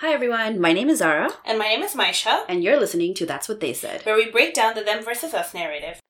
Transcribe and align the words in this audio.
Hi 0.00 0.14
everyone, 0.14 0.58
my 0.58 0.72
name 0.72 0.88
is 0.88 1.00
Zara, 1.00 1.30
And 1.44 1.58
my 1.58 1.68
name 1.68 1.82
is 1.82 1.94
Maisha, 1.94 2.44
and 2.48 2.64
you're 2.64 2.80
listening 2.80 3.12
to 3.14 3.26
That's 3.26 3.50
What 3.50 3.60
They 3.60 3.74
Said. 3.74 4.00
where 4.06 4.16
we 4.16 4.30
break 4.30 4.54
down 4.54 4.74
the 4.74 4.82
them 4.82 5.04
versus 5.04 5.34
us 5.34 5.52
narrative. 5.52 6.00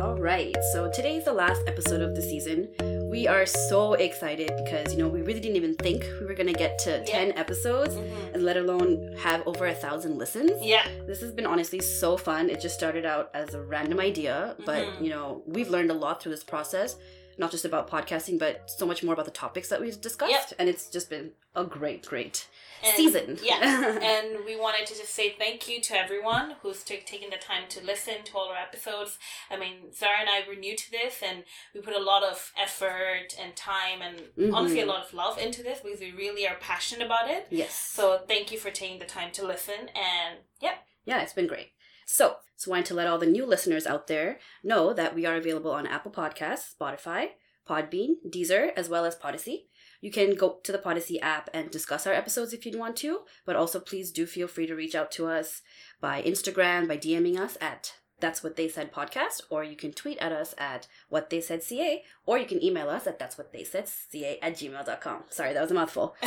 All 0.00 0.16
right, 0.18 0.56
so 0.72 0.90
today's 0.90 1.24
the 1.24 1.32
last 1.32 1.62
episode 1.68 2.02
of 2.02 2.16
the 2.16 2.22
season. 2.22 2.68
We 3.14 3.28
are 3.28 3.46
so 3.46 3.92
excited 3.92 4.50
because, 4.64 4.92
you 4.92 4.98
know, 4.98 5.06
we 5.06 5.22
really 5.22 5.38
didn't 5.38 5.54
even 5.54 5.76
think 5.76 6.04
we 6.18 6.26
were 6.26 6.34
going 6.34 6.52
to 6.52 6.58
get 6.64 6.80
to 6.80 7.04
10 7.04 7.30
episodes 7.38 7.94
Mhm. 7.94 8.34
and 8.34 8.42
let 8.42 8.56
alone 8.56 9.14
have 9.20 9.46
over 9.46 9.66
a 9.66 9.72
thousand 9.84 10.18
listens. 10.18 10.50
Yeah, 10.60 10.84
This 11.06 11.20
has 11.20 11.30
been 11.30 11.46
honestly 11.46 11.78
so 11.78 12.16
fun. 12.16 12.50
It 12.50 12.60
just 12.60 12.74
started 12.74 13.04
out 13.04 13.30
as 13.32 13.54
a 13.54 13.62
random 13.62 14.00
idea, 14.00 14.56
but 14.66 14.82
Mhm. 14.84 15.00
you 15.04 15.10
know, 15.10 15.42
we've 15.46 15.70
learned 15.70 15.92
a 15.92 15.94
lot 15.94 16.20
through 16.20 16.32
this 16.32 16.42
process, 16.42 16.96
not 17.38 17.50
just 17.50 17.64
about 17.64 17.90
podcasting, 17.90 18.38
but 18.38 18.70
so 18.70 18.86
much 18.86 19.02
more 19.02 19.14
about 19.14 19.24
the 19.26 19.30
topics 19.30 19.68
that 19.68 19.80
we've 19.80 20.00
discussed. 20.00 20.30
Yep. 20.32 20.52
And 20.58 20.68
it's 20.68 20.88
just 20.88 21.10
been 21.10 21.32
a 21.54 21.64
great, 21.64 22.04
great 22.06 22.46
and, 22.82 22.94
season. 22.96 23.38
Yeah, 23.42 23.98
and 24.02 24.44
we 24.44 24.56
wanted 24.56 24.86
to 24.86 24.94
just 24.94 25.14
say 25.14 25.34
thank 25.38 25.68
you 25.68 25.80
to 25.82 25.94
everyone 25.98 26.56
who's 26.62 26.82
t- 26.82 26.98
taken 27.06 27.30
the 27.30 27.36
time 27.36 27.64
to 27.70 27.84
listen 27.84 28.22
to 28.24 28.36
all 28.36 28.48
our 28.48 28.56
episodes. 28.56 29.18
I 29.50 29.56
mean, 29.56 29.92
Zara 29.94 30.18
and 30.20 30.28
I 30.28 30.42
were 30.48 30.54
new 30.56 30.76
to 30.76 30.90
this, 30.90 31.22
and 31.22 31.44
we 31.74 31.80
put 31.80 31.94
a 31.94 32.00
lot 32.02 32.22
of 32.24 32.52
effort 32.60 33.34
and 33.40 33.54
time, 33.56 34.02
and 34.02 34.18
Mhm. 34.38 34.54
honestly, 34.54 34.80
a 34.80 34.86
lot 34.86 35.04
of 35.04 35.14
love 35.14 35.38
into 35.38 35.62
this 35.62 35.80
because 35.80 36.00
we 36.00 36.12
really 36.12 36.46
are 36.48 36.56
passionate 36.56 37.04
about 37.06 37.30
it. 37.30 37.46
yes. 37.50 37.74
So 37.74 38.18
thank 38.28 38.50
you 38.52 38.58
for 38.58 38.70
taking 38.70 38.98
the 38.98 39.06
time 39.06 39.30
to 39.32 39.46
listen, 39.46 39.88
and 39.94 40.38
yeah, 40.60 40.76
Yeah, 41.06 41.20
it's 41.22 41.34
been 41.34 41.46
great. 41.46 41.70
So, 42.14 42.36
so 42.54 42.70
wanted 42.70 42.86
to 42.86 42.94
let 42.94 43.08
all 43.08 43.18
the 43.18 43.26
new 43.26 43.44
listeners 43.44 43.88
out 43.88 44.06
there 44.06 44.38
know 44.62 44.92
that 44.92 45.16
we 45.16 45.26
are 45.26 45.34
available 45.34 45.72
on 45.72 45.84
Apple 45.84 46.12
Podcasts, 46.12 46.72
Spotify, 46.72 47.30
Podbean, 47.68 48.18
Deezer, 48.30 48.70
as 48.76 48.88
well 48.88 49.04
as 49.04 49.16
Podyssey. 49.16 49.66
You 50.00 50.12
can 50.12 50.36
go 50.36 50.60
to 50.62 50.70
the 50.70 50.78
Podyssey 50.78 51.20
app 51.20 51.50
and 51.52 51.72
discuss 51.72 52.06
our 52.06 52.12
episodes 52.12 52.52
if 52.52 52.64
you'd 52.64 52.78
want 52.78 52.94
to, 52.98 53.22
but 53.44 53.56
also 53.56 53.80
please 53.80 54.12
do 54.12 54.26
feel 54.26 54.46
free 54.46 54.68
to 54.68 54.76
reach 54.76 54.94
out 54.94 55.10
to 55.12 55.26
us 55.26 55.62
by 56.00 56.22
Instagram, 56.22 56.86
by 56.86 56.98
DMing 56.98 57.36
us 57.36 57.58
at 57.60 57.94
That's 58.20 58.44
What 58.44 58.54
They 58.54 58.68
Said 58.68 58.92
Podcast, 58.92 59.40
or 59.50 59.64
you 59.64 59.74
can 59.74 59.92
tweet 59.92 60.18
at 60.18 60.30
us 60.30 60.54
at 60.56 60.86
What 61.08 61.30
They 61.30 61.40
Said 61.40 61.64
CA, 61.64 62.04
or 62.26 62.38
you 62.38 62.46
can 62.46 62.62
email 62.62 62.90
us 62.90 63.08
at 63.08 63.18
That's 63.18 63.36
What 63.36 63.52
They 63.52 63.64
Said 63.64 63.88
CA 63.88 64.38
at 64.40 64.54
gmail.com. 64.54 65.24
Sorry, 65.30 65.52
that 65.52 65.62
was 65.62 65.72
a 65.72 65.74
mouthful. 65.74 66.14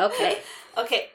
Okay. 0.00 0.38
Okay, 0.76 1.08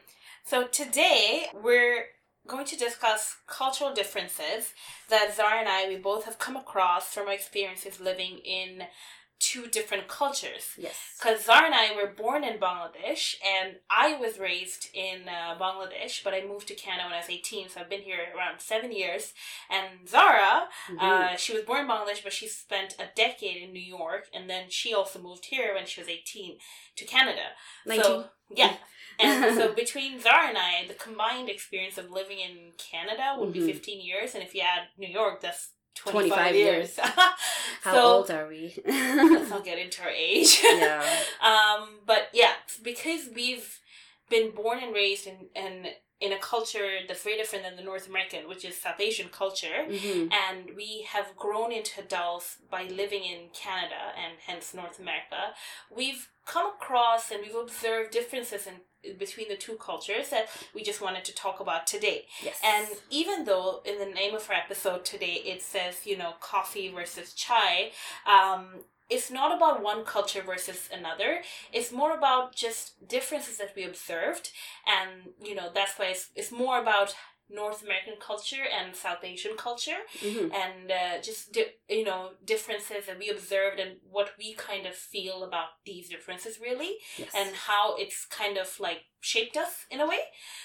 so 0.43 0.67
today 0.67 1.45
we're 1.63 2.07
going 2.47 2.65
to 2.65 2.77
discuss 2.77 3.37
cultural 3.47 3.93
differences 3.93 4.73
that 5.09 5.33
Zara 5.35 5.59
and 5.59 5.69
I 5.69 5.87
we 5.87 5.95
both 5.97 6.25
have 6.25 6.39
come 6.39 6.55
across 6.57 7.13
from 7.13 7.27
our 7.27 7.33
experiences 7.33 7.99
living 7.99 8.39
in 8.43 8.83
two 9.39 9.67
different 9.67 10.07
cultures. 10.07 10.69
Yes. 10.77 10.95
Because 11.19 11.43
Zara 11.45 11.65
and 11.65 11.75
I 11.75 11.93
were 11.95 12.07
born 12.07 12.45
in 12.45 12.59
Bangladesh, 12.59 13.35
and 13.45 13.75
I 13.89 14.15
was 14.15 14.39
raised 14.39 14.87
in 14.93 15.27
uh, 15.27 15.57
Bangladesh, 15.59 16.23
but 16.23 16.33
I 16.33 16.45
moved 16.47 16.69
to 16.69 16.75
Canada 16.75 17.05
when 17.05 17.13
I 17.13 17.17
was 17.17 17.29
18, 17.29 17.67
so 17.67 17.81
I've 17.81 17.89
been 17.89 18.03
here 18.03 18.19
around 18.37 18.61
seven 18.61 18.93
years. 18.93 19.33
And 19.69 20.07
Zara, 20.07 20.69
Mhm. 20.89 21.01
uh, 21.01 21.35
she 21.35 21.53
was 21.53 21.63
born 21.63 21.81
in 21.81 21.87
Bangladesh, 21.87 22.23
but 22.23 22.31
she 22.31 22.47
spent 22.47 22.95
a 22.99 23.07
decade 23.15 23.61
in 23.61 23.73
New 23.73 23.81
York, 23.81 24.29
and 24.33 24.49
then 24.49 24.69
she 24.69 24.93
also 24.93 25.19
moved 25.19 25.45
here 25.45 25.73
when 25.73 25.85
she 25.87 25.99
was 25.99 26.07
18 26.07 26.57
to 26.95 27.03
Canada. 27.05 27.47
19. 27.85 28.03
So, 28.03 28.29
yeah. 28.49 28.77
And 29.19 29.55
so 29.57 29.73
between 29.83 30.19
Zara 30.19 30.47
and 30.49 30.57
I, 30.57 30.85
the 30.87 30.93
combined 30.93 31.49
experience 31.49 31.97
of 31.97 32.09
living 32.11 32.39
in 32.39 32.71
Canada 32.77 33.35
would 33.37 33.49
Mhm. 33.49 33.53
be 33.53 33.71
15 33.73 34.01
years, 34.01 34.33
and 34.35 34.43
if 34.43 34.53
you 34.55 34.61
add 34.61 34.87
New 34.97 35.07
York, 35.07 35.41
that's 35.41 35.69
25, 35.95 36.29
25 36.29 36.55
years. 36.55 36.99
How 37.83 37.93
so, 37.93 38.01
old 38.03 38.31
are 38.31 38.47
we? 38.47 38.73
Let's 38.85 39.49
not 39.49 39.63
get 39.63 39.77
into 39.77 40.01
our 40.03 40.09
age. 40.09 40.59
yeah. 40.63 41.05
um, 41.41 41.99
but 42.05 42.29
yeah, 42.33 42.53
because 42.81 43.29
we've 43.35 43.79
been 44.29 44.51
born 44.51 44.79
and 44.81 44.93
raised 44.93 45.27
in, 45.27 45.37
in 45.55 45.87
in 46.19 46.31
a 46.31 46.37
culture 46.39 46.89
that's 47.05 47.21
very 47.23 47.35
different 47.35 47.65
than 47.65 47.75
the 47.75 47.83
North 47.83 48.07
American, 48.07 48.47
which 48.47 48.63
is 48.63 48.79
South 48.79 48.99
Asian 49.01 49.27
culture, 49.27 49.85
hmm 49.89 50.27
and 50.31 50.71
we 50.75 51.05
have 51.13 51.35
grown 51.35 51.71
into 51.73 51.99
adults 51.99 52.57
by 52.71 52.83
living 52.83 53.23
in 53.25 53.49
Canada 53.53 54.01
and 54.17 54.33
hence 54.47 54.73
North 54.73 54.99
America, 54.99 55.53
we've 55.91 56.29
come 56.45 56.67
across 56.67 57.29
and 57.29 57.41
we've 57.41 57.55
observed 57.55 58.11
differences 58.11 58.65
in 58.65 58.75
between 59.17 59.49
the 59.49 59.55
two 59.55 59.75
cultures 59.75 60.29
that 60.29 60.47
we 60.73 60.83
just 60.83 61.01
wanted 61.01 61.25
to 61.25 61.35
talk 61.35 61.59
about 61.59 61.87
today. 61.87 62.25
Yes. 62.43 62.59
And 62.63 62.87
even 63.09 63.45
though 63.45 63.81
in 63.85 63.99
the 63.99 64.13
name 64.13 64.35
of 64.35 64.49
our 64.49 64.55
episode 64.55 65.05
today 65.05 65.41
it 65.45 65.61
says, 65.61 66.05
you 66.05 66.17
know, 66.17 66.33
coffee 66.39 66.89
versus 66.89 67.33
chai, 67.33 67.91
um, 68.25 68.83
it's 69.09 69.29
not 69.29 69.55
about 69.55 69.83
one 69.83 70.05
culture 70.05 70.41
versus 70.41 70.89
another. 70.91 71.41
It's 71.71 71.91
more 71.91 72.15
about 72.17 72.55
just 72.55 73.07
differences 73.07 73.57
that 73.57 73.73
we 73.75 73.83
observed. 73.83 74.51
And, 74.87 75.33
you 75.43 75.55
know, 75.55 75.69
that's 75.73 75.99
why 75.99 76.05
it's, 76.05 76.29
it's 76.35 76.51
more 76.51 76.79
about 76.79 77.15
North 77.49 77.83
American 77.83 78.15
culture 78.19 78.63
and 78.77 78.95
South 78.95 79.23
Asian 79.23 79.55
culture 79.57 80.01
Mhm. 80.21 80.53
and 80.53 80.91
uh, 80.91 81.21
just 81.21 81.51
di- 81.51 81.75
you 81.89 82.03
know 82.03 82.31
differences 82.45 83.05
that 83.05 83.19
we 83.19 83.29
observed 83.29 83.79
and 83.79 83.97
what 84.09 84.31
we 84.37 84.53
kind 84.53 84.85
of 84.85 84.95
feel 84.95 85.43
about 85.43 85.69
these 85.85 86.09
differences 86.09 86.59
really 86.59 86.97
Yes. 87.17 87.31
and 87.35 87.55
how 87.55 87.95
it's 87.97 88.25
kind 88.25 88.57
of 88.57 88.79
like 88.79 89.01
shaped 89.19 89.55
us 89.57 89.85
in 89.91 89.99
a 90.01 90.07
way 90.07 90.19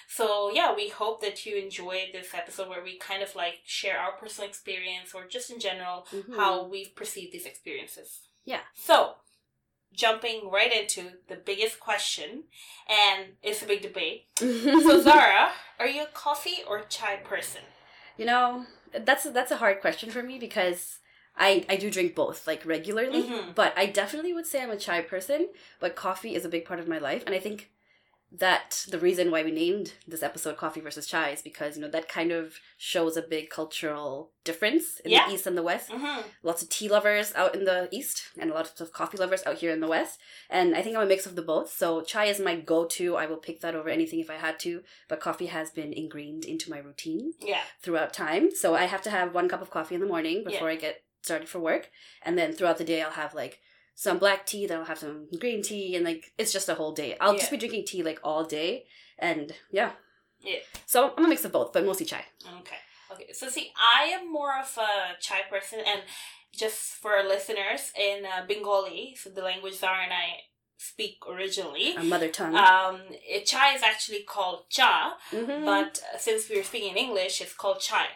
so 0.09 0.51
yeah 0.53 0.75
we 0.75 0.89
hope 0.89 1.21
that 1.21 1.45
you 1.47 1.57
enjoyed 1.57 2.09
this 2.13 2.33
episode 2.35 2.69
where 2.69 2.83
we 2.83 2.97
kind 2.99 3.23
of 3.23 3.35
like 3.37 3.59
share 3.65 3.99
our 3.99 4.13
personal 4.17 4.49
experience 4.49 5.15
or 5.15 5.27
just 5.27 5.51
in 5.51 5.61
general 5.61 6.07
Mhm. 6.13 6.37
how 6.37 6.65
we've 6.65 6.95
perceived 6.95 7.33
these 7.33 7.47
experiences 7.47 8.21
Yeah. 8.45 8.63
so 8.75 9.17
jumping 9.93 10.51
right 10.51 10.73
into 10.73 11.11
the 11.29 11.37
biggest 11.37 11.81
question 11.81 12.45
and 12.89 13.27
it's 13.43 13.63
a 13.63 13.67
big 13.67 13.83
debate 13.83 14.25
so 14.39 15.01
zara 15.01 15.51
are 15.79 15.89
you 15.89 16.03
a 16.03 16.07
coffee 16.07 16.59
or 16.69 16.83
chai 16.89 17.17
person 17.17 17.63
you 18.17 18.25
know, 18.27 18.67
that's 19.05 19.25
that's 19.31 19.53
a 19.53 19.57
hard 19.59 19.81
question 19.81 20.11
for 20.11 20.25
me 20.25 20.41
because 20.41 20.99
I 21.37 21.65
I 21.69 21.77
do 21.77 21.89
drink 21.89 22.17
both 22.17 22.49
like 22.49 22.67
regularly, 22.67 23.23
Mhm. 23.23 23.55
but 23.55 23.73
I 23.77 23.87
definitely 23.87 24.33
would 24.33 24.45
say 24.47 24.61
I'm 24.61 24.71
a 24.73 24.77
chai 24.77 25.03
person. 25.03 25.51
But 25.79 25.95
coffee 25.95 26.35
is 26.35 26.45
a 26.45 26.49
big 26.49 26.65
part 26.65 26.81
of 26.81 26.89
my 26.89 26.99
life, 26.99 27.23
and 27.27 27.33
I 27.33 27.39
think 27.39 27.71
that 28.31 28.85
the 28.91 28.99
reason 28.99 29.31
why 29.31 29.43
we 29.43 29.51
named 29.51 29.95
this 30.07 30.23
episode 30.23 30.57
"Coffee 30.59 30.81
versus 30.81 31.07
Chai" 31.07 31.31
is 31.31 31.43
because 31.43 31.77
you 31.77 31.83
know 31.83 31.91
that 31.91 32.09
kind 32.09 32.31
of 32.31 32.55
shows 32.77 33.17
a 33.17 33.23
big 33.23 33.49
cultural 33.49 34.33
difference 34.45 35.01
in 35.01 35.11
Yeah. 35.11 35.27
the 35.29 35.35
east 35.35 35.47
and 35.47 35.57
the 35.57 35.63
west. 35.63 35.89
mm-hmm. 35.91 36.21
lots 36.43 36.63
of 36.63 36.69
tea 36.69 36.89
lovers 36.89 37.33
out 37.35 37.55
in 37.55 37.65
the 37.65 37.89
east 37.91 38.23
and 38.39 38.51
lots 38.51 38.81
of 38.81 38.93
coffee 38.93 39.17
lovers 39.19 39.43
out 39.47 39.59
here 39.59 39.71
in 39.73 39.81
the 39.81 39.89
west. 39.89 40.19
And 40.51 40.75
i 40.75 40.83
think 40.83 40.97
i'm 40.97 41.03
a 41.03 41.07
mix 41.07 41.25
of 41.27 41.37
the 41.37 41.43
both. 41.43 41.73
So 41.73 42.03
chai 42.03 42.27
is 42.27 42.39
my 42.41 42.57
go-to. 42.57 43.17
I 43.17 43.27
will 43.27 43.37
pick 43.39 43.61
that 43.61 43.75
over 43.75 43.89
anything 43.89 44.21
if 44.21 44.31
i 44.31 44.35
had 44.35 44.59
to. 44.61 44.83
But 45.09 45.21
coffee 45.21 45.47
has 45.47 45.71
been 45.71 45.93
ingrained 45.93 46.45
into 46.45 46.71
my 46.71 46.79
routine 46.79 47.33
yeah. 47.41 47.63
throughout 47.83 48.13
time. 48.13 48.51
So 48.55 48.75
i 48.75 48.85
have 48.85 49.03
to 49.03 49.11
have 49.11 49.35
one 49.35 49.49
cup 49.49 49.63
of 49.63 49.71
coffee 49.71 49.95
in 49.95 50.01
the 50.03 50.07
morning 50.07 50.45
before 50.45 50.69
i 50.69 50.77
get 50.77 51.03
started 51.23 51.49
for 51.49 51.59
work. 51.61 51.91
And 52.23 52.37
then 52.39 52.53
throughout 52.53 52.79
the 52.79 52.85
day 52.85 53.01
i'll 53.03 53.11
have 53.23 53.33
like 53.35 53.61
some 54.05 54.19
black 54.25 54.41
tea 54.51 54.65
then 54.67 54.79
i'll 54.79 54.85
have 54.93 54.99
some 55.05 55.27
green 55.43 55.61
tea 55.69 55.97
and 55.97 56.05
like 56.11 56.23
it's 56.39 56.53
just 56.53 56.69
a 56.69 56.75
whole 56.81 56.93
day 57.03 57.11
i'll 57.21 57.37
just 57.41 57.51
be 57.51 57.57
drinking 57.63 57.85
tea 57.85 58.03
like 58.09 58.21
all 58.23 58.45
day 58.45 58.85
and 59.19 59.53
yeah 59.79 59.91
Yeah. 60.51 60.61
so 60.87 60.99
i'm 61.17 61.25
a 61.25 61.29
mix 61.33 61.45
of 61.45 61.53
both 61.59 61.73
but 61.73 61.85
mostly 61.85 62.07
chai 62.13 62.25
Okay. 62.61 62.81
Okay. 63.13 63.33
So 63.33 63.49
see, 63.49 63.67
I 63.97 64.01
am 64.17 64.31
more 64.39 64.53
of 64.65 64.71
a 64.77 64.91
chai 65.27 65.41
person, 65.51 65.79
and 65.93 66.01
just 66.63 66.79
for 67.01 67.11
our 67.17 67.27
listeners 67.35 67.83
in 68.09 68.19
uh, 68.27 68.45
Bengali, 68.47 69.17
so 69.21 69.31
the 69.31 69.41
language 69.51 69.77
Zara 69.83 70.03
and 70.05 70.13
I 70.13 70.27
speak 70.77 71.17
originally, 71.35 71.89
a 71.97 72.05
mother 72.05 72.29
tongue 72.39 72.55
um, 72.55 73.01
chai 73.51 73.69
is 73.75 73.83
actually 73.83 74.23
called 74.35 74.61
cha, 74.77 75.17
Mhm. 75.33 75.65
but 75.73 75.93
uh, 76.15 76.19
since 76.27 76.49
we 76.51 76.57
were 76.59 76.69
speaking 76.71 76.91
in 76.93 76.99
English, 77.07 77.41
it's 77.41 77.55
called 77.63 77.81
chai. 77.89 78.07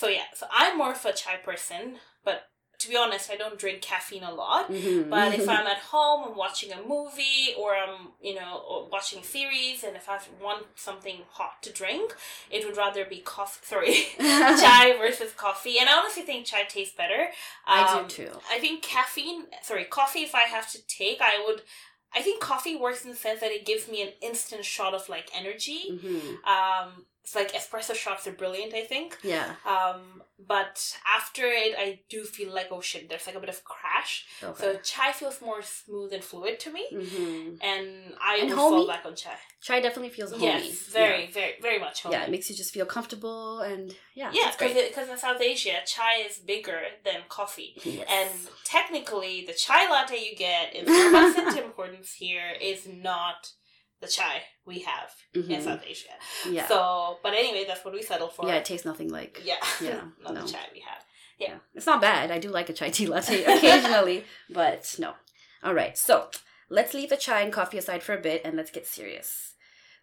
So 0.00 0.04
yeah, 0.08 0.28
so 0.38 0.46
I'm 0.60 0.78
more 0.78 0.92
of 0.92 1.04
a 1.04 1.12
chai 1.12 1.36
person, 1.50 1.98
but 2.26 2.38
to 2.78 2.88
be 2.88 2.96
honest, 2.96 3.30
I 3.30 3.36
don't 3.36 3.58
drink 3.58 3.82
caffeine 3.82 4.22
a 4.22 4.32
lot. 4.32 4.70
Mhm. 4.70 5.10
But 5.10 5.34
if 5.34 5.48
I'm 5.56 5.66
at 5.66 5.78
home, 5.78 6.28
I'm 6.28 6.36
watching 6.36 6.72
a 6.72 6.80
movie, 6.82 7.54
or 7.58 7.74
I'm, 7.76 8.08
you 8.22 8.34
know, 8.36 8.88
watching 8.92 9.22
series, 9.22 9.82
and 9.84 9.96
if 9.96 10.08
I 10.08 10.18
want 10.40 10.66
something 10.76 11.22
hot 11.30 11.62
to 11.64 11.72
drink, 11.72 12.14
it 12.50 12.64
would 12.64 12.76
rather 12.76 13.04
be 13.04 13.18
coffee. 13.18 13.60
Sorry, 13.64 13.94
chai 14.18 14.96
versus 14.96 15.32
coffee. 15.32 15.78
And 15.80 15.88
I 15.88 15.98
honestly 15.98 16.22
think 16.22 16.46
chai 16.46 16.64
tastes 16.64 16.94
better. 16.94 17.28
I 17.66 17.82
Um, 17.98 18.06
do 18.06 18.26
too. 18.26 18.32
I 18.50 18.58
think 18.60 18.82
caffeine. 18.82 19.46
Sorry, 19.62 19.84
coffee. 19.84 20.20
If 20.22 20.34
I 20.34 20.42
have 20.42 20.70
to 20.72 20.78
take, 20.86 21.20
I 21.20 21.42
would. 21.46 21.62
I 22.14 22.22
think 22.22 22.40
coffee 22.40 22.74
works 22.74 23.04
in 23.04 23.10
the 23.10 23.16
sense 23.16 23.40
that 23.40 23.50
it 23.50 23.66
gives 23.66 23.86
me 23.86 24.00
an 24.00 24.12
instant 24.22 24.64
shot 24.64 24.94
of 24.94 25.08
like 25.10 25.28
energy. 25.34 25.82
Mhm. 25.90 26.42
Um, 26.46 27.04
it's 27.28 27.34
like 27.34 27.52
espresso 27.52 27.94
shots 27.94 28.26
are 28.26 28.32
brilliant. 28.32 28.72
I 28.74 28.82
think. 28.82 29.18
Yeah. 29.22 29.54
Um, 29.66 30.22
but 30.46 30.96
after 31.16 31.42
it, 31.44 31.74
I 31.76 32.00
do 32.08 32.24
feel 32.24 32.54
like 32.54 32.68
oh 32.70 32.80
shit, 32.80 33.08
there's 33.08 33.26
like 33.26 33.36
a 33.36 33.40
bit 33.40 33.48
of 33.48 33.62
crash. 33.64 34.24
Okay. 34.42 34.62
So 34.62 34.78
chai 34.82 35.12
feels 35.12 35.42
more 35.42 35.60
smooth 35.62 36.12
and 36.12 36.24
fluid 36.24 36.58
to 36.60 36.72
me, 36.72 36.86
hmm 36.90 37.54
and 37.60 38.14
I 38.22 38.38
And 38.40 38.50
would 38.50 38.56
fall 38.56 38.86
back 38.86 39.04
on 39.04 39.14
chai. 39.14 39.34
Chai 39.60 39.80
definitely 39.80 40.10
feels 40.10 40.30
homey. 40.30 40.44
Yes, 40.44 40.82
very, 40.86 41.26
very, 41.26 41.54
very 41.60 41.78
much 41.78 42.02
homey. 42.02 42.14
Yeah. 42.14 42.20
yeah, 42.20 42.26
it 42.28 42.30
makes 42.30 42.48
you 42.48 42.56
just 42.56 42.72
feel 42.72 42.86
comfortable 42.86 43.60
and 43.60 43.94
yeah. 44.14 44.30
Yeah, 44.32 44.48
it's 44.48 44.56
because 44.56 45.08
in 45.08 45.18
South 45.18 45.40
Asia, 45.40 45.80
chai 45.84 46.22
is 46.28 46.38
bigger 46.38 46.80
than 47.04 47.22
coffee. 47.28 47.74
Yes. 47.84 48.06
And 48.10 48.30
technically, 48.64 49.44
the 49.46 49.52
chai 49.52 49.90
latte 49.90 50.16
you 50.16 50.36
get 50.36 50.74
in 50.74 50.84
Starbucks 50.86 51.36
and 51.36 51.54
Tim 51.54 51.72
Hortons 51.76 52.12
here 52.12 52.52
is 52.60 52.86
not 52.88 53.50
the 54.00 54.06
chai 54.08 54.42
we 54.64 54.80
have 54.80 55.10
in 55.34 55.42
Mhm. 55.44 55.64
South 55.64 55.82
Asia. 55.86 56.08
yeah. 56.48 56.66
So, 56.68 57.18
but 57.22 57.34
anyway, 57.34 57.64
that's 57.66 57.84
what 57.84 57.94
we 57.94 58.02
settled 58.02 58.32
for. 58.34 58.46
yeah, 58.46 58.56
it 58.56 58.64
tastes 58.64 58.86
nothing 58.86 59.10
like. 59.10 59.40
yeah, 59.44 59.56
Yeah, 59.80 60.02
not 60.22 60.34
no. 60.34 60.42
the 60.46 60.52
chai 60.52 60.66
we 60.72 60.80
have. 60.80 61.04
Yeah. 61.38 61.58
It's 61.74 61.86
not 61.86 62.00
bad. 62.00 62.30
I 62.30 62.38
do 62.38 62.48
like 62.50 62.68
a 62.68 62.72
chai 62.72 62.90
tea 62.90 63.06
latte 63.06 63.44
occasionally, 63.56 64.24
but 64.50 64.94
no. 64.98 65.14
All 65.62 65.74
right. 65.74 65.96
So 65.96 66.30
let's 66.68 66.94
leave 66.94 67.10
the 67.10 67.16
chai 67.16 67.40
and 67.42 67.52
coffee 67.52 67.78
aside 67.78 68.02
for 68.02 68.14
a 68.14 68.20
bit 68.20 68.42
and 68.44 68.56
let's 68.56 68.70
get 68.70 68.86
serious. 68.86 69.54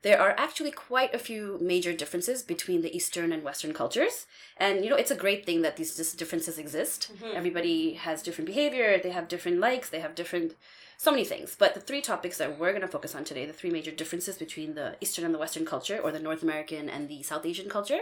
There 0.01 0.21
are 0.21 0.35
actually 0.37 0.71
quite 0.71 1.15
a 1.15 1.19
few 1.19 1.57
major 1.61 1.91
differences 1.91 2.43
between 2.43 2.81
the 2.81 2.95
Eastern 2.95 3.31
and 3.31 3.43
Western 3.43 3.73
cultures. 3.73 4.27
And, 4.55 4.83
you 4.83 4.89
know, 4.89 4.95
it's 4.95 5.09
a 5.09 5.15
great 5.15 5.45
thing 5.47 5.61
that 5.63 5.77
these 5.77 5.95
differences 6.13 6.57
exist. 6.59 7.11
Mhm. 7.19 7.33
Everybody 7.33 7.93
has 7.93 8.21
different 8.21 8.45
behavior, 8.47 8.99
they 8.99 9.09
have 9.09 9.27
different 9.27 9.59
likes, 9.59 9.89
they 9.89 9.99
have 10.01 10.13
different, 10.13 10.55
so 10.97 11.11
many 11.11 11.25
things. 11.25 11.55
But 11.57 11.73
the 11.73 11.79
three 11.79 12.01
topics 12.01 12.37
that 12.37 12.59
we're 12.59 12.71
going 12.71 12.81
to 12.81 12.87
focus 12.87 13.15
on 13.15 13.23
today, 13.23 13.45
the 13.45 13.53
three 13.53 13.69
major 13.69 13.91
differences 13.91 14.37
between 14.37 14.75
the 14.75 14.95
Eastern 15.01 15.25
and 15.25 15.33
the 15.33 15.39
Western 15.39 15.65
culture, 15.65 15.99
or 15.99 16.11
the 16.11 16.19
North 16.19 16.43
American 16.43 16.89
and 16.89 17.07
the 17.09 17.23
South 17.23 17.45
Asian 17.45 17.69
culture, 17.69 18.01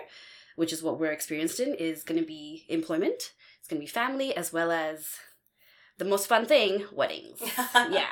which 0.56 0.74
is 0.74 0.84
what 0.84 1.00
we're 1.00 1.12
experienced 1.12 1.60
in, 1.60 1.74
is 1.76 2.04
going 2.04 2.20
to 2.20 2.26
be 2.26 2.66
employment, 2.70 3.34
it's 3.60 3.68
going 3.68 3.80
to 3.80 3.86
be 3.86 3.90
family, 3.90 4.36
as 4.36 4.54
well 4.54 4.72
as 4.72 5.18
the 5.98 6.06
most 6.06 6.28
fun 6.28 6.46
thing, 6.46 6.86
weddings. 6.92 7.40
yeah. 7.76 8.08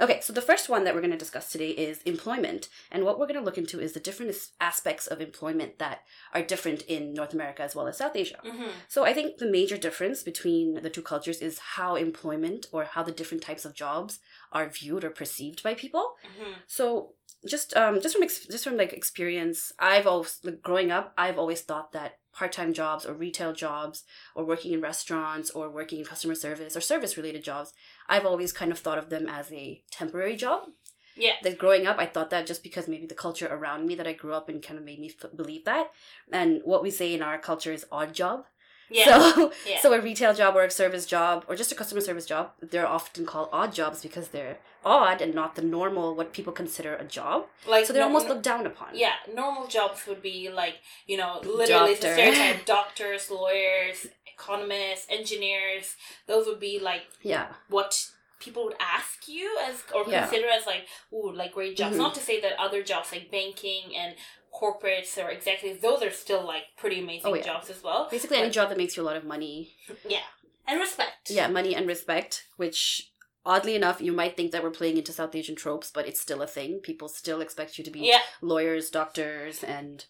Okay, 0.00 0.20
so 0.20 0.32
the 0.32 0.42
first 0.42 0.68
one 0.68 0.84
that 0.84 0.94
we're 0.94 1.00
going 1.00 1.12
to 1.12 1.16
discuss 1.16 1.50
today 1.50 1.70
is 1.70 2.02
employment. 2.02 2.68
And 2.90 3.04
what 3.04 3.18
we're 3.18 3.26
going 3.26 3.38
to 3.38 3.44
look 3.44 3.58
into 3.58 3.80
is 3.80 3.92
the 3.92 4.00
different 4.00 4.34
aspects 4.60 5.06
of 5.06 5.20
employment 5.20 5.78
that 5.78 6.00
are 6.34 6.42
different 6.42 6.82
in 6.82 7.12
North 7.12 7.32
America 7.34 7.62
as 7.62 7.74
well 7.74 7.86
as 7.86 7.98
South 7.98 8.16
Asia. 8.16 8.38
hmm 8.44 8.70
So 8.88 9.04
I 9.04 9.12
think 9.12 9.38
the 9.38 9.50
major 9.50 9.76
difference 9.76 10.22
between 10.22 10.74
the 10.82 10.90
two 10.90 11.02
cultures 11.02 11.40
is 11.40 11.58
how 11.76 11.94
employment 11.96 12.66
or 12.72 12.84
how 12.84 13.02
the 13.02 13.12
different 13.12 13.42
types 13.42 13.64
of 13.64 13.74
jobs 13.74 14.18
are 14.52 14.68
viewed 14.68 15.04
or 15.04 15.10
perceived 15.10 15.62
by 15.62 15.74
people. 15.74 16.14
hmm 16.36 16.52
So 16.66 17.14
just 17.46 17.76
um 17.76 18.00
just 18.00 18.14
from 18.14 18.22
ex- 18.22 18.46
just 18.46 18.64
from 18.64 18.76
like 18.76 18.92
experience, 18.92 19.72
I've 19.78 20.06
always 20.06 20.40
like 20.42 20.62
growing 20.62 20.90
up, 20.90 21.12
I've 21.16 21.38
always 21.38 21.62
thought 21.62 21.92
that 21.92 22.18
part-time 22.32 22.72
jobs 22.72 23.04
or 23.04 23.12
retail 23.12 23.52
jobs 23.52 24.04
or 24.34 24.44
working 24.44 24.72
in 24.72 24.80
restaurants 24.80 25.50
or 25.50 25.68
working 25.68 25.98
in 25.98 26.04
customer 26.04 26.34
service 26.34 26.76
or 26.76 26.80
service 26.80 27.16
related 27.16 27.42
jobs, 27.42 27.72
I've 28.08 28.24
always 28.24 28.52
kind 28.52 28.70
of 28.70 28.78
thought 28.78 28.98
of 28.98 29.10
them 29.10 29.28
as 29.28 29.50
a 29.52 29.82
temporary 29.90 30.36
job. 30.36 30.68
Yeah. 31.16 31.32
That 31.42 31.58
growing 31.58 31.86
up, 31.86 31.98
I 31.98 32.06
thought 32.06 32.30
that 32.30 32.46
just 32.46 32.62
because 32.62 32.88
maybe 32.88 33.06
the 33.06 33.14
culture 33.14 33.48
around 33.50 33.86
me 33.86 33.94
that 33.96 34.06
I 34.06 34.12
grew 34.12 34.32
up 34.32 34.48
in 34.48 34.60
kind 34.60 34.78
of 34.78 34.84
made 34.84 35.00
me 35.00 35.12
f- 35.22 35.36
believe 35.36 35.64
that. 35.64 35.90
And 36.32 36.60
what 36.64 36.82
we 36.82 36.90
say 36.90 37.12
in 37.12 37.22
our 37.22 37.38
culture 37.38 37.72
is 37.72 37.84
odd 37.90 38.14
job. 38.14 38.44
Yeah. 38.90 39.04
So, 39.34 39.52
Yeah. 39.66 39.80
so 39.80 39.92
a 39.92 40.00
retail 40.00 40.34
job 40.34 40.56
or 40.56 40.64
a 40.64 40.70
service 40.70 41.06
job 41.06 41.44
or 41.48 41.54
just 41.56 41.70
a 41.72 41.74
customer 41.74 42.00
service 42.00 42.26
job, 42.26 42.50
they're 42.60 42.86
often 42.86 43.24
called 43.24 43.48
odd 43.52 43.72
jobs 43.72 44.02
because 44.02 44.28
they're 44.28 44.58
odd 44.84 45.20
and 45.22 45.32
not 45.34 45.54
the 45.54 45.62
normal 45.62 46.14
what 46.14 46.32
people 46.32 46.52
consider 46.52 46.94
a 46.96 47.04
job. 47.04 47.46
like 47.66 47.86
So 47.86 47.92
they're 47.92 48.02
no- 48.02 48.06
almost 48.08 48.28
looked 48.28 48.42
down 48.42 48.66
upon. 48.66 48.88
Yeah, 48.94 49.14
normal 49.32 49.66
jobs 49.68 50.06
would 50.08 50.22
be 50.22 50.50
like, 50.50 50.76
you 51.06 51.16
know, 51.16 51.40
literally 51.44 51.92
Doctor. 51.94 52.12
stereotype 52.14 52.64
doctors, 52.66 53.30
lawyers, 53.30 54.06
economists, 54.26 55.06
engineers. 55.08 55.96
Those 56.26 56.46
would 56.46 56.60
be 56.60 56.78
like 56.80 57.02
Yeah. 57.22 57.46
what 57.68 58.06
people 58.40 58.64
would 58.64 58.76
ask 58.80 59.28
you 59.28 59.56
as 59.68 59.82
or 59.94 60.04
Yeah. 60.10 60.22
consider 60.26 60.48
as 60.48 60.66
like, 60.66 60.86
ooh, 61.12 61.32
like 61.32 61.52
great 61.52 61.76
jobs. 61.76 61.94
Mhm. 61.94 61.98
Not 61.98 62.14
to 62.14 62.20
say 62.20 62.40
that 62.40 62.58
other 62.58 62.82
jobs 62.82 63.12
like 63.12 63.30
banking 63.30 63.94
and 63.96 64.16
corporates 64.52 65.16
or 65.22 65.30
executives, 65.30 65.80
those 65.80 66.02
are 66.02 66.10
still 66.10 66.42
like 66.44 66.64
pretty 66.76 66.98
amazing 67.00 67.30
Oh, 67.30 67.34
yeah. 67.34 67.42
jobs 67.42 67.70
as 67.70 67.82
well. 67.82 68.08
Basically, 68.10 68.38
any 68.38 68.50
job 68.50 68.68
that 68.70 68.78
makes 68.78 68.96
you 68.96 69.02
a 69.02 69.08
lot 69.10 69.16
of 69.16 69.24
money. 69.24 69.76
Yeah. 70.08 70.24
And 70.66 70.78
respect. 70.80 71.30
Yeah, 71.30 71.48
money 71.48 71.74
and 71.74 71.86
respect, 71.86 72.46
which 72.56 73.10
oddly 73.44 73.74
enough, 73.74 74.00
you 74.00 74.12
might 74.12 74.36
think 74.36 74.52
that 74.52 74.62
we're 74.62 74.70
playing 74.70 74.96
into 74.98 75.12
South 75.12 75.34
Asian 75.34 75.56
tropes, 75.56 75.90
but 75.90 76.06
it's 76.06 76.20
still 76.20 76.42
a 76.42 76.46
thing. 76.46 76.78
People 76.80 77.08
still 77.08 77.40
expect 77.40 77.76
you 77.78 77.82
to 77.84 77.90
be 77.90 78.00
Yeah. 78.00 78.20
lawyers, 78.40 78.90
doctors, 78.90 79.64
and 79.64 80.04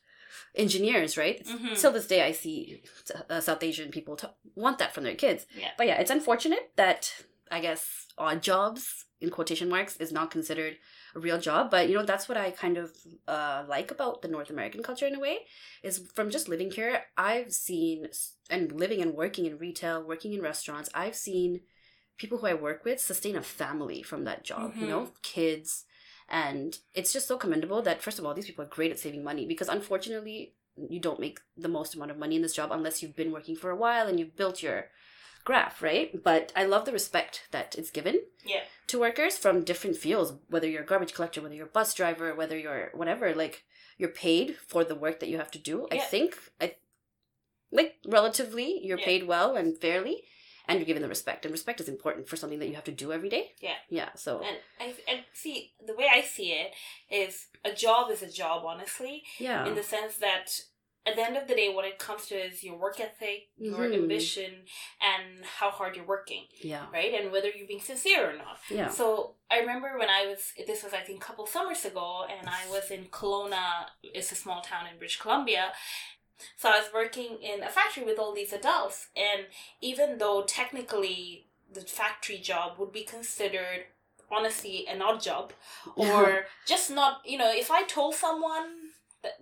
engineers, 0.55 1.17
right? 1.17 1.45
Mhm. 1.47 1.81
Till 1.81 1.93
this 1.93 2.07
day, 2.07 2.23
I 2.23 2.33
see 2.33 2.83
uh, 3.31 3.41
South 3.41 3.63
Asian 3.63 3.91
people 3.91 4.17
t- 4.17 4.27
want 4.55 4.79
that 4.79 4.93
from 4.93 5.05
their 5.05 5.15
kids. 5.15 5.47
Yeah. 5.57 5.71
But 5.79 5.87
yeah, 5.87 6.01
it's 6.01 6.11
unfortunate 6.11 6.73
that 6.77 7.15
I 7.51 7.61
guess 7.61 8.07
odd 8.17 8.43
jobs 8.43 9.07
in 9.21 9.31
quotation 9.31 9.69
marks 9.69 9.97
is 9.97 10.13
not 10.13 10.31
considered 10.31 10.77
a 11.15 11.21
real 11.21 11.39
job. 11.39 11.71
But 11.71 11.89
you 11.89 11.95
know, 11.95 12.05
that's 12.05 12.29
what 12.29 12.39
I 12.39 12.51
kind 12.51 12.79
of 12.79 12.93
uh, 13.29 13.65
like 13.69 13.91
about 13.91 14.23
the 14.23 14.29
North 14.29 14.51
American 14.51 14.83
culture 14.83 15.07
in 15.07 15.15
a 15.15 15.21
way. 15.21 15.39
Is 15.83 16.09
from 16.15 16.31
just 16.31 16.49
living 16.49 16.71
here, 16.71 17.03
I've 17.17 17.53
seen 17.53 18.09
and 18.49 18.73
living 18.73 19.01
and 19.03 19.15
working 19.15 19.47
in 19.47 19.59
retail, 19.59 20.03
working 20.03 20.33
in 20.33 20.43
restaurants, 20.43 20.91
I've 20.95 21.17
seen 21.17 21.61
people 22.19 22.39
who 22.39 22.47
I 22.47 22.55
work 22.55 22.85
with 22.85 23.01
sustain 23.01 23.37
a 23.37 23.43
family 23.43 24.03
from 24.03 24.25
that 24.25 24.45
job. 24.45 24.75
You 24.77 24.87
know, 24.87 25.09
kids. 25.23 25.85
And 26.29 26.79
it's 26.95 27.13
just 27.13 27.27
so 27.27 27.37
commendable 27.37 27.83
that 27.83 28.01
first 28.03 28.21
of 28.21 28.25
all, 28.25 28.35
these 28.35 28.47
people 28.47 28.65
are 28.65 28.69
great 28.69 28.93
at 28.93 29.01
saving 29.01 29.25
money 29.25 29.47
because 29.47 29.69
unfortunately, 29.69 30.55
you 30.77 31.01
don't 31.01 31.21
make 31.21 31.41
the 31.57 31.69
most 31.69 31.95
amount 31.95 32.13
of 32.13 32.19
money 32.19 32.37
in 32.37 32.43
this 32.43 32.55
job 32.55 32.71
unless 32.73 33.03
you've 33.03 33.17
been 33.17 33.33
working 33.33 33.57
for 33.57 33.71
a 33.71 33.77
while 33.77 34.07
and 34.07 34.19
you've 34.19 34.37
built 34.37 34.63
your 34.63 34.87
graph, 35.45 35.83
right? 35.83 36.23
But 36.23 36.53
I 36.55 36.65
love 36.65 36.85
the 36.85 36.93
respect 36.93 37.49
that 37.51 37.75
it's 37.79 37.91
given 37.91 38.21
Yeah. 38.45 38.65
to 38.89 38.99
workers 39.01 39.37
from 39.39 39.65
different 39.65 39.97
fields, 39.97 40.33
whether 40.49 40.69
you're 40.69 40.83
a 40.83 40.87
garbage 40.87 41.15
collector, 41.15 41.41
whether 41.41 41.55
you're 41.55 41.67
a 41.67 41.71
bus 41.71 41.95
driver, 41.95 42.35
whether 42.35 42.59
you're 42.59 42.91
whatever, 42.95 43.35
like 43.35 43.65
you're 43.99 44.11
paid 44.11 44.57
for 44.59 44.85
the 44.85 44.95
work 44.95 45.21
that 45.21 45.29
you 45.29 45.39
have 45.39 45.51
to 45.53 45.59
do. 45.59 45.87
I 45.91 45.99
think 45.99 46.37
I 46.61 46.77
like 47.71 47.97
relatively 48.07 48.85
you're 48.85 48.99
Yeah. 48.99 49.05
paid 49.05 49.27
well 49.27 49.57
and 49.57 49.79
fairly 49.81 50.25
and 50.67 50.79
you're 50.79 50.87
given 50.87 51.03
the 51.03 51.09
respect. 51.09 51.45
And 51.45 51.53
respect 51.53 51.81
is 51.81 51.89
important 51.89 52.29
for 52.29 52.37
something 52.37 52.59
that 52.59 52.69
you 52.69 52.75
have 52.75 52.85
to 52.85 52.93
do 52.93 53.13
every 53.13 53.29
day. 53.29 53.55
Yeah. 53.61 53.77
Yeah. 53.89 54.13
So 54.15 54.41
And 54.41 54.59
I 54.79 54.95
and 55.09 55.25
see 55.33 55.75
the 55.85 55.95
way 55.95 56.09
I 56.13 56.21
see 56.23 56.53
it 56.53 56.73
is 57.11 57.47
a 57.65 57.73
job 57.73 58.11
is 58.11 58.23
a 58.23 58.31
job, 58.31 58.65
honestly. 58.65 59.25
yeah. 59.39 59.67
in 59.67 59.75
the 59.75 59.83
sense 59.83 60.17
that 60.17 60.61
at 61.07 61.17
the 61.17 61.23
end 61.23 61.37
of 61.37 61.49
the 61.49 61.55
day, 61.55 61.73
what 61.73 61.85
it 61.87 61.99
comes 61.99 62.27
to 62.27 62.35
is 62.35 62.63
your 62.63 62.77
work 62.77 63.01
ethic, 63.01 63.49
your 63.57 63.79
Mhm. 63.89 63.95
ambition, 63.95 64.67
and 65.01 65.45
how 65.45 65.71
hard 65.71 65.97
you're 65.97 66.05
working, 66.05 66.47
yeah. 66.63 66.87
right? 66.93 67.15
And 67.15 67.33
whether 67.33 67.49
you're 67.49 67.67
being 67.67 67.81
sincere 67.81 68.31
or 68.31 68.35
not. 68.37 68.59
Yeah. 68.69 68.89
So 68.89 69.37
I 69.51 69.59
remember 69.61 69.97
when 69.99 70.11
I 70.11 70.27
was, 70.27 70.53
this 70.67 70.83
was 70.83 70.93
I 70.93 71.01
think 71.01 71.23
a 71.23 71.27
couple 71.27 71.47
summers 71.47 71.85
ago, 71.87 72.25
and 72.29 72.49
I 72.49 72.69
was 72.69 72.91
in 72.91 73.07
Kelowna, 73.07 73.87
it's 74.03 74.31
a 74.33 74.35
small 74.35 74.61
town 74.61 74.87
in 74.87 74.99
British 74.99 75.19
Columbia. 75.19 75.73
So 76.57 76.69
I 76.71 76.79
was 76.81 76.93
working 76.93 77.43
in 77.43 77.63
a 77.63 77.69
factory 77.71 78.05
with 78.05 78.19
all 78.19 78.33
these 78.35 78.53
adults, 78.53 79.09
and 79.17 79.47
even 79.81 80.19
though 80.19 80.43
technically 80.43 81.47
the 81.73 81.83
factory 81.83 82.39
job 82.39 82.79
would 82.79 82.93
be 82.93 83.05
considered 83.05 83.87
honestly 84.31 84.87
an 84.87 85.03
odd 85.03 85.21
job, 85.21 85.53
or 85.97 86.47
just 86.67 86.91
not 86.91 87.21
you 87.25 87.37
know 87.37 87.51
if 87.51 87.69
i 87.71 87.83
told 87.83 88.15
someone 88.15 88.90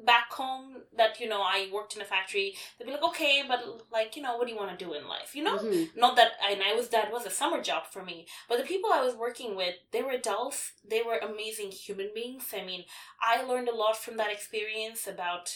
back 0.05 0.33
home 0.33 0.77
that 0.97 1.21
you 1.21 1.29
know 1.29 1.41
i 1.41 1.69
worked 1.73 1.95
in 1.95 2.03
a 2.03 2.05
factory 2.05 2.55
they'd 2.79 2.87
be 2.87 2.91
like 2.93 3.03
okay 3.03 3.43
but 3.47 3.61
like 3.93 4.17
you 4.17 4.23
know 4.23 4.37
what 4.37 4.47
do 4.47 4.53
you 4.53 4.59
want 4.59 4.77
to 4.77 4.85
do 4.85 4.93
in 4.95 5.07
life? 5.07 5.37
You 5.37 5.45
know? 5.45 5.59
Mhm. 5.59 5.97
not 5.97 6.17
that 6.17 6.33
and 6.51 6.61
i 6.63 6.75
was 6.75 6.89
that 6.89 7.13
was 7.13 7.27
a 7.27 7.31
summer 7.31 7.63
job 7.63 7.85
for 7.91 8.03
me 8.05 8.27
but 8.49 8.59
the 8.59 8.65
people 8.65 8.91
i 8.93 9.03
was 9.03 9.15
working 9.15 9.55
with 9.55 9.75
they 9.93 10.03
were 10.03 10.11
adults 10.13 10.73
they 10.89 11.03
were 11.03 11.19
amazing 11.19 11.71
human 11.71 12.11
beings. 12.15 12.53
I 12.53 12.65
mean 12.65 12.85
i 13.23 13.43
learned 13.43 13.69
a 13.69 13.75
lot 13.75 13.97
from 13.97 14.17
that 14.17 14.33
experience 14.33 15.07
about 15.07 15.51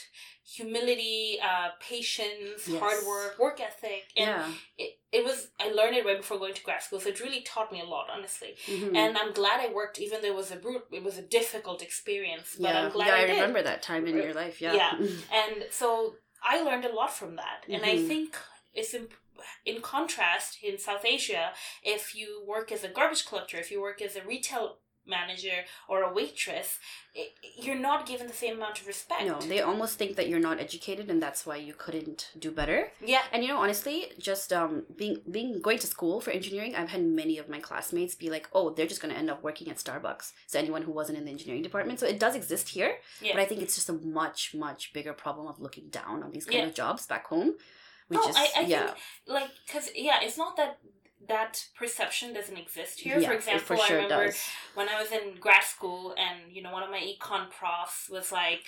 humility 0.45 1.39
uh 1.43 1.69
patience 1.81 2.67
Yes. 2.69 2.81
hard 2.81 3.07
work 3.07 3.39
work 3.39 3.61
ethic 3.61 4.05
and 4.17 4.27
Yeah. 4.27 4.51
it, 4.77 4.99
it 5.13 5.25
was 5.25 5.49
i 5.61 5.69
learned 5.71 5.97
it 5.97 6.05
right 6.05 6.17
before 6.17 6.39
going 6.39 6.55
to 6.55 6.63
grad 6.63 6.83
school 6.83 7.01
so 7.01 7.09
it 7.11 7.21
really 7.21 7.43
taught 7.43 7.71
me 7.73 7.81
a 7.81 7.85
lot 7.85 8.09
honestly 8.11 8.57
Mhm. 8.67 8.97
and 8.97 9.17
I'm 9.17 9.33
glad 9.33 9.61
I 9.61 9.73
worked, 9.73 9.99
even 10.01 10.21
though 10.21 10.29
it 10.29 10.35
was 10.35 10.51
a 10.51 10.57
brute, 10.57 10.85
it 10.91 11.03
was 11.03 11.17
a 11.19 11.23
difficult 11.23 11.83
experience. 11.83 12.57
But 12.59 12.75
yeah. 12.75 12.81
I'm 12.85 12.91
glad 12.93 13.07
yeah, 13.09 13.15
I, 13.15 13.19
I 13.21 13.31
remember 13.37 13.63
that 13.63 13.83
time 13.83 14.07
in 14.07 14.17
your 14.17 14.35
life. 14.35 14.61
Yeah. 14.61 14.75
Yeah. 14.75 14.93
And 15.41 15.65
so 15.71 16.15
I 16.43 16.63
learned 16.63 16.85
a 16.85 16.95
lot 16.95 17.13
from 17.13 17.37
that. 17.37 17.59
And 17.69 17.85
I 17.85 17.97
Mhm. 17.97 18.07
think 18.09 18.37
it's 18.75 18.95
in, 18.95 19.09
in 19.65 19.81
contrast 19.81 20.59
in 20.63 20.79
South 20.79 21.05
Asia, 21.05 21.53
if 21.83 22.15
you 22.15 22.43
work 22.47 22.73
as 22.73 22.83
a 22.85 22.89
garbage 22.89 23.25
collector, 23.27 23.59
if 23.59 23.71
you 23.71 23.81
work 23.81 24.01
as 24.03 24.17
a 24.17 24.23
retail 24.23 24.79
manager 25.07 25.65
or 25.89 26.03
a 26.03 26.13
waitress, 26.13 26.79
it, 27.15 27.33
you're 27.57 27.75
not 27.79 28.07
given 28.07 28.27
the 28.27 28.33
same 28.33 28.57
amount 28.57 28.81
of 28.81 28.87
respect. 28.87 29.25
No, 29.25 29.41
they 29.41 29.61
almost 29.61 29.99
think 29.99 30.17
that 30.17 30.29
you're 30.29 30.41
not 30.41 30.61
educated 30.61 31.11
and 31.11 31.23
that's 31.23 31.45
why 31.45 31.57
you 31.57 31.75
couldn't 31.77 32.31
do 32.39 32.51
better. 32.51 32.93
Yeah. 33.05 33.23
And 33.33 33.43
you 33.43 33.49
know, 33.49 33.59
honestly, 33.59 34.13
just 34.19 34.53
um 34.53 34.85
being 34.97 35.21
being 35.31 35.61
going 35.61 35.79
to 35.79 35.87
school 35.87 36.21
for 36.21 36.31
engineering, 36.31 36.75
I've 36.77 36.91
had 36.91 37.03
many 37.03 37.39
of 37.39 37.49
my 37.49 37.59
classmates 37.59 38.15
be 38.15 38.31
like, 38.31 38.49
"Oh, 38.53 38.71
they're 38.71 38.87
just 38.87 39.03
going 39.03 39.13
to 39.13 39.19
end 39.19 39.31
up 39.31 39.43
working 39.43 39.69
at 39.71 39.77
Starbucks." 39.79 40.33
So 40.47 40.59
anyone 40.59 40.83
who 40.83 40.93
wasn't 40.93 41.19
in 41.19 41.25
the 41.25 41.31
engineering 41.31 41.63
department, 41.63 42.01
so 42.01 42.07
it 42.07 42.21
does 42.21 42.35
exist 42.35 42.69
here, 42.71 42.97
Yeah. 43.21 43.33
but 43.35 43.41
I 43.43 43.45
think 43.45 43.63
it's 43.63 43.75
just 43.75 43.89
a 43.89 43.95
much 43.95 44.55
much 44.55 44.93
bigger 44.93 45.13
problem 45.13 45.47
of 45.49 45.61
looking 45.61 45.89
down 45.89 46.23
on 46.23 46.31
these 46.31 46.45
kind 46.45 46.59
Yeah. 46.59 46.67
of 46.67 46.75
jobs 46.75 47.07
back 47.07 47.27
home. 47.27 47.55
We 48.09 48.17
No, 48.17 48.25
just 48.27 48.39
I, 48.39 48.49
I 48.57 48.61
yeah. 48.67 48.87
think 48.87 48.99
like 49.27 49.51
because 49.67 49.91
yeah, 49.95 50.19
it's 50.23 50.37
not 50.37 50.57
that 50.57 50.79
that 51.29 51.67
perception 51.79 52.33
doesn't 52.35 52.57
exist 52.57 53.01
here. 53.01 53.19
yeah, 53.19 53.29
for 53.29 53.35
example, 53.35 53.65
for 53.65 53.77
sure 53.77 54.01
I 54.01 54.03
remember 54.05 54.33
when 54.75 54.89
I 54.89 55.01
was 55.01 55.13
in 55.13 55.37
grad 55.41 55.65
school, 55.65 56.15
and 56.19 56.53
you 56.55 56.63
know, 56.63 56.73
one 56.73 56.83
of 56.83 56.91
my 56.91 57.01
econ 57.01 57.51
profs 57.51 58.09
was 58.11 58.33
like, 58.33 58.61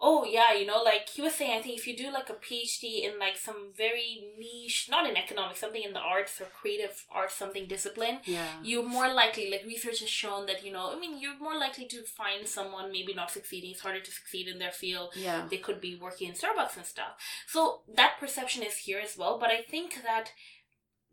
"Oh 0.00 0.24
yeah, 0.24 0.52
you 0.52 0.66
know, 0.66 0.82
like 0.82 1.08
he 1.08 1.22
was 1.22 1.34
saying, 1.36 1.52
I 1.56 1.62
think 1.62 1.78
if 1.78 1.86
you 1.86 1.96
do 1.96 2.10
like 2.12 2.28
a 2.28 2.34
PhD 2.34 3.04
in 3.04 3.18
like 3.20 3.36
some 3.36 3.70
very 3.76 4.24
niche, 4.36 4.88
not 4.90 5.08
in 5.08 5.16
economics, 5.16 5.60
something 5.60 5.82
in 5.82 5.92
the 5.92 6.00
arts 6.00 6.40
or 6.40 6.46
creative 6.60 7.04
arts, 7.12 7.34
something 7.36 7.66
discipline." 7.66 8.18
Yeah. 8.24 8.48
You're 8.64 8.82
more 8.98 9.12
likely, 9.12 9.48
like 9.50 9.64
research 9.64 10.00
has 10.00 10.08
shown 10.10 10.46
that, 10.46 10.64
you 10.64 10.72
know, 10.72 10.92
I 10.92 10.98
mean, 10.98 11.20
you're 11.20 11.38
more 11.38 11.56
likely 11.56 11.86
to 11.86 12.02
find 12.02 12.48
someone 12.48 12.90
maybe 12.90 13.14
not 13.14 13.30
succeeding. 13.30 13.70
It's 13.72 13.80
harder 13.82 14.00
to 14.00 14.10
succeed 14.10 14.48
in 14.48 14.58
their 14.58 14.72
field 14.72 15.10
Yeah. 15.14 15.46
they 15.48 15.58
could 15.58 15.80
be 15.80 15.94
working 15.94 16.28
in 16.30 16.34
Starbucks 16.34 16.76
and 16.76 16.86
stuff. 16.86 17.12
So 17.46 17.82
that 17.94 18.18
perception 18.18 18.62
is 18.64 18.76
here 18.78 18.98
as 18.98 19.16
well. 19.16 19.38
But 19.38 19.50
I 19.50 19.62
think 19.62 20.02
that 20.02 20.32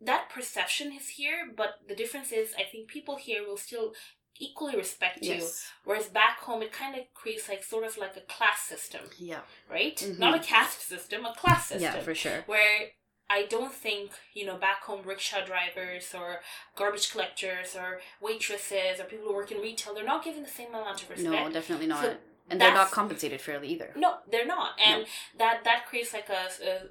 that 0.02 0.30
perception 0.30 0.92
is 0.94 1.10
here, 1.10 1.52
but 1.56 1.76
the 1.88 1.96
difference 1.96 2.32
is 2.32 2.54
I 2.58 2.64
think 2.64 2.88
people 2.88 3.18
here 3.18 3.46
will 3.46 3.58
still 3.58 3.94
equally 4.40 4.76
respect 4.78 5.22
you. 5.22 5.46
Whereas 5.84 6.08
back 6.08 6.40
home 6.40 6.62
it 6.62 6.72
kind 6.72 6.96
of 6.98 7.02
creates 7.14 7.50
like 7.50 7.64
sort 7.64 7.84
of 7.84 7.98
like 7.98 8.16
a 8.16 8.22
class 8.22 8.62
system, 8.62 9.02
Yeah. 9.18 9.42
right? 9.70 9.98
Mhm. 9.98 10.18
Not 10.18 10.36
a 10.36 10.40
caste 10.40 10.82
system, 10.82 11.26
a 11.26 11.34
class 11.36 11.68
system. 11.68 11.84
Yeah, 11.96 12.00
for 12.02 12.16
sure. 12.16 12.44
where 12.48 12.92
I 13.32 13.44
don't 13.44 13.74
think, 13.74 14.12
you 14.34 14.46
know, 14.46 14.58
back 14.58 14.82
home 14.84 15.04
rickshaw 15.04 15.42
drivers 15.46 16.16
or 16.16 16.42
garbage 16.76 17.12
collectors 17.12 17.76
or 17.76 18.02
waitresses 18.22 19.00
or 19.00 19.04
people 19.04 19.28
who 19.28 19.34
work 19.36 19.52
in 19.52 19.60
retail, 19.62 19.94
they're 19.94 20.04
not 20.04 20.24
given 20.24 20.42
the 20.44 20.50
same 20.50 20.70
amount 20.70 21.04
of 21.04 21.10
respect. 21.10 21.30
No, 21.30 21.50
definitely 21.52 21.88
not. 21.88 22.04
So 22.04 22.18
and 22.50 22.60
they're 22.60 22.74
not 22.74 22.90
compensated 22.90 23.40
fairly 23.42 23.68
either. 23.68 23.92
No, 23.96 24.18
they're 24.32 24.48
not, 24.48 24.80
and 24.80 25.06
that 25.38 25.64
that 25.66 25.86
creates 25.86 26.14
like 26.14 26.30
a, 26.30 26.34
a, 26.34 26.36
a 26.38 26.48
s- 26.48 26.60
a 26.62 26.90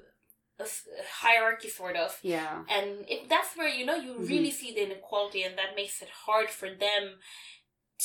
hierarchy 1.21 1.69
sort 1.69 1.95
of, 1.95 2.17
Yeah. 2.21 2.63
and 2.69 3.05
it, 3.07 3.29
that's 3.29 3.55
where 3.57 3.67
you 3.67 3.85
know 3.85 3.95
you 3.95 4.13
Mhm. 4.13 4.27
really 4.29 4.51
see 4.51 4.73
the 4.73 4.83
inequality, 4.83 5.43
and 5.43 5.57
that 5.57 5.75
makes 5.75 6.01
it 6.01 6.09
hard 6.25 6.49
for 6.49 6.69
them 6.73 7.19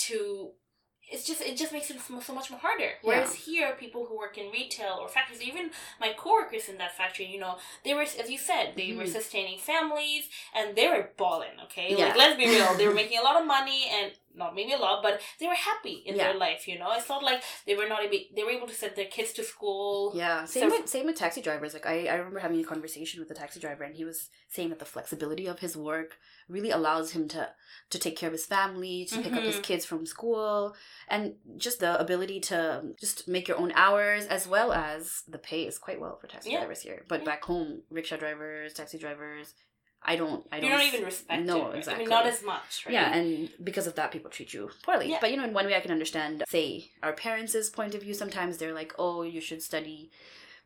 to. 0.07 0.53
It's 1.07 1.27
just 1.27 1.43
it 1.43 1.57
just 1.59 1.71
makes 1.71 1.91
it 1.91 2.01
so 2.01 2.19
so 2.21 2.33
much 2.35 2.51
more 2.51 2.59
harder. 2.61 2.93
Whereas 3.03 3.35
here, 3.35 3.75
people 3.75 4.07
who 4.07 4.17
work 4.17 4.39
in 4.39 4.51
retail 4.51 4.97
or 5.03 5.09
factories, 5.09 5.43
even 5.43 5.71
my 6.01 6.15
coworkers 6.15 6.69
in 6.71 6.79
that 6.79 6.97
factory, 6.97 7.27
you 7.27 7.39
know, 7.39 7.59
they 7.85 7.93
were 7.93 8.03
as 8.03 8.31
you 8.31 8.39
said, 8.39 8.75
they 8.75 8.93
were 8.95 9.05
Mhm. 9.05 9.13
sustaining 9.13 9.59
families, 9.59 10.31
and 10.55 10.75
they 10.77 10.89
were 10.89 11.11
balling. 11.19 11.61
Okay, 11.65 11.89
Yeah. 11.95 12.07
like 12.07 12.17
let's 12.17 12.37
be 12.37 12.49
real, 12.49 12.75
they 12.75 12.89
were 12.89 12.95
making 13.03 13.19
a 13.19 13.23
lot 13.23 13.37
of 13.41 13.47
money, 13.47 13.83
and 13.91 14.13
not 14.35 14.55
maybe 14.55 14.73
a 14.73 14.77
lot, 14.79 15.03
but 15.03 15.21
they 15.39 15.47
were 15.47 15.55
happy 15.55 16.03
in 16.07 16.17
Yeah. 16.17 16.25
their 16.25 16.35
life. 16.35 16.67
You 16.67 16.79
know, 16.79 16.91
it's 16.93 17.09
not 17.09 17.23
like 17.23 17.43
they 17.67 17.75
were 17.75 17.89
not 17.89 18.03
able, 18.03 18.19
they 18.35 18.43
were 18.45 18.51
able 18.51 18.67
to 18.67 18.75
send 18.75 18.97
their 18.97 19.07
kids 19.07 19.33
to 19.35 19.45
school. 19.45 20.13
Yeah, 20.15 20.45
same 20.45 20.71
So- 20.71 20.77
with 20.81 20.89
same 20.89 21.07
with 21.07 21.17
taxi 21.17 21.41
drivers. 21.41 21.73
Like 21.75 21.87
I, 21.87 22.07
I 22.07 22.15
remember 22.17 22.41
having 22.41 22.61
a 22.61 22.65
conversation 22.65 23.21
with 23.21 23.31
a 23.31 23.35
taxi 23.35 23.61
driver, 23.61 23.85
and 23.85 23.95
he 23.95 24.05
was 24.05 24.31
saying 24.49 24.71
that 24.71 24.79
the 24.79 24.85
flexibility 24.85 25.47
of 25.47 25.61
his 25.61 25.77
work 25.77 26.19
really 26.49 26.71
allows 26.71 27.13
him 27.13 27.29
to 27.29 27.51
to 27.91 27.99
take 27.99 28.17
care 28.17 28.29
of 28.29 28.33
his 28.33 28.47
family, 28.47 29.05
to 29.07 29.21
pick 29.23 29.33
up 29.33 29.43
his 29.43 29.57
Mhm. 29.57 29.63
kids 29.63 29.85
from 29.85 30.05
school, 30.07 30.75
and 31.09 31.37
just 31.57 31.79
the 31.81 31.99
ability 32.01 32.41
to 32.41 32.95
just 32.99 33.29
make 33.29 33.47
your 33.49 33.59
own 33.59 33.73
hours, 33.75 34.27
as 34.27 34.47
well 34.49 34.73
as 34.73 35.23
the 35.29 35.39
pay 35.39 35.67
is 35.67 35.79
quite 35.79 36.01
well 36.01 36.17
for 36.21 36.27
taxi 36.27 36.51
Yeah. 36.51 36.59
drivers 36.59 36.81
here. 36.83 37.05
But 37.09 37.21
Yeah. 37.21 37.25
back 37.27 37.45
home, 37.45 37.83
rickshaw 37.91 38.17
drivers, 38.17 38.75
taxi 38.75 38.99
drivers, 38.99 39.55
I 40.05 40.17
don't, 40.17 40.47
I 40.53 40.61
don't. 40.61 40.69
You're 40.69 40.79
not 40.79 40.87
even 40.87 41.05
respected. 41.05 41.47
No, 41.47 41.67
right? 41.69 41.79
exactly. 41.79 42.05
I 42.05 42.07
mean, 42.07 42.11
not 42.11 42.27
as 42.27 42.43
much, 42.43 42.85
right? 42.87 42.93
Yeah, 42.93 43.15
and 43.15 43.49
because 43.63 43.87
of 43.87 43.95
that, 43.95 44.11
people 44.13 44.31
treat 44.31 44.53
you 44.53 44.71
poorly. 44.83 45.11
Yeah. 45.11 45.19
But 45.21 45.31
you 45.31 45.37
know, 45.39 45.45
in 45.45 45.55
one 45.55 45.67
way, 45.67 45.75
I 45.77 45.81
can 45.81 45.91
understand, 45.93 46.45
say, 46.49 46.91
our 47.03 47.13
parents' 47.13 47.71
point 47.71 47.95
of 47.95 48.03
view. 48.03 48.13
Sometimes 48.15 48.59
they're 48.59 48.75
like, 48.75 48.93
"Oh, 48.99 49.23
you 49.23 49.41
should 49.41 49.63
study 49.63 50.11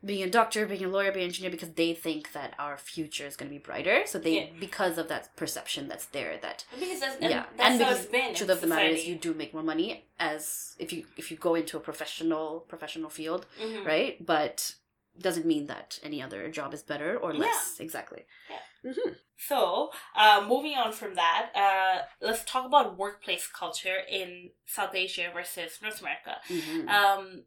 being 0.03 0.23
a 0.23 0.29
doctor, 0.29 0.65
being 0.65 0.85
a 0.85 0.87
lawyer, 0.89 1.11
being 1.11 1.23
an 1.25 1.29
engineer," 1.29 1.51
because 1.51 1.71
they 1.71 1.93
think 1.93 2.31
that 2.33 2.53
our 2.59 2.77
future 2.77 3.25
is 3.27 3.35
going 3.37 3.49
to 3.49 3.55
be 3.57 3.59
brighter. 3.59 4.03
So 4.05 4.17
they, 4.19 4.35
Yeah. 4.39 4.45
because 4.59 4.97
of 4.97 5.07
that 5.09 5.35
perception 5.35 5.87
that's 5.87 6.05
there, 6.07 6.37
that 6.41 6.65
because 6.77 6.99
that's, 7.01 7.15
and 7.21 7.29
yeah, 7.31 7.45
that's 7.57 7.69
and 7.69 7.79
because 7.79 8.05
been. 8.07 8.33
truth 8.35 8.49
of 8.49 8.61
the 8.61 8.67
matter 8.67 8.85
is, 8.87 9.05
you 9.07 9.15
do 9.15 9.33
make 9.33 9.53
more 9.53 9.63
money 9.63 10.05
as 10.19 10.75
if 10.79 10.91
you 10.93 11.05
if 11.17 11.31
you 11.31 11.37
go 11.37 11.55
into 11.55 11.75
a 11.77 11.79
professional 11.79 12.61
professional 12.67 13.09
field, 13.09 13.45
Mhm. 13.61 13.85
right? 13.85 14.25
But 14.33 14.75
doesn't 15.21 15.45
mean 15.45 15.67
that 15.67 15.99
any 16.03 16.21
other 16.21 16.49
job 16.49 16.73
is 16.73 16.83
better 16.83 17.17
or 17.17 17.33
Yeah. 17.33 17.39
less. 17.39 17.77
Exactly. 17.79 18.25
Yeah. 18.49 18.93
hmm 18.93 19.13
So, 19.37 19.91
uh, 20.15 20.45
moving 20.47 20.75
on 20.75 20.91
from 20.91 21.15
that, 21.15 21.51
uh, 21.55 22.05
let's 22.25 22.43
talk 22.43 22.65
about 22.65 22.97
workplace 22.97 23.47
culture 23.47 23.97
in 24.09 24.51
South 24.65 24.93
Asia 24.93 25.31
versus 25.33 25.79
North 25.81 26.01
America. 26.01 26.37
hmm 26.47 26.87
Um, 26.87 27.43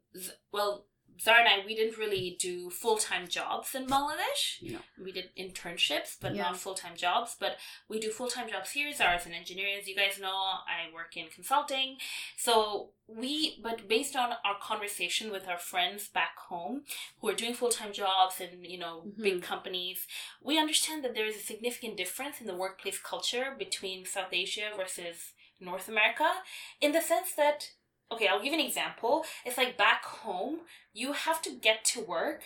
well, 0.51 0.85
Zara 1.21 1.39
and 1.39 1.47
I, 1.61 1.65
we 1.65 1.75
didn't 1.75 1.97
really 1.97 2.37
do 2.39 2.69
full 2.69 2.97
time 2.97 3.27
jobs 3.27 3.75
in 3.75 3.85
Bangladesh. 3.87 4.61
No. 4.61 4.79
We 5.01 5.11
did 5.11 5.29
internships, 5.37 6.17
but 6.19 6.35
Yeah. 6.35 6.43
not 6.43 6.57
full 6.57 6.73
time 6.75 6.95
jobs. 6.95 7.35
But 7.39 7.57
we 7.87 7.99
do 7.99 8.09
full 8.11 8.29
time 8.29 8.49
jobs 8.49 8.71
here. 8.71 8.91
Zara's 8.93 9.25
an 9.25 9.33
engineer, 9.33 9.77
as 9.79 9.87
you 9.87 9.95
guys 9.95 10.19
know. 10.19 10.33
I 10.35 10.91
work 10.93 11.15
in 11.17 11.27
consulting. 11.29 11.97
So 12.37 12.91
we, 13.07 13.59
but 13.61 13.87
based 13.87 14.15
on 14.15 14.31
our 14.45 14.57
conversation 14.61 15.31
with 15.31 15.47
our 15.47 15.57
friends 15.59 16.07
back 16.07 16.37
home 16.49 16.83
who 17.19 17.29
are 17.29 17.33
doing 17.35 17.53
full 17.53 17.69
time 17.69 17.93
jobs 17.93 18.39
in, 18.39 18.63
you 18.63 18.77
know, 18.79 19.03
Mhm. 19.05 19.21
big 19.23 19.43
companies, 19.43 20.07
we 20.41 20.57
understand 20.57 21.03
that 21.03 21.13
there 21.13 21.25
is 21.25 21.35
a 21.35 21.39
significant 21.39 21.97
difference 21.97 22.39
in 22.41 22.47
the 22.47 22.55
workplace 22.55 22.99
culture 22.99 23.55
between 23.57 24.05
South 24.05 24.31
Asia 24.33 24.71
versus 24.75 25.33
North 25.59 25.87
America 25.87 26.43
in 26.81 26.91
the 26.91 27.01
sense 27.01 27.33
that 27.35 27.71
okay, 28.11 28.27
I'll 28.27 28.43
give 28.43 28.53
an 28.53 28.59
example. 28.59 29.25
It's 29.45 29.57
like 29.57 29.77
back 29.77 30.03
home, 30.05 30.59
you 30.93 31.13
have 31.13 31.41
to 31.43 31.51
get 31.51 31.83
to 31.85 32.01
work 32.01 32.43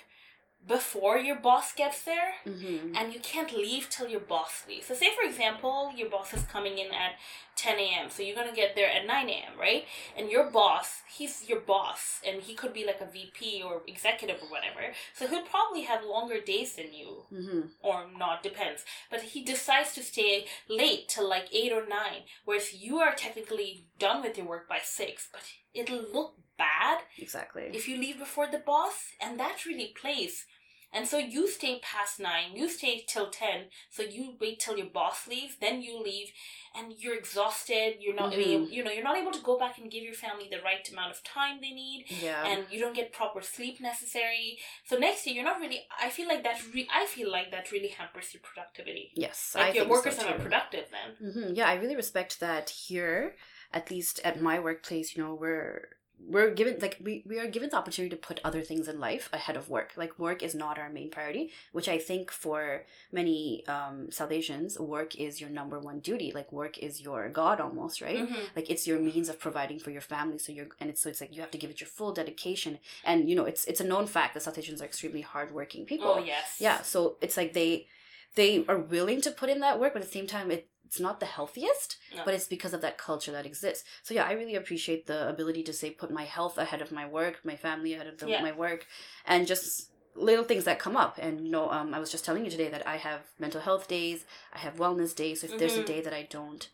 before 0.68 1.18
your 1.18 1.38
boss 1.38 1.74
gets 1.74 2.04
there 2.04 2.34
hmm 2.44 2.96
and 2.96 3.14
you 3.14 3.20
can't 3.20 3.56
leave 3.56 3.90
till 3.90 4.08
your 4.08 4.20
boss 4.20 4.64
leaves. 4.68 4.88
So, 4.88 4.94
say 4.96 5.10
for 5.16 5.28
example, 5.30 5.92
your 5.96 6.10
boss 6.10 6.34
is 6.34 6.44
coming 6.44 6.78
in 6.78 6.88
at 6.94 7.14
10 7.56 7.78
a.m., 7.80 8.10
so 8.10 8.24
you're 8.24 8.36
gonna 8.36 8.56
get 8.56 8.76
there 8.76 8.90
at 8.90 9.06
9 9.06 9.30
a.m., 9.30 9.54
right? 9.60 9.86
And 10.18 10.30
your 10.30 10.50
boss, 10.50 11.02
he's 11.18 11.48
your 11.50 11.60
boss, 11.60 12.20
and 12.26 12.42
he 12.42 12.54
could 12.54 12.74
be 12.74 12.86
like 12.86 13.02
a 13.02 13.06
VP 13.12 13.62
or 13.64 13.82
executive 13.88 14.38
or 14.42 14.50
whatever, 14.50 14.94
so 15.14 15.28
he'll 15.28 15.42
probably 15.44 15.82
have 15.84 16.04
longer 16.04 16.40
days 16.42 16.76
than 16.76 16.94
you, 16.94 17.24
hmm 17.30 17.62
or 17.82 18.06
not, 18.18 18.42
depends. 18.44 18.84
But 19.12 19.22
he 19.22 19.44
decides 19.44 19.94
to 19.94 20.04
stay 20.04 20.46
late 20.70 21.08
till 21.10 21.28
like 21.30 21.48
8 21.54 21.72
or 21.74 21.86
9, 21.88 22.24
whereas 22.46 22.74
you 22.74 22.98
are 23.00 23.14
technically 23.14 23.86
done 24.00 24.22
with 24.24 24.38
your 24.38 24.48
work 24.48 24.68
by 24.70 24.80
6, 24.84 25.28
but 25.32 25.44
it'll 25.74 26.06
look 26.14 26.36
bad 26.58 27.00
Exactly. 27.18 27.70
if 27.74 27.88
you 27.88 27.98
leave 27.98 28.18
before 28.18 28.48
the 28.48 28.58
boss, 28.60 29.12
and 29.22 29.40
that 29.40 29.66
really 29.66 29.94
plays. 30.02 30.46
And 30.94 31.06
so 31.08 31.18
you 31.18 31.48
stay 31.50 31.80
past 31.84 32.20
nine, 32.20 32.56
you 32.56 32.70
stay 32.70 33.04
till 33.08 33.30
ten, 33.30 33.66
so 33.90 34.02
you 34.04 34.36
wait 34.40 34.60
till 34.60 34.78
your 34.78 34.88
boss 34.90 35.28
leaves, 35.28 35.56
then 35.60 35.82
you 35.82 36.02
leave, 36.02 36.30
and 36.76 36.94
you're 36.98 37.16
exhausted. 37.18 37.98
You're 38.00 38.16
not, 38.16 38.32
Mhm. 38.32 38.38
able, 38.38 38.70
you 38.70 38.84
know, 38.84 38.92
you're 38.92 39.04
not 39.04 39.18
able 39.18 39.32
to 39.34 39.42
go 39.42 39.58
back 39.60 39.78
and 39.78 39.92
give 39.92 40.04
your 40.04 40.14
family 40.14 40.48
the 40.50 40.62
right 40.62 40.88
amount 40.90 41.12
of 41.12 41.24
time 41.24 41.60
they 41.60 41.72
need, 41.72 42.06
yeah. 42.10 42.46
and 42.48 42.66
you 42.72 42.80
don't 42.80 42.96
get 42.96 43.12
proper 43.12 43.42
sleep 43.42 43.80
necessary. 43.82 44.60
So 44.86 44.98
next 44.98 45.26
year, 45.26 45.36
you're 45.36 45.44
not 45.52 45.60
really. 45.60 45.86
I 46.00 46.10
feel 46.10 46.28
like 46.28 46.44
that. 46.44 46.62
Re- 46.74 46.88
I 46.92 47.06
feel 47.06 47.30
like 47.32 47.52
that 47.52 47.72
really 47.72 47.90
hampers 47.90 48.34
your 48.34 48.42
productivity. 48.42 49.12
yes. 49.16 49.54
Like 49.56 49.64
I 49.64 49.68
your 49.68 49.84
think 49.84 49.92
workers 49.92 50.16
so 50.16 50.24
are 50.24 50.30
not 50.32 50.40
productive 50.40 50.86
then. 50.92 51.10
hmm 51.34 51.54
Yeah, 51.54 51.68
I 51.68 51.76
really 51.76 51.96
respect 51.98 52.40
that 52.40 52.70
here, 52.70 53.36
at 53.74 53.92
least 53.92 54.20
at 54.24 54.42
my 54.42 54.60
workplace, 54.60 55.16
you 55.16 55.24
know, 55.24 55.34
we're 55.36 55.90
we're 56.26 56.52
given 56.52 56.78
like 56.82 56.98
we, 57.02 57.24
we 57.28 57.40
are 57.40 57.48
given 57.48 57.70
the 57.70 57.76
opportunity 57.78 58.10
to 58.16 58.22
put 58.22 58.40
other 58.44 58.62
things 58.62 58.88
in 58.88 59.00
life 59.00 59.30
ahead 59.32 59.56
of 59.56 59.70
work. 59.70 59.94
Like 59.96 60.18
work 60.20 60.42
is 60.44 60.56
not 60.56 60.78
our 60.80 60.90
main 60.90 61.10
priority, 61.10 61.52
which 61.72 61.88
I 61.88 61.98
think 62.00 62.32
for 62.32 62.86
many 63.12 63.66
um 63.68 64.12
South 64.12 64.32
Asians, 64.32 64.80
work 64.80 65.16
is 65.16 65.40
your 65.40 65.50
number 65.50 65.80
one 65.80 66.00
duty. 66.00 66.32
Like 66.34 66.52
work 66.52 66.78
is 66.80 67.02
your 67.02 67.30
god 67.30 67.62
almost, 67.62 68.02
right? 68.02 68.28
Mhm. 68.28 68.36
Like 68.56 68.70
it's 68.70 68.88
your 68.88 69.00
means 69.00 69.30
of 69.30 69.40
providing 69.40 69.80
for 69.80 69.92
your 69.92 70.02
family. 70.02 70.38
So 70.40 70.52
you're 70.52 70.68
and 70.80 70.90
it's 70.90 71.02
so 71.02 71.10
it's 71.10 71.22
like 71.22 71.34
you 71.36 71.42
have 71.42 71.52
to 71.52 71.58
give 71.58 71.70
it 71.70 71.80
your 71.80 71.88
full 71.88 72.12
dedication. 72.14 72.80
And 73.06 73.30
you 73.30 73.36
know, 73.36 73.46
it's 73.46 73.64
it's 73.66 73.80
a 73.80 73.86
known 73.86 74.08
fact 74.08 74.34
that 74.34 74.44
South 74.44 74.58
Asians 74.58 74.82
are 74.82 74.86
extremely 74.86 75.22
hardworking 75.22 75.86
people 75.86 76.16
Oh 76.18 76.20
yes. 76.20 76.58
yeah 76.60 76.82
so 76.82 77.16
it's 77.22 77.38
like 77.38 77.54
they 77.54 77.88
they 78.36 78.66
are 78.68 78.78
willing 78.80 79.22
to 79.22 79.32
put 79.32 79.50
in 79.50 79.60
that 79.62 79.80
work 79.80 79.94
but 79.94 80.02
at 80.02 80.08
the 80.08 80.12
same 80.14 80.28
time 80.28 80.52
it, 80.52 80.70
it's 80.86 81.00
not 81.00 81.20
the 81.20 81.26
healthiest 81.26 81.98
No. 82.16 82.24
but 82.26 82.34
it's 82.34 82.48
because 82.48 82.74
of 82.74 82.82
that 82.82 82.98
culture 82.98 83.32
that 83.32 83.46
exists 83.46 83.84
so 84.04 84.14
yeah 84.14 84.26
i 84.26 84.32
really 84.34 84.56
appreciate 84.56 85.06
the 85.08 85.28
ability 85.30 85.64
to 85.64 85.74
say 85.74 85.90
put 85.92 86.12
my 86.12 86.24
health 86.24 86.58
ahead 86.58 86.82
of 86.82 86.92
my 86.92 87.06
work 87.08 87.40
my 87.44 87.56
family 87.56 87.94
ahead 87.94 88.08
of 88.08 88.18
the, 88.20 88.28
Yeah. 88.28 88.42
my 88.42 88.52
work 88.52 88.86
and 89.26 89.48
just 89.48 89.92
little 90.16 90.44
things 90.46 90.64
that 90.64 90.80
come 90.80 90.98
up 90.98 91.18
and 91.20 91.42
you 91.46 91.52
know 91.52 91.70
um, 91.70 91.94
i 91.94 92.00
was 92.00 92.12
just 92.12 92.26
telling 92.26 92.44
you 92.46 92.52
today 92.52 92.70
that 92.70 92.88
i 92.88 92.98
have 92.98 93.22
mental 93.40 93.62
health 93.62 93.88
days 93.88 94.26
i 94.54 94.58
have 94.60 94.76
wellness 94.78 95.16
days 95.16 95.42
so 95.42 95.48
if 95.48 95.58
there's 95.58 95.78
a 95.78 95.82
Mhm. 95.82 95.86
day 95.86 96.02
that 96.02 96.14
i 96.14 96.24
don't 96.24 96.70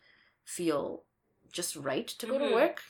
feel 0.46 1.04
just 1.52 1.76
right 1.76 2.08
to 2.08 2.26
go 2.26 2.36
Mhm. 2.36 2.48
to 2.48 2.54
work, 2.54 2.82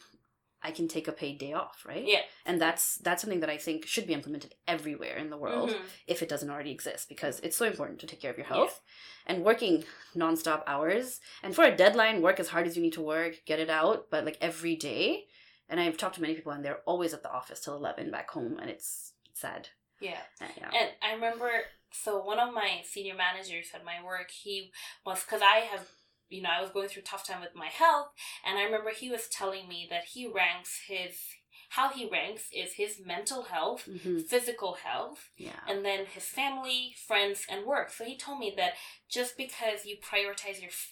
I 0.64 0.72
can 0.72 0.88
take 0.88 1.08
a 1.08 1.12
paid 1.12 1.38
day 1.40 1.54
off, 1.54 1.84
right? 1.86 2.06
Yeah. 2.06 2.22
And 2.46 2.60
that's 2.62 2.96
that's 2.98 3.22
something 3.22 3.42
that 3.42 3.50
I 3.50 3.58
think 3.58 3.86
should 3.86 4.08
be 4.08 4.14
implemented 4.14 4.56
everywhere 4.68 5.18
in 5.18 5.30
the 5.30 5.38
world 5.38 5.72
Mhm. 5.72 5.82
if 6.08 6.22
it 6.22 6.30
doesn't 6.30 6.50
already 6.50 6.72
exist 6.72 7.10
because 7.10 7.40
it's 7.42 7.58
so 7.58 7.66
important 7.66 8.00
to 8.00 8.08
take 8.08 8.22
care 8.22 8.32
of 8.32 8.38
your 8.38 8.48
Yeah. 8.48 8.54
health 8.56 8.82
and 9.26 9.44
working 9.44 9.84
nonstop 10.16 10.64
hours 10.68 11.20
and 11.44 11.56
for 11.56 11.64
a 11.66 11.76
deadline 11.76 12.22
work 12.22 12.40
as 12.40 12.50
hard 12.50 12.68
as 12.68 12.76
you 12.78 12.82
need 12.84 12.94
to 12.94 13.02
work 13.02 13.44
get 13.46 13.60
it 13.60 13.70
out 13.70 14.10
but 14.10 14.24
like 14.26 14.38
every 14.42 14.76
day 14.76 15.28
and 15.70 15.80
I've 15.80 15.98
talked 15.98 16.16
to 16.16 16.22
many 16.22 16.36
people 16.36 16.52
and 16.52 16.64
they're 16.64 16.82
always 16.86 17.14
at 17.14 17.24
the 17.24 17.32
office 17.32 17.60
till 17.62 17.76
11 17.76 18.12
back 18.12 18.30
home 18.32 18.58
and 18.60 18.70
it's 18.70 19.14
sad 19.34 19.70
Yeah. 20.00 20.22
Uh, 20.42 20.48
yeah 20.58 20.70
And 20.80 20.90
I 21.02 21.14
remember, 21.14 21.50
so 21.92 22.22
one 22.24 22.40
of 22.40 22.54
my 22.54 22.82
senior 22.84 23.16
managers 23.16 23.68
at 23.74 23.84
my 23.86 24.04
work, 24.04 24.30
he 24.32 24.72
was, 25.06 25.22
because 25.24 25.42
I 25.42 25.58
have, 25.72 25.88
you 26.34 26.42
know, 26.42 26.50
I 26.50 26.62
was 26.62 26.72
going 26.72 26.90
through 26.90 27.04
a 27.04 27.06
tough 27.06 27.26
time 27.28 27.42
with 27.42 27.56
my 27.56 27.68
health, 27.68 28.08
and 28.46 28.58
I 28.58 28.64
remember 28.64 28.90
he 28.92 29.10
was 29.10 29.28
telling 29.28 29.68
me 29.68 29.88
that 29.90 30.06
he 30.14 30.28
ranks 30.28 30.82
his, 30.88 31.18
how 31.70 31.90
he 31.90 32.10
ranks 32.10 32.44
is 32.56 32.74
his 32.74 33.00
mental 33.06 33.44
health, 33.44 33.88
hmm 34.04 34.20
physical 34.22 34.74
health, 34.84 35.30
yeah 35.38 35.60
and 35.68 35.86
then 35.86 36.06
his 36.06 36.26
family, 36.26 36.96
friends, 37.08 37.46
and 37.50 37.66
work. 37.66 37.92
So 37.92 38.04
he 38.04 38.18
told 38.18 38.40
me 38.40 38.54
that 38.58 38.74
just 39.10 39.38
because 39.38 39.86
you 39.86 39.98
prioritize 39.98 40.60
your 40.60 40.70
f- 40.72 40.90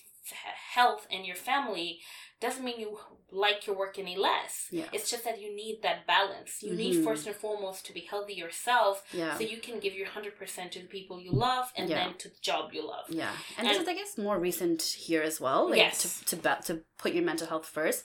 health 0.75 1.07
and 1.11 1.25
your 1.25 1.35
family 1.35 1.99
doesn't 2.41 2.63
mean 2.65 2.79
you 2.79 2.97
like 3.33 3.65
your 3.65 3.77
work 3.77 3.97
any 3.97 4.17
less. 4.17 4.67
Yeah. 4.71 4.87
It's 4.91 5.09
just 5.09 5.23
that 5.23 5.39
you 5.41 5.55
need 5.55 5.75
that 5.83 6.05
balance. 6.05 6.61
You 6.61 6.71
Mhm. 6.73 6.77
need 6.83 7.03
first 7.05 7.25
and 7.27 7.35
foremost 7.35 7.85
to 7.85 7.93
be 7.93 8.01
healthy 8.01 8.33
yourself 8.33 8.95
yeah 9.13 9.37
so 9.37 9.43
you 9.53 9.59
can 9.65 9.79
give 9.79 9.93
your 9.93 10.07
100% 10.07 10.71
to 10.73 10.79
the 10.79 10.87
people 10.97 11.15
you 11.21 11.31
love 11.31 11.71
and 11.77 11.89
Yeah. 11.89 11.99
then 11.99 12.17
to 12.17 12.27
the 12.29 12.39
job 12.41 12.73
you 12.73 12.83
love. 12.85 13.05
Yeah, 13.09 13.33
and, 13.57 13.67
this 13.67 13.79
is, 13.81 13.87
I 13.87 13.93
guess, 13.93 14.17
more 14.17 14.37
recent 14.49 14.81
here 15.07 15.21
as 15.31 15.39
well. 15.39 15.69
Like 15.69 15.77
Yes. 15.85 15.95
to 16.29 16.35
to 16.35 16.57
to 16.67 16.73
put 16.97 17.13
your 17.13 17.23
mental 17.31 17.47
health 17.47 17.67
first. 17.79 18.03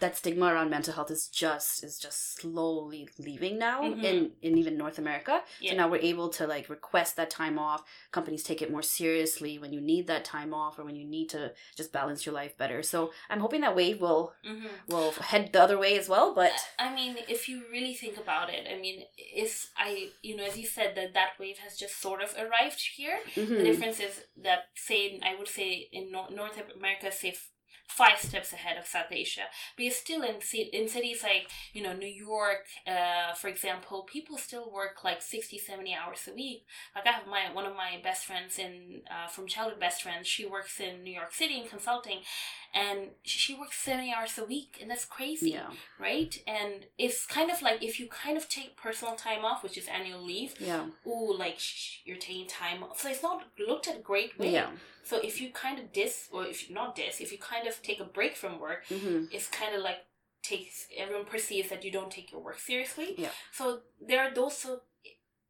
That 0.00 0.16
stigma 0.16 0.46
around 0.46 0.70
mental 0.70 0.94
health 0.94 1.10
is 1.10 1.26
just 1.28 1.82
is 1.82 1.98
just 1.98 2.38
slowly 2.38 3.08
leaving 3.18 3.58
now 3.58 3.82
Mhm. 3.82 4.04
in 4.04 4.32
in 4.42 4.56
even 4.58 4.76
North 4.76 4.98
America. 4.98 5.42
Yeah. 5.60 5.70
So 5.72 5.76
now 5.76 5.88
we're 5.88 6.08
able 6.12 6.28
to 6.38 6.46
like 6.46 6.68
request 6.68 7.16
that 7.16 7.30
time 7.30 7.58
off. 7.58 7.82
Companies 8.12 8.44
take 8.44 8.62
it 8.62 8.70
more 8.70 8.82
seriously 8.82 9.58
when 9.58 9.72
you 9.72 9.80
need 9.80 10.06
that 10.06 10.24
time 10.24 10.54
off 10.54 10.78
or 10.78 10.84
when 10.84 10.94
you 10.94 11.04
need 11.04 11.28
to 11.30 11.52
just 11.76 11.92
balance 11.92 12.24
your 12.24 12.34
life 12.34 12.56
better. 12.56 12.82
So 12.82 13.12
I'm 13.28 13.40
hoping 13.40 13.60
that 13.62 13.74
wave 13.74 14.00
will 14.00 14.34
hmm 14.44 14.66
will 14.86 15.10
head 15.12 15.52
the 15.52 15.62
other 15.62 15.78
way 15.78 15.98
as 15.98 16.08
well. 16.08 16.32
But 16.34 16.52
I 16.78 16.94
mean, 16.94 17.16
if 17.28 17.48
you 17.48 17.64
really 17.70 17.94
think 17.94 18.16
about 18.18 18.48
it, 18.50 18.66
I 18.72 18.76
mean, 18.78 19.04
if 19.16 19.70
I, 19.76 20.10
you 20.22 20.36
know, 20.36 20.44
as 20.44 20.56
you 20.56 20.66
said, 20.66 20.94
that 20.96 21.14
that 21.14 21.32
wave 21.40 21.58
has 21.58 21.76
just 21.76 22.00
sort 22.00 22.22
of 22.22 22.34
arrived 22.38 22.80
here. 22.96 23.18
The 23.34 23.40
Mhm. 23.42 23.64
difference 23.64 23.98
is 24.00 24.14
that, 24.46 24.60
say, 24.74 25.18
I 25.22 25.34
would 25.34 25.48
say 25.48 25.88
in 25.92 26.10
Nor- 26.12 26.30
North 26.30 26.58
America, 26.76 27.10
say 27.12 27.36
five 27.88 28.18
steps 28.18 28.52
ahead 28.52 28.76
of 28.78 28.86
South 28.86 29.10
Asia. 29.10 29.42
Because 29.76 29.96
still 29.96 30.22
in 30.22 30.36
in 30.72 30.88
cities 30.88 31.22
like 31.22 31.48
you 31.72 31.82
know 31.82 31.92
New 31.94 32.06
York, 32.06 32.66
uh, 32.86 33.34
for 33.34 33.48
example, 33.48 34.02
people 34.02 34.36
still 34.38 34.70
work 34.70 35.02
like 35.04 35.22
60, 35.22 35.58
70 35.58 35.94
hours 35.94 36.28
a 36.30 36.34
week. 36.34 36.64
Like 36.94 37.06
I 37.06 37.10
have 37.12 37.26
my 37.26 37.52
one 37.52 37.66
of 37.66 37.74
my 37.74 37.98
best 38.02 38.24
friends 38.26 38.58
in 38.58 39.02
uh, 39.10 39.28
from 39.28 39.46
childhood 39.46 39.80
best 39.80 40.02
friends. 40.02 40.26
She 40.26 40.46
works 40.46 40.80
in 40.80 41.02
New 41.02 41.12
York 41.14 41.32
City 41.34 41.60
in 41.60 41.68
consulting, 41.68 42.18
and 42.74 43.10
she 43.22 43.38
she 43.38 43.54
works 43.54 43.78
seventy 43.78 44.12
hours 44.12 44.36
a 44.38 44.44
week, 44.44 44.78
and 44.80 44.90
that's 44.90 45.04
crazy 45.06 45.50
yeah, 45.52 45.70
right? 45.98 46.38
And 46.46 46.86
it's 46.98 47.24
kind 47.26 47.50
of 47.50 47.62
like 47.62 47.82
if 47.82 47.98
you 47.98 48.06
kind 48.08 48.36
of 48.36 48.48
take 48.48 48.76
personal 48.76 49.14
time 49.14 49.44
off, 49.44 49.62
which 49.62 49.78
is 49.78 49.88
annual 49.88 50.22
leave, 50.24 50.54
yeah, 50.60 50.84
ooh, 51.06 51.34
like 51.36 51.58
sh- 51.58 52.00
you're 52.04 52.18
taking 52.18 52.46
time 52.46 52.82
off. 52.84 53.00
So 53.00 53.08
it's 53.08 53.22
not 53.22 53.44
looked 53.66 53.88
at 53.88 54.02
great 54.02 54.38
way. 54.38 54.52
yeah. 54.52 54.70
So 55.08 55.16
if 55.30 55.40
you 55.40 55.48
kind 55.52 55.78
of 55.78 55.86
dis, 55.92 56.28
or 56.32 56.44
if 56.44 56.58
not 56.70 56.94
dis, 56.96 57.20
if 57.20 57.32
you 57.32 57.38
kind 57.38 57.66
of 57.66 57.74
take 57.88 58.00
a 58.00 58.04
break 58.18 58.34
from 58.36 58.52
work, 58.66 58.80
hmm 58.88 59.24
it's 59.34 59.48
kind 59.60 59.72
of 59.76 59.80
like 59.82 60.00
takes 60.42 60.86
everyone 61.02 61.24
perceives 61.24 61.68
that 61.70 61.82
you 61.84 61.90
don't 61.98 62.10
take 62.10 62.30
your 62.32 62.42
work 62.48 62.58
seriously. 62.58 63.14
Yeah. 63.24 63.30
So 63.58 63.64
there 64.08 64.20
are 64.24 64.32
those. 64.34 64.56
So 64.58 64.70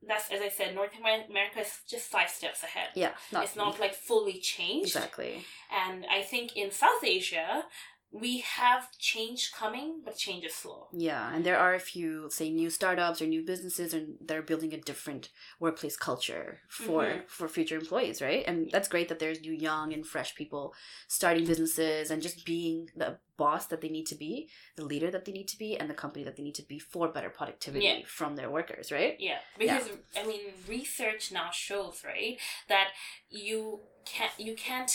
that's 0.08 0.30
as 0.30 0.40
I 0.40 0.48
said, 0.48 0.74
North 0.74 0.94
America 1.00 1.60
is 1.60 1.72
just 1.92 2.06
five 2.16 2.30
steps 2.30 2.62
ahead. 2.62 2.90
Yeah, 2.94 3.12
Not, 3.32 3.44
it's 3.44 3.56
not 3.56 3.80
like 3.80 3.94
fully 3.94 4.38
changed. 4.54 4.94
exactly. 4.96 5.44
And 5.84 6.06
I 6.18 6.22
think 6.22 6.56
in 6.56 6.70
South 6.70 7.02
Asia, 7.02 7.64
we 8.10 8.38
have 8.40 8.90
change 8.98 9.52
coming, 9.52 10.00
but 10.04 10.16
change 10.16 10.44
is 10.44 10.54
slow. 10.54 10.88
Yeah, 10.92 11.32
and 11.34 11.44
there 11.44 11.58
are 11.58 11.74
a 11.74 11.80
few, 11.80 12.30
say, 12.30 12.50
new 12.50 12.70
startups 12.70 13.20
or 13.20 13.26
new 13.26 13.42
businesses, 13.44 13.92
and 13.92 14.16
they're 14.20 14.42
building 14.42 14.72
a 14.72 14.80
different 14.80 15.28
workplace 15.60 15.96
culture 15.96 16.60
for 16.68 17.04
Mhm. 17.04 17.28
for 17.28 17.48
future 17.48 17.76
employees, 17.76 18.22
right? 18.22 18.44
And 18.46 18.70
that's 18.70 18.88
great 18.88 19.08
that 19.08 19.18
there's 19.18 19.40
new, 19.40 19.52
young, 19.52 19.92
and 19.92 20.06
fresh 20.06 20.34
people 20.34 20.74
starting 21.06 21.44
businesses 21.44 22.10
and 22.10 22.22
just 22.22 22.46
being 22.46 22.90
the 22.96 23.18
boss 23.36 23.66
that 23.66 23.80
they 23.82 23.88
need 23.88 24.06
to 24.06 24.16
be, 24.16 24.48
the 24.76 24.84
leader 24.84 25.10
that 25.10 25.24
they 25.24 25.32
need 25.32 25.46
to 25.48 25.58
be, 25.58 25.76
and 25.76 25.88
the 25.88 25.94
company 25.94 26.24
that 26.24 26.36
they 26.36 26.42
need 26.42 26.56
to 26.56 26.62
be 26.62 26.78
for 26.78 27.08
better 27.08 27.30
productivity 27.30 27.84
Yeah. 27.84 28.00
from 28.06 28.34
their 28.36 28.50
workers, 28.50 28.90
right? 28.90 29.20
Yeah, 29.20 29.40
because 29.58 29.90
I 30.16 30.24
mean, 30.24 30.52
research 30.66 31.30
now 31.30 31.50
shows 31.50 32.02
right 32.04 32.40
that 32.68 32.88
you 33.28 33.82
can't 34.06 34.32
you 34.38 34.54
can't 34.56 34.90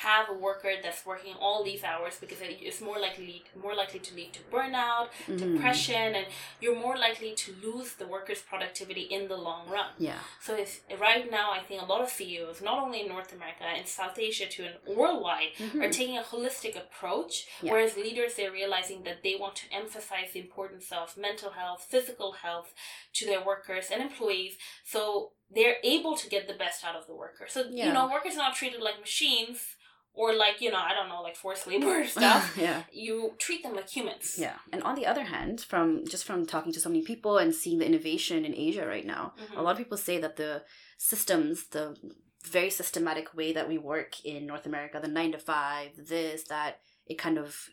have 0.00 0.28
a 0.28 0.32
worker 0.32 0.72
that's 0.82 1.04
working 1.04 1.34
all 1.38 1.62
these 1.62 1.84
hours 1.84 2.16
because 2.18 2.38
it's 2.40 2.80
more 2.80 2.98
likely 2.98 3.44
more 3.54 3.74
likely 3.74 4.00
to 4.00 4.14
lead 4.14 4.32
to 4.32 4.40
burnout, 4.50 5.08
Mhm. 5.28 5.38
depression, 5.38 6.14
and 6.14 6.26
you're 6.60 6.74
more 6.74 6.96
likely 6.96 7.34
to 7.34 7.52
lose 7.62 7.94
the 7.94 8.06
worker's 8.06 8.40
productivity 8.40 9.02
in 9.02 9.28
the 9.28 9.36
long 9.36 9.68
run. 9.68 9.90
Yeah, 9.98 10.18
So 10.40 10.56
if, 10.56 10.80
right 10.98 11.30
now, 11.30 11.52
I 11.52 11.60
think 11.60 11.82
a 11.82 11.84
lot 11.84 12.00
of 12.00 12.08
CEOs, 12.08 12.62
not 12.62 12.78
only 12.82 13.02
in 13.02 13.08
North 13.08 13.32
America 13.32 13.64
and 13.64 13.86
South 13.86 14.18
Asia 14.18 14.46
too, 14.46 14.64
and 14.64 14.96
worldwide, 14.96 15.52
Mhm. 15.56 15.82
are 15.84 15.92
taking 15.92 16.16
a 16.18 16.22
holistic 16.22 16.74
approach. 16.76 17.46
Yeah. 17.60 17.72
Whereas 17.72 17.96
leaders, 17.96 18.34
they're 18.34 18.50
realizing 18.50 19.02
that 19.04 19.22
they 19.22 19.34
want 19.36 19.56
to 19.56 19.66
emphasize 19.72 20.32
the 20.32 20.40
importance 20.40 20.90
of 20.90 21.16
mental 21.16 21.50
health, 21.50 21.86
physical 21.88 22.32
health 22.32 22.74
to 23.12 23.26
their 23.26 23.42
workers 23.42 23.90
and 23.90 24.00
employees, 24.02 24.56
so 24.84 25.32
they're 25.50 25.76
able 25.84 26.16
to 26.16 26.28
get 26.28 26.48
the 26.48 26.54
best 26.54 26.82
out 26.82 26.96
of 26.96 27.06
the 27.06 27.14
worker. 27.14 27.46
So 27.46 27.60
Yeah. 27.70 27.86
you 27.88 27.92
know, 27.92 28.06
workers 28.08 28.34
are 28.34 28.38
not 28.48 28.56
treated 28.56 28.80
like 28.80 28.98
machines 29.00 29.76
or 30.14 30.34
like 30.34 30.60
you 30.60 30.70
know, 30.70 30.78
I 30.78 30.92
don't 30.94 31.08
know, 31.08 31.22
like 31.22 31.36
forced 31.36 31.66
labor 31.70 32.00
or 32.00 32.06
stuff. 32.06 32.56
yeah. 32.60 32.82
you 32.92 33.32
treat 33.38 33.62
them 33.62 33.74
like 33.74 33.88
humans. 33.88 34.36
Yeah, 34.38 34.56
and 34.72 34.82
on 34.82 34.94
the 34.94 35.06
other 35.06 35.24
hand, 35.24 35.60
from 35.60 36.04
just 36.06 36.24
from 36.24 36.46
talking 36.46 36.72
to 36.72 36.80
so 36.80 36.88
many 36.88 37.02
people 37.02 37.38
and 37.38 37.54
seeing 37.54 37.78
the 37.78 37.86
innovation 37.86 38.44
in 38.44 38.54
Asia 38.54 38.86
right 38.86 39.06
now, 39.06 39.34
Mhm. 39.42 39.58
a 39.58 39.62
lot 39.62 39.72
of 39.72 39.78
people 39.78 39.96
say 39.98 40.18
that 40.18 40.36
the 40.36 40.64
systems, 40.98 41.66
the 41.68 41.96
very 42.44 42.70
systematic 42.70 43.34
way 43.34 43.52
that 43.52 43.68
we 43.68 43.78
work 43.78 44.24
in 44.24 44.46
North 44.46 44.66
America, 44.66 44.98
the 45.00 45.08
nine 45.08 45.32
to 45.32 45.38
five, 45.38 45.90
this, 45.96 46.44
that, 46.44 46.80
it 47.06 47.16
kind 47.18 47.38
of 47.38 47.68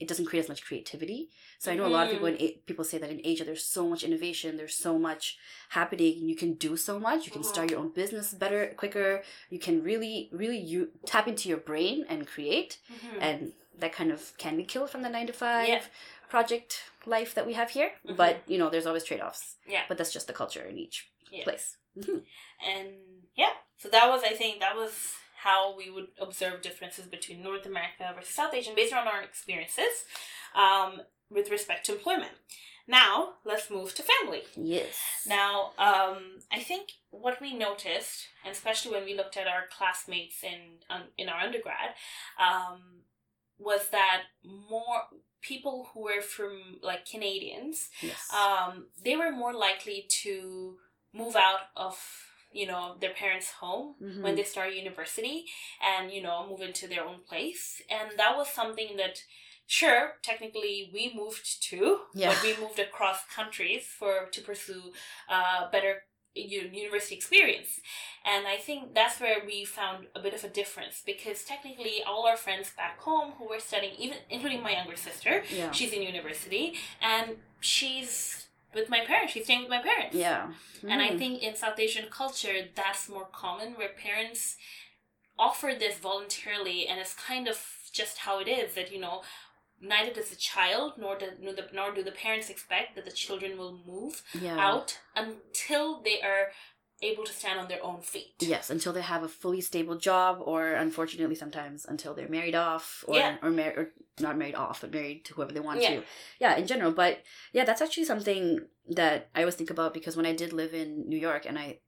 it 0.00 0.08
doesn't 0.08 0.26
create 0.26 0.42
as 0.42 0.48
much 0.48 0.64
creativity. 0.64 1.30
So 1.58 1.70
I 1.70 1.76
know 1.76 1.86
a 1.86 1.88
lot 1.96 2.06
of 2.06 2.12
people 2.12 2.26
in 2.26 2.36
A- 2.40 2.58
people 2.66 2.84
say 2.84 2.98
that 2.98 3.10
in 3.10 3.20
Asia 3.24 3.44
there's 3.44 3.64
so 3.64 3.88
much 3.88 4.02
innovation, 4.02 4.56
there's 4.56 4.76
so 4.76 4.98
much 4.98 5.38
happening, 5.70 6.18
you 6.28 6.36
can 6.36 6.54
do 6.54 6.76
so 6.76 6.98
much, 6.98 7.26
you 7.26 7.32
can 7.32 7.44
start 7.44 7.70
your 7.70 7.78
own 7.80 7.90
business 7.90 8.34
better, 8.34 8.72
quicker, 8.76 9.22
you 9.50 9.58
can 9.58 9.82
really, 9.82 10.28
really 10.32 10.58
you 10.58 10.90
tap 11.06 11.28
into 11.28 11.48
your 11.48 11.58
brain 11.58 12.04
and 12.08 12.26
create, 12.26 12.78
Mhm. 12.92 13.18
and 13.20 13.52
that 13.78 13.92
kind 13.92 14.10
of 14.10 14.36
can 14.38 14.56
be 14.56 14.64
killed 14.64 14.90
from 14.90 15.02
the 15.02 15.08
nine 15.08 15.26
to 15.28 15.32
five 15.32 15.68
Yeah. 15.68 15.82
project 16.28 16.82
life 17.06 17.34
that 17.34 17.46
we 17.46 17.52
have 17.54 17.70
here. 17.70 17.92
Mhm. 18.06 18.16
But 18.16 18.42
you 18.48 18.58
know, 18.58 18.70
there's 18.70 18.86
always 18.86 19.04
trade 19.04 19.20
offs. 19.20 19.56
Yeah. 19.66 19.84
But 19.88 19.96
that's 19.98 20.12
just 20.12 20.26
the 20.26 20.32
culture 20.32 20.62
in 20.62 20.76
each 20.78 21.08
Yeah. 21.30 21.44
place. 21.44 21.76
Mhm. 21.96 22.24
And 22.66 22.88
yeah, 23.36 23.54
so 23.78 23.88
that 23.90 24.08
was, 24.08 24.22
I 24.24 24.34
think, 24.34 24.58
that 24.60 24.74
was 24.76 24.92
how 25.44 25.76
we 25.76 25.90
would 25.90 26.08
observe 26.18 26.62
differences 26.62 27.06
between 27.06 27.42
North 27.42 27.66
America 27.66 28.12
versus 28.16 28.34
South 28.34 28.54
Asia 28.54 28.72
based 28.74 28.94
on 28.94 29.06
our 29.06 29.22
experiences 29.22 30.04
um, 30.54 31.02
with 31.30 31.50
respect 31.50 31.86
to 31.86 31.92
employment. 31.92 32.32
Now, 32.86 33.34
let's 33.44 33.70
move 33.70 33.94
to 33.94 34.02
family. 34.02 34.42
Yes. 34.56 34.94
Now, 35.26 35.72
um, 35.78 36.40
I 36.52 36.60
think 36.60 36.88
what 37.10 37.40
we 37.40 37.54
noticed, 37.54 38.26
and 38.44 38.52
especially 38.52 38.92
when 38.92 39.04
we 39.04 39.16
looked 39.16 39.36
at 39.36 39.46
our 39.46 39.64
classmates 39.76 40.42
in 40.42 40.80
um, 40.90 41.02
in 41.16 41.28
our 41.28 41.40
undergrad, 41.40 41.90
um, 42.38 43.04
was 43.58 43.88
that 43.90 44.22
more 44.44 45.02
people 45.40 45.88
who 45.92 46.04
were 46.04 46.22
from 46.22 46.78
like 46.82 47.06
Canadians 47.06 47.90
yes. 48.02 48.28
um, 48.34 48.86
they 49.04 49.14
were 49.14 49.30
more 49.30 49.52
likely 49.52 50.06
to 50.08 50.76
move 51.12 51.36
out 51.36 51.68
of 51.76 51.98
you 52.60 52.66
know 52.70 52.84
their 53.02 53.14
parents' 53.22 53.50
home 53.62 53.86
Mhm. 54.00 54.22
when 54.24 54.34
they 54.36 54.44
start 54.44 54.72
university 54.84 55.36
and 55.90 56.04
you 56.14 56.22
know 56.26 56.38
move 56.50 56.62
into 56.68 56.84
their 56.88 57.04
own 57.08 57.20
place 57.30 57.82
and 57.96 58.06
that 58.20 58.32
was 58.38 58.48
something 58.60 58.90
that 59.02 59.16
sure 59.66 60.02
technically 60.30 60.76
we 60.94 61.02
moved 61.20 61.46
too 61.68 61.88
Yeah. 62.14 62.28
but 62.30 62.42
we 62.46 62.52
moved 62.64 62.78
across 62.88 63.18
countries 63.38 63.84
for 63.98 64.12
to 64.34 64.40
pursue 64.50 64.84
uh, 65.34 65.70
better 65.74 65.92
university 66.36 67.14
experience 67.14 67.70
and 68.24 68.46
i 68.54 68.56
think 68.56 68.92
that's 68.94 69.20
where 69.20 69.38
we 69.46 69.64
found 69.64 70.06
a 70.16 70.20
bit 70.20 70.34
of 70.34 70.42
a 70.42 70.48
difference 70.48 71.00
because 71.06 71.44
technically 71.44 72.02
all 72.06 72.26
our 72.26 72.36
friends 72.36 72.72
back 72.76 72.98
home 73.00 73.32
who 73.38 73.44
were 73.48 73.60
studying 73.60 73.94
even 74.04 74.18
including 74.30 74.60
my 74.62 74.72
younger 74.72 74.96
sister 74.96 75.44
yeah. 75.50 75.70
she's 75.70 75.92
in 75.92 76.02
university 76.02 76.74
and 77.00 77.36
she's 77.60 78.43
with 78.74 78.88
my 78.88 79.00
parents 79.04 79.32
she's 79.32 79.44
staying 79.44 79.60
with 79.60 79.70
my 79.70 79.82
parents 79.82 80.14
yeah. 80.14 80.52
and 80.82 81.00
i 81.02 81.08
Mhm. 81.10 81.18
think 81.18 81.42
in 81.42 81.54
south 81.56 81.78
asian 81.78 82.06
culture 82.10 82.56
that's 82.74 83.08
more 83.08 83.28
common 83.32 83.74
where 83.74 83.90
parents 83.90 84.56
offer 85.38 85.72
this 85.78 85.98
voluntarily 85.98 86.86
and 86.88 87.00
it's 87.00 87.14
kind 87.14 87.48
of 87.48 87.58
just 87.92 88.18
how 88.18 88.38
it 88.40 88.48
is 88.48 88.74
that 88.74 88.92
you 88.92 89.00
know 89.00 89.22
neither 89.80 90.12
does 90.12 90.30
the 90.30 90.36
child 90.36 90.92
nor 90.96 91.18
do, 91.18 91.26
nor, 91.40 91.52
the, 91.52 91.68
nor 91.72 91.92
do 91.92 92.02
the 92.02 92.12
parents 92.12 92.48
expect 92.48 92.94
that 92.94 93.04
the 93.04 93.10
children 93.10 93.58
will 93.58 93.82
move 93.86 94.22
Yeah. 94.40 94.56
out 94.58 94.98
until 95.16 96.00
they 96.00 96.22
are 96.22 96.52
able 97.02 97.24
to 97.24 97.32
stand 97.32 97.58
on 97.60 97.68
their 97.68 97.82
own 97.84 98.00
feet. 98.00 98.34
Yes, 98.40 98.70
until 98.70 98.92
they 98.92 99.02
have 99.02 99.22
a 99.22 99.28
fully 99.28 99.60
stable 99.60 99.96
job, 99.96 100.38
or 100.40 100.72
unfortunately, 100.72 101.34
sometimes 101.34 101.84
until 101.84 102.14
they're 102.14 102.28
married 102.28 102.54
off, 102.54 103.04
or 103.06 103.16
Yeah. 103.16 103.36
or, 103.42 103.50
mar- 103.50 103.74
or 103.76 103.92
not 104.20 104.38
married 104.38 104.54
off, 104.54 104.80
but 104.80 104.92
married 104.92 105.24
to 105.26 105.34
whoever 105.34 105.52
they 105.52 105.60
want 105.60 105.82
Yeah. 105.82 105.96
to. 105.96 106.02
Yeah, 106.38 106.56
in 106.56 106.66
general. 106.66 106.92
But 106.92 107.22
yeah, 107.52 107.64
that's 107.64 107.82
actually 107.82 108.04
something 108.04 108.66
that 108.88 109.28
I 109.34 109.40
always 109.40 109.56
think 109.56 109.70
about 109.70 109.92
because 109.94 110.16
when 110.16 110.26
I 110.26 110.34
did 110.34 110.52
live 110.52 110.72
in 110.74 111.08
New 111.08 111.18
York, 111.18 111.44
and 111.46 111.58
I, 111.58 111.80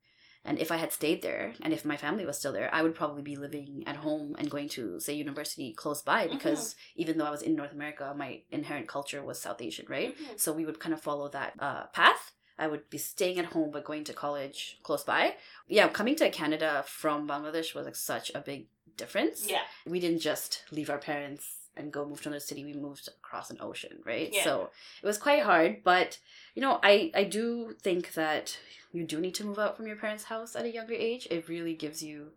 and 0.44 0.58
if 0.60 0.70
I 0.70 0.76
had 0.76 0.92
stayed 0.92 1.22
there, 1.22 1.54
and 1.62 1.72
if 1.72 1.84
my 1.84 1.96
family 1.96 2.24
was 2.24 2.38
still 2.38 2.52
there, 2.52 2.68
I 2.72 2.82
would 2.82 2.94
probably 2.94 3.22
be 3.22 3.36
living 3.36 3.82
at 3.86 3.96
home 3.96 4.36
and 4.38 4.48
going 4.50 4.68
to 4.70 5.00
say 5.00 5.12
university 5.14 5.72
close 5.72 6.02
by 6.02 6.28
because 6.28 6.76
even 6.94 7.18
though 7.18 7.24
I 7.26 7.30
was 7.30 7.42
in 7.42 7.56
North 7.56 7.72
America, 7.72 8.14
my 8.16 8.42
inherent 8.50 8.86
culture 8.86 9.22
was 9.24 9.40
South 9.40 9.60
Asian, 9.60 9.86
right? 9.88 10.16
Mhm. 10.16 10.38
So 10.38 10.52
we 10.52 10.64
would 10.64 10.78
kind 10.78 10.92
of 10.94 11.00
follow 11.00 11.28
that 11.30 11.54
uh, 11.58 11.86
path. 11.86 12.32
I 12.58 12.66
would 12.66 12.88
be 12.90 12.98
staying 12.98 13.38
at 13.38 13.46
home 13.46 13.70
but 13.70 13.84
going 13.84 14.04
to 14.04 14.12
college 14.12 14.78
close 14.82 15.04
by. 15.04 15.34
Yeah, 15.68 15.88
coming 15.88 16.16
to 16.16 16.30
Canada 16.30 16.84
from 16.86 17.28
Bangladesh 17.28 17.74
was 17.74 17.86
like 17.86 17.96
such 17.96 18.30
a 18.34 18.40
big 18.40 18.66
difference. 18.96 19.48
Yeah. 19.48 19.62
We 19.86 20.00
didn't 20.00 20.20
just 20.20 20.64
leave 20.70 20.90
our 20.90 20.98
parents 20.98 21.68
and 21.76 21.92
go 21.92 22.06
move 22.06 22.22
to 22.22 22.28
another 22.28 22.40
city. 22.40 22.64
We 22.64 22.72
moved 22.72 23.08
across 23.08 23.50
an 23.50 23.58
ocean, 23.60 23.98
right? 24.04 24.30
Yeah. 24.32 24.44
So 24.44 24.70
it 25.02 25.06
was 25.06 25.18
quite 25.18 25.42
hard, 25.42 25.82
but 25.84 26.18
you 26.54 26.62
know, 26.62 26.80
I 26.82 27.10
I 27.14 27.24
do 27.24 27.74
think 27.82 28.14
that 28.14 28.58
you 28.92 29.04
do 29.04 29.20
need 29.20 29.34
to 29.34 29.44
move 29.44 29.58
out 29.58 29.76
from 29.76 29.86
your 29.86 29.96
parents' 29.96 30.24
house 30.24 30.56
at 30.56 30.64
a 30.64 30.72
younger 30.72 30.94
age. 30.94 31.28
It 31.30 31.48
really 31.48 31.74
gives 31.74 32.02
you 32.02 32.32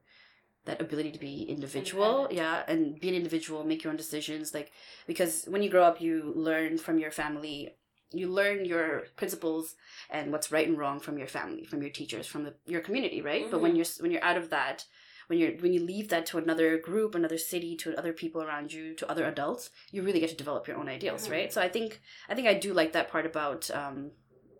that 0.65 0.81
ability 0.81 1.11
to 1.11 1.19
be 1.19 1.43
individual 1.43 2.27
yeah 2.29 2.63
and 2.67 2.99
be 2.99 3.09
an 3.09 3.15
individual 3.15 3.63
make 3.63 3.83
your 3.83 3.91
own 3.91 3.97
decisions 3.97 4.53
like 4.53 4.71
because 5.07 5.45
when 5.45 5.63
you 5.63 5.69
grow 5.69 5.83
up 5.83 6.01
you 6.01 6.33
learn 6.35 6.77
from 6.77 6.99
your 6.99 7.11
family 7.11 7.73
you 8.11 8.27
learn 8.27 8.65
your 8.65 9.03
principles 9.15 9.75
and 10.09 10.31
what's 10.31 10.51
right 10.51 10.67
and 10.67 10.77
wrong 10.77 10.99
from 10.99 11.17
your 11.17 11.27
family 11.27 11.63
from 11.65 11.81
your 11.81 11.91
teachers 11.91 12.25
from 12.27 12.43
the, 12.43 12.53
your 12.65 12.81
community 12.81 13.21
right 13.21 13.49
but 13.51 13.61
when 13.61 13.73
Mhm. 13.73 13.77
you're 13.77 13.85
when 14.03 14.11
you're 14.11 14.23
out 14.23 14.37
of 14.37 14.49
that 14.49 14.85
when 15.27 15.37
you're 15.39 15.51
when 15.63 15.73
you 15.73 15.79
leave 15.83 16.09
that 16.09 16.25
to 16.25 16.37
another 16.39 16.77
group 16.79 17.13
another 17.13 17.37
city 17.37 17.75
to 17.75 17.95
other 17.97 18.13
people 18.13 18.41
around 18.41 18.73
you 18.73 18.95
to 18.95 19.09
other 19.11 19.25
adults 19.25 19.69
you 19.91 20.01
really 20.01 20.19
get 20.19 20.29
to 20.31 20.35
develop 20.35 20.67
your 20.67 20.77
own 20.77 20.89
ideals 20.89 21.27
Mhm. 21.27 21.31
right 21.31 21.53
so 21.53 21.61
i 21.61 21.69
think 21.69 22.01
i 22.29 22.33
think 22.35 22.47
i 22.47 22.53
do 22.55 22.73
like 22.73 22.93
that 22.93 23.09
part 23.11 23.25
about 23.25 23.69
um 23.71 24.11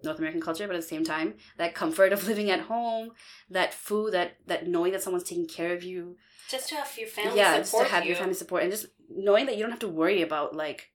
North 0.02 0.18
American 0.20 0.40
culture, 0.40 0.66
but 0.66 0.78
at 0.78 0.82
the 0.82 0.88
same 0.88 1.04
time, 1.04 1.34
that 1.58 1.76
comfort 1.76 2.14
of 2.16 2.26
living 2.26 2.50
at 2.50 2.62
home, 2.62 3.12
that 3.50 3.74
food, 3.74 4.14
that 4.14 4.38
that 4.48 4.66
knowing 4.66 4.94
that 4.94 5.04
someone's 5.04 5.26
taking 5.28 5.46
care 5.46 5.74
of 5.74 5.84
you, 5.84 6.16
Just 6.48 6.70
to 6.70 6.76
have 6.76 6.98
your 6.98 7.10
family 7.10 7.38
yeah, 7.38 7.58
just 7.58 7.76
to 7.78 7.84
have 7.84 8.04
you. 8.06 8.10
your 8.12 8.16
family 8.18 8.34
support 8.34 8.64
and 8.64 8.72
just 8.72 8.86
knowing 9.10 9.46
that 9.48 9.56
you 9.58 9.62
don't 9.64 9.72
have 9.72 9.80
to 9.88 9.90
worry 9.90 10.22
about 10.22 10.56
like 10.56 10.90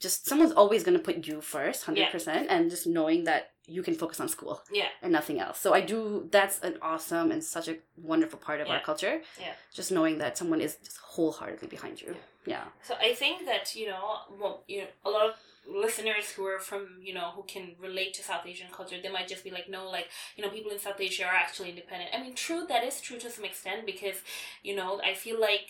just 0.00 0.26
someone's 0.26 0.52
always 0.52 0.82
going 0.84 0.96
to 0.96 1.02
put 1.02 1.26
you 1.26 1.40
first 1.40 1.86
100% 1.86 2.46
and 2.48 2.70
just 2.70 2.86
knowing 2.86 3.24
that 3.24 3.50
you 3.66 3.82
can 3.82 3.94
focus 3.94 4.20
on 4.20 4.28
school 4.28 4.60
Yeah. 4.70 4.88
and 5.02 5.10
nothing 5.12 5.40
else. 5.40 5.58
So 5.58 5.72
i 5.72 5.80
do 5.80 6.28
that's 6.30 6.58
an 6.60 6.76
awesome 6.82 7.30
and 7.32 7.42
such 7.42 7.66
a 7.68 7.76
wonderful 7.96 8.38
part 8.38 8.60
of 8.60 8.68
our 8.68 8.80
culture. 8.80 9.22
Yeah. 9.40 9.54
just 9.72 9.90
knowing 9.90 10.18
that 10.18 10.36
someone 10.36 10.60
is 10.60 10.76
just 10.84 10.98
wholeheartedly 10.98 11.68
behind 11.68 12.00
you. 12.02 12.14
Yeah. 12.46 12.64
So 12.82 12.94
I 13.00 13.14
think 13.14 13.46
that 13.46 13.74
you 13.74 13.86
know, 13.88 14.04
well, 14.40 14.64
you 14.68 14.78
know, 14.82 14.88
a 15.04 15.10
lot 15.10 15.24
of 15.30 15.34
listeners 15.66 16.26
who 16.32 16.44
are 16.44 16.58
from 16.58 16.82
you 17.00 17.14
know 17.14 17.28
who 17.34 17.42
can 17.54 17.64
relate 17.80 18.12
to 18.16 18.22
South 18.22 18.44
Asian 18.46 18.66
culture, 18.70 18.96
they 19.02 19.08
might 19.16 19.28
just 19.28 19.44
be 19.44 19.50
like, 19.50 19.66
no, 19.70 19.88
like 19.88 20.08
you 20.36 20.44
know, 20.44 20.50
people 20.50 20.70
in 20.70 20.78
South 20.78 21.00
Asia 21.00 21.24
are 21.24 21.34
actually 21.44 21.70
independent. 21.70 22.10
I 22.14 22.20
mean, 22.22 22.34
true, 22.34 22.66
that 22.68 22.84
is 22.84 23.00
true 23.00 23.18
to 23.20 23.30
some 23.30 23.46
extent 23.46 23.86
because 23.86 24.16
you 24.62 24.76
know, 24.76 25.00
I 25.02 25.14
feel 25.14 25.40
like 25.40 25.66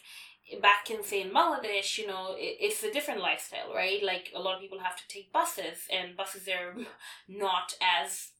back 0.61 0.91
in 0.91 1.03
say 1.03 1.23
in 1.23 1.31
Bangladesh, 1.31 1.99
you 1.99 2.07
know, 2.07 2.35
it, 2.37 2.57
it's 2.61 2.83
a 2.83 2.93
different 2.93 3.21
lifestyle, 3.21 3.73
right? 3.75 4.03
Like 4.03 4.31
a 4.35 4.41
lot 4.41 4.57
of 4.57 4.61
people 4.61 4.81
have 4.81 4.97
to 4.97 5.09
take 5.09 5.33
buses, 5.33 5.87
and 5.93 6.17
buses 6.17 6.49
are 6.49 6.75
not 7.29 7.75
as 7.81 8.31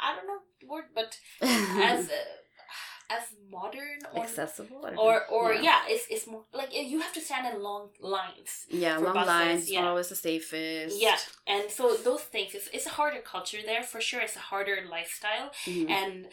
I 0.00 0.14
don't 0.14 0.26
know 0.26 0.40
the 0.60 0.66
word, 0.66 0.84
but 0.94 1.18
as 1.42 2.08
uh, 2.08 2.12
as 3.10 3.24
modern 3.50 3.98
or 4.14 4.22
accessible 4.22 4.80
don't 4.82 4.96
or 4.96 5.26
or 5.26 5.52
yeah. 5.52 5.82
it's 5.86 6.06
it's 6.08 6.26
more 6.26 6.44
like 6.54 6.68
you 6.72 7.00
have 7.00 7.12
to 7.12 7.20
stand 7.20 7.46
in 7.52 7.62
long 7.62 7.88
lines 8.00 8.66
yeah 8.70 8.96
long 8.96 9.14
buses, 9.14 9.28
lines 9.28 9.70
yeah. 9.70 9.86
always 9.86 10.08
the 10.08 10.14
safest 10.14 11.00
yeah 11.00 11.16
and 11.46 11.70
so 11.70 11.94
those 11.96 12.22
things 12.22 12.54
it's, 12.54 12.68
it's 12.72 12.86
a 12.86 12.90
harder 12.90 13.20
culture 13.20 13.58
there 13.66 13.82
for 13.82 14.00
sure 14.00 14.20
it's 14.20 14.36
a 14.36 14.46
harder 14.50 14.78
lifestyle 14.88 15.50
Mhm. 15.66 15.90
and 15.90 16.28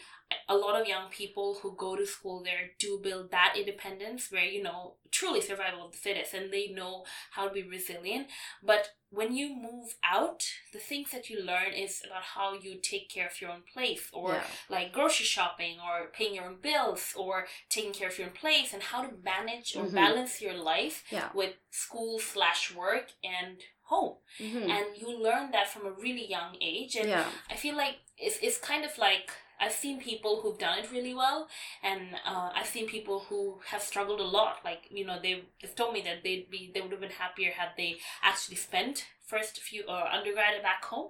a 0.48 0.56
lot 0.56 0.80
of 0.80 0.86
young 0.86 1.08
people 1.10 1.58
who 1.62 1.74
go 1.76 1.96
to 1.96 2.06
school 2.06 2.42
there 2.42 2.70
do 2.78 3.00
build 3.02 3.30
that 3.30 3.54
independence 3.56 4.30
where 4.30 4.44
you 4.44 4.62
know 4.62 4.94
truly 5.10 5.40
survival 5.40 5.84
of 5.86 5.92
the 5.92 5.98
fittest 5.98 6.34
and 6.34 6.52
they 6.52 6.68
know 6.68 7.04
how 7.32 7.46
to 7.48 7.54
be 7.54 7.62
resilient 7.62 8.26
but 8.62 8.90
when 9.12 9.34
you 9.34 9.48
move 9.56 9.96
out 10.04 10.44
the 10.72 10.78
things 10.78 11.10
that 11.10 11.28
you 11.28 11.42
learn 11.42 11.72
is 11.72 12.00
about 12.06 12.22
how 12.22 12.54
you 12.54 12.76
take 12.80 13.08
care 13.08 13.26
of 13.26 13.40
your 13.40 13.50
own 13.50 13.62
place 13.74 14.08
or 14.12 14.34
yeah. 14.34 14.42
like 14.68 14.92
grocery 14.92 15.26
shopping 15.26 15.78
or 15.84 16.06
paying 16.12 16.34
your 16.34 16.44
own 16.44 16.58
bills 16.62 17.12
or 17.16 17.46
taking 17.68 17.92
care 17.92 18.08
of 18.08 18.16
your 18.18 18.28
own 18.28 18.32
place 18.34 18.72
and 18.72 18.82
how 18.84 19.02
to 19.02 19.10
manage 19.24 19.74
or 19.76 19.84
Mhm. 19.84 19.94
balance 19.94 20.40
your 20.40 20.54
life 20.54 21.02
yeah 21.10 21.28
with 21.34 21.54
school 21.70 22.18
slash 22.20 22.72
work 22.74 23.06
and 23.24 23.58
home 23.82 24.16
Mhm. 24.38 24.68
and 24.70 24.86
you 24.96 25.08
learn 25.20 25.50
that 25.50 25.68
from 25.68 25.86
a 25.86 25.90
really 25.90 26.26
young 26.26 26.56
age 26.60 26.94
and 26.94 27.08
yeah 27.08 27.28
i 27.50 27.56
feel 27.56 27.76
like 27.76 27.96
it's, 28.16 28.38
it's 28.40 28.58
kind 28.58 28.84
of 28.84 28.96
like 28.98 29.28
i've 29.60 29.72
seen 29.72 30.00
people 30.00 30.40
who've 30.40 30.58
done 30.58 30.78
it 30.80 30.90
really 30.90 31.14
well 31.14 31.48
and 31.82 32.00
uh, 32.26 32.50
i've 32.56 32.66
seen 32.66 32.86
people 32.86 33.20
who 33.28 33.40
have 33.70 33.82
struggled 33.82 34.20
a 34.20 34.24
lot 34.38 34.56
like 34.64 34.82
you 34.90 35.04
know 35.06 35.18
they, 35.22 35.42
they've 35.60 35.74
told 35.74 35.92
me 35.94 36.00
that 36.02 36.22
they'd 36.24 36.50
be 36.50 36.70
they 36.74 36.80
would 36.80 36.90
have 36.92 37.00
been 37.00 37.10
happier 37.24 37.50
had 37.60 37.68
they 37.76 37.96
actually 38.22 38.56
spent 38.56 39.06
first 39.26 39.60
few 39.60 39.82
or 39.88 40.02
undergrad 40.08 40.60
back 40.62 40.84
home. 40.84 41.08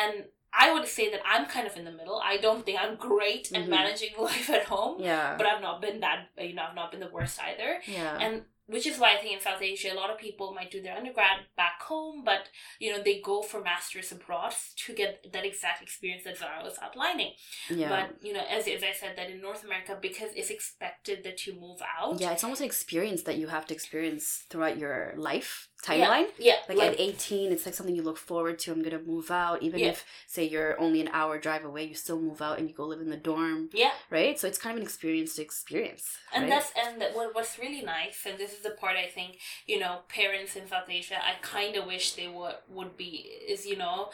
And 0.00 0.24
i 0.52 0.72
would 0.72 0.86
say 0.88 1.10
that 1.12 1.20
i'm 1.24 1.46
kind 1.46 1.66
of 1.66 1.76
in 1.76 1.84
the 1.84 1.92
middle. 2.00 2.20
I 2.32 2.36
don't 2.38 2.64
think 2.66 2.78
i'm 2.82 2.96
great 2.96 3.52
at 3.52 3.62
Mhm. 3.64 3.68
managing 3.68 4.14
life 4.30 4.48
at 4.50 4.64
home 4.64 4.96
yeah. 5.00 5.36
but 5.38 5.46
i've 5.46 5.62
not 5.68 5.80
been 5.80 6.00
that 6.00 6.18
you 6.38 6.54
know 6.54 6.64
i've 6.68 6.74
not 6.74 6.90
been 6.90 7.00
the 7.00 7.08
worst 7.18 7.38
either. 7.50 7.70
Yeah. 7.86 8.18
And 8.24 8.34
which 8.66 8.86
is 8.86 8.98
why 8.98 9.14
I 9.14 9.20
think 9.20 9.34
in 9.34 9.40
South 9.40 9.60
Asia 9.62 9.92
a 9.92 9.94
lot 9.94 10.10
of 10.10 10.18
people 10.18 10.52
might 10.54 10.70
do 10.70 10.82
their 10.82 10.96
undergrad 10.96 11.40
back 11.56 11.80
home, 11.82 12.22
but 12.24 12.48
you 12.78 12.90
know 12.92 13.02
they 13.02 13.20
go 13.20 13.42
for 13.42 13.60
masters 13.60 14.12
abroad 14.12 14.54
to 14.84 14.92
get 14.94 15.26
that 15.32 15.44
exact 15.44 15.82
experience 15.82 16.24
that 16.24 16.38
Zara 16.38 16.62
was 16.62 16.78
outlining. 16.82 17.32
yeah 17.70 17.88
But 17.88 18.24
you 18.26 18.32
know, 18.32 18.44
as 18.48 18.66
as 18.68 18.82
I 18.82 18.92
said, 18.92 19.16
that 19.16 19.30
in 19.30 19.40
North 19.40 19.64
America 19.64 19.98
because 20.00 20.30
it's 20.36 20.50
expected 20.50 21.24
that 21.24 21.46
you 21.46 21.54
move 21.60 21.80
out. 21.98 22.20
Yeah, 22.20 22.32
it's 22.32 22.44
almost 22.44 22.60
an 22.60 22.66
experience 22.66 23.22
that 23.22 23.36
you 23.38 23.48
have 23.48 23.66
to 23.66 23.74
experience 23.74 24.44
throughout 24.48 24.78
your 24.78 25.14
life 25.16 25.68
timeline. 25.82 26.28
Yeah, 26.38 26.56
yeah. 26.68 26.74
Like, 26.74 26.92
at 26.92 27.00
18, 27.00 27.52
it's 27.52 27.66
like 27.66 27.74
something 27.74 27.94
you 27.94 28.02
look 28.02 28.18
forward 28.18 28.58
to. 28.60 28.72
I'm 28.72 28.82
to 28.84 28.98
move 29.00 29.30
out. 29.30 29.62
Even 29.62 29.80
Yeah. 29.80 29.88
if, 29.88 30.04
say, 30.26 30.44
you're 30.44 30.78
only 30.80 31.00
an 31.00 31.08
hour 31.12 31.38
drive 31.38 31.64
away, 31.64 31.84
you 31.84 31.94
still 31.94 32.20
move 32.20 32.40
out 32.40 32.58
and 32.58 32.68
you 32.68 32.74
go 32.74 32.86
live 32.86 33.00
in 33.00 33.10
the 33.10 33.16
dorm, 33.16 33.68
yeah, 33.72 33.92
right? 34.10 34.38
So 34.38 34.46
it's 34.46 34.58
kind 34.58 34.74
of 34.74 34.78
an 34.82 34.86
experience 34.86 35.34
to 35.36 35.42
experience. 35.42 36.04
and 36.32 36.44
right? 36.44 36.50
that's 36.50 36.72
and 36.76 37.14
what 37.16 37.34
what's 37.34 37.58
really 37.58 37.82
nice, 37.82 38.18
and 38.26 38.38
this 38.38 38.51
is 38.52 38.60
the 38.60 38.70
part 38.70 38.96
I 38.96 39.06
think 39.06 39.38
you 39.66 39.78
know 39.78 40.00
parents 40.08 40.56
in 40.56 40.68
South 40.68 40.88
Asia 40.88 41.16
I 41.16 41.34
kind 41.42 41.76
of 41.76 41.86
wish 41.86 42.12
they 42.14 42.28
would 42.28 42.56
would 42.68 42.96
be 42.96 43.30
is 43.48 43.66
you 43.66 43.76
know. 43.76 44.10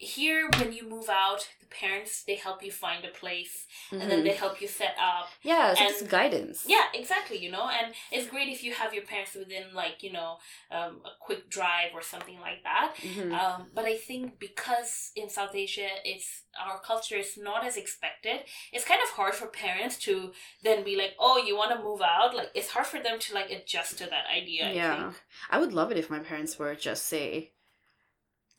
Here, 0.00 0.48
when 0.58 0.72
you 0.72 0.88
move 0.88 1.08
out, 1.08 1.48
the 1.60 1.66
parents 1.66 2.22
they 2.22 2.36
help 2.36 2.62
you 2.62 2.70
find 2.70 3.04
a 3.04 3.08
place, 3.08 3.66
and 3.90 4.08
then 4.10 4.22
they 4.22 4.34
help 4.34 4.60
you 4.62 4.68
set 4.68 4.94
up, 5.00 5.28
yeah, 5.42 5.72
it's 5.72 5.80
and- 5.80 5.90
this 5.90 6.02
guidance. 6.02 6.64
Yeah, 6.68 6.84
exactly. 6.94 7.38
You 7.38 7.50
know, 7.50 7.68
and 7.68 7.92
it's 8.12 8.28
great 8.28 8.48
if 8.48 8.62
you 8.62 8.72
have 8.74 8.94
your 8.94 9.02
parents 9.02 9.34
within 9.34 9.64
like 9.74 10.02
you 10.04 10.12
know 10.12 10.36
um, 10.70 11.00
a 11.04 11.10
quick 11.20 11.50
drive 11.50 11.90
or 11.94 12.02
something 12.02 12.38
like 12.40 12.62
that. 12.62 12.94
Mhm. 13.02 13.32
Um, 13.32 13.66
but 13.74 13.84
I 13.86 13.96
think 13.96 14.38
because 14.38 15.10
in 15.16 15.28
South 15.28 15.54
Asia, 15.54 15.88
it's 16.04 16.42
our 16.64 16.78
culture 16.78 17.16
is 17.16 17.36
not 17.36 17.64
as 17.66 17.76
expected. 17.76 18.38
It's 18.72 18.84
kind 18.84 19.00
of 19.02 19.10
hard 19.10 19.34
for 19.34 19.48
parents 19.48 19.96
to 20.06 20.32
then 20.62 20.84
be 20.84 20.94
like, 20.96 21.14
"Oh, 21.18 21.38
you 21.38 21.56
want 21.56 21.72
to 21.76 21.82
move 21.82 22.02
out?" 22.02 22.36
Like 22.36 22.50
it's 22.54 22.70
hard 22.70 22.86
for 22.86 23.00
them 23.00 23.18
to 23.18 23.34
like 23.34 23.50
adjust 23.50 23.98
to 23.98 24.04
that 24.06 24.26
idea. 24.40 24.68
I 24.68 24.72
yeah. 24.72 24.96
think. 25.10 25.22
I 25.50 25.58
would 25.58 25.72
love 25.72 25.90
it 25.90 25.98
if 25.98 26.08
my 26.08 26.20
parents 26.20 26.56
were 26.58 26.74
just, 26.76 27.04
say, 27.06 27.52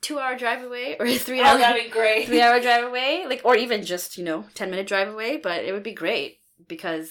two 0.00 0.18
hour 0.18 0.36
drive 0.36 0.64
away 0.64 0.96
or 0.98 1.08
three 1.12 1.40
hour 1.40 1.56
oh, 1.56 1.58
that'd 1.58 1.84
be 1.84 1.90
great. 1.90 2.26
three 2.26 2.40
hour 2.40 2.60
drive 2.60 2.84
away 2.84 3.26
like 3.28 3.40
or 3.44 3.56
even 3.56 3.84
just 3.84 4.16
you 4.16 4.24
know 4.24 4.44
10 4.54 4.70
minute 4.70 4.86
drive 4.86 5.08
away 5.08 5.36
but 5.36 5.64
it 5.64 5.72
would 5.72 5.82
be 5.82 5.92
great 5.92 6.40
because 6.68 7.10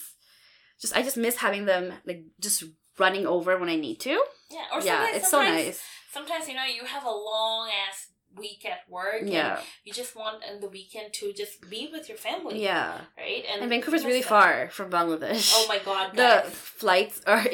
just 0.81 0.95
i 0.95 1.01
just 1.01 1.17
miss 1.17 1.37
having 1.37 1.65
them 1.65 1.93
like 2.05 2.23
just 2.39 2.63
running 2.97 3.25
over 3.27 3.57
when 3.57 3.69
i 3.69 3.75
need 3.75 3.99
to 3.99 4.21
yeah, 4.51 4.65
or 4.73 4.81
yeah 4.81 5.03
sometimes, 5.05 5.15
it's 5.17 5.31
so 5.31 5.41
nice 5.43 5.83
Sometimes 6.11 6.47
you 6.47 6.55
know 6.55 6.65
you 6.65 6.85
have 6.85 7.03
a 7.05 7.11
long 7.11 7.69
ass 7.69 8.07
week 8.35 8.65
at 8.65 8.79
work. 8.89 9.21
and 9.21 9.29
yeah 9.29 9.59
you 9.83 9.93
just 9.93 10.15
want 10.15 10.43
on 10.43 10.59
the 10.59 10.67
weekend 10.69 11.13
to 11.13 11.31
just 11.33 11.69
be 11.69 11.89
with 11.91 12.09
your 12.09 12.17
family. 12.17 12.63
yeah 12.63 13.01
right. 13.17 13.45
and 13.51 13.69
vancouver's 13.69 14.01
you 14.01 14.07
really 14.07 14.21
far 14.21 14.69
from 14.71 14.89
bangladesh 14.89 15.51
Oh 15.55 15.65
my 15.67 15.79
god, 15.79 16.15
the 16.15 16.49
flights 16.49 17.21
are 17.27 17.45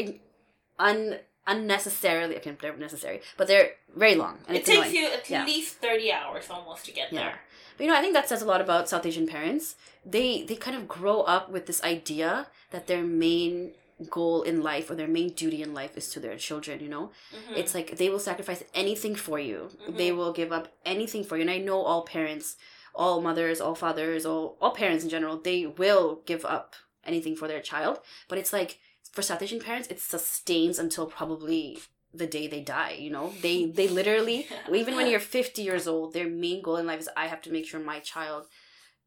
un 0.79 1.17
unnecessarily 1.47 2.35
okay 2.37 2.55
they're 2.61 2.75
necessary 2.77 3.21
but 3.37 3.47
they're 3.47 3.71
very 3.95 4.15
long 4.15 4.37
and 4.47 4.57
it 4.57 4.65
takes 4.65 4.77
annoying. 4.89 4.95
you 4.95 5.07
at 5.07 5.29
Yeah. 5.29 5.45
least 5.45 5.77
30 5.77 6.11
hours 6.11 6.49
almost 6.49 6.85
to 6.85 6.91
get 6.91 7.11
Yeah. 7.11 7.19
there. 7.21 7.39
But 7.77 7.83
you 7.83 7.89
know, 7.91 7.97
I 7.97 8.01
think 8.01 8.13
that 8.13 8.29
says 8.29 8.41
a 8.41 8.45
lot 8.45 8.61
about 8.61 8.87
South 8.87 9.05
Asian 9.05 9.27
parents. 9.27 9.75
They 10.05 10.43
they 10.43 10.55
kind 10.55 10.77
of 10.77 10.87
grow 10.87 11.21
up 11.35 11.49
with 11.49 11.65
this 11.65 11.83
idea 11.83 12.47
that 12.71 12.87
their 12.87 13.03
main 13.03 13.73
goal 14.09 14.43
in 14.43 14.61
life 14.61 14.89
or 14.89 14.95
their 14.95 15.07
main 15.17 15.29
duty 15.41 15.61
in 15.61 15.73
life 15.73 15.93
is 15.97 16.09
to 16.13 16.19
their 16.19 16.37
children 16.47 16.81
you 16.85 16.89
know 16.95 17.05
Mhm. 17.33 17.55
it's 17.61 17.73
like 17.77 17.95
they 17.99 18.09
will 18.09 18.19
sacrifice 18.19 18.61
anything 18.73 19.15
for 19.15 19.39
you 19.39 19.59
they 20.01 20.09
Mhm. 20.11 20.17
will 20.17 20.33
give 20.33 20.51
up 20.57 20.67
anything 20.85 21.23
for 21.23 21.35
you 21.37 21.43
and 21.47 21.49
i 21.57 21.57
know 21.67 21.79
all 21.89 22.03
parents 22.17 22.57
all 22.93 23.21
mothers 23.21 23.61
all 23.61 23.73
fathers 23.83 24.25
all 24.25 24.57
all 24.61 24.71
parents 24.71 25.03
in 25.05 25.09
general 25.15 25.37
they 25.37 25.65
will 25.65 26.07
give 26.25 26.43
up 26.57 26.75
anything 27.05 27.35
for 27.39 27.47
their 27.47 27.61
child 27.71 27.95
but 28.27 28.37
it's 28.37 28.51
like 28.59 28.71
for 29.15 29.21
south 29.23 29.41
asian 29.41 29.59
parents 29.67 29.87
it 29.93 29.99
sustains 29.99 30.77
until 30.83 31.05
probably 31.19 31.79
the 32.13 32.27
day 32.37 32.45
they 32.47 32.61
die 32.61 32.95
you 33.05 33.09
know 33.15 33.33
they 33.41 33.65
they 33.77 33.87
literally 33.99 34.39
even 34.81 34.95
when 34.95 35.07
you're 35.07 35.19
50 35.19 35.61
years 35.69 35.85
old 35.87 36.13
their 36.13 36.29
main 36.29 36.61
goal 36.65 36.77
in 36.77 36.85
life 36.91 36.99
is 36.99 37.09
i 37.23 37.25
have 37.33 37.41
to 37.45 37.51
make 37.55 37.65
sure 37.69 37.79
my 37.79 37.99
child 37.99 38.45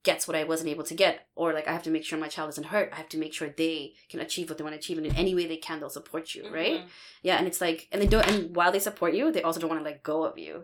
gets 0.09 0.27
what 0.29 0.37
i 0.41 0.45
wasn't 0.45 0.69
able 0.75 0.85
to 0.91 0.95
get 1.05 1.15
or 1.35 1.53
like 1.53 1.67
i 1.69 1.73
have 1.77 1.83
to 1.89 1.91
make 1.97 2.05
sure 2.05 2.19
my 2.19 2.29
child 2.29 2.49
isn't 2.55 2.69
hurt 2.75 2.91
i 2.93 2.97
have 2.97 3.09
to 3.15 3.19
make 3.25 3.35
sure 3.35 3.49
they 3.49 3.93
can 4.11 4.21
achieve 4.21 4.49
what 4.49 4.57
they 4.59 4.65
want 4.65 4.75
to 4.75 4.79
achieve 4.79 4.99
and 4.99 5.07
in 5.07 5.15
any 5.25 5.35
way 5.35 5.47
they 5.47 5.57
can 5.67 5.81
they'll 5.81 5.91
support 6.01 6.35
you 6.35 6.43
right 6.61 6.81
Mhm. 6.83 6.89
yeah 7.29 7.37
and 7.39 7.47
it's 7.51 7.61
like 7.67 7.89
and 7.93 8.01
they 8.01 8.07
don't 8.15 8.27
and 8.31 8.55
while 8.57 8.73
they 8.73 8.79
support 8.89 9.13
you 9.19 9.25
they 9.33 9.43
also 9.43 9.61
don't 9.61 9.71
want 9.73 9.81
to 9.85 9.89
let 9.91 10.03
go 10.13 10.19
of 10.31 10.39
you 10.47 10.55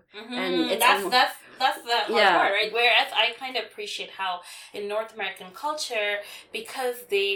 And 0.42 0.54
Mhm. 0.54 0.70
it's 0.72 0.84
that's 0.84 0.98
almo- 1.02 1.10
that's 1.18 1.36
that's 1.62 1.80
the 1.90 1.98
hard 2.12 2.20
Yeah. 2.22 2.36
part, 2.38 2.52
right? 2.58 2.72
Whereas 2.78 3.08
I 3.22 3.26
kind 3.42 3.54
of 3.58 3.62
appreciate 3.68 4.10
how 4.20 4.32
in 4.76 4.82
North 4.94 5.10
American 5.16 5.48
culture, 5.64 6.12
because 6.58 6.96
they 7.14 7.30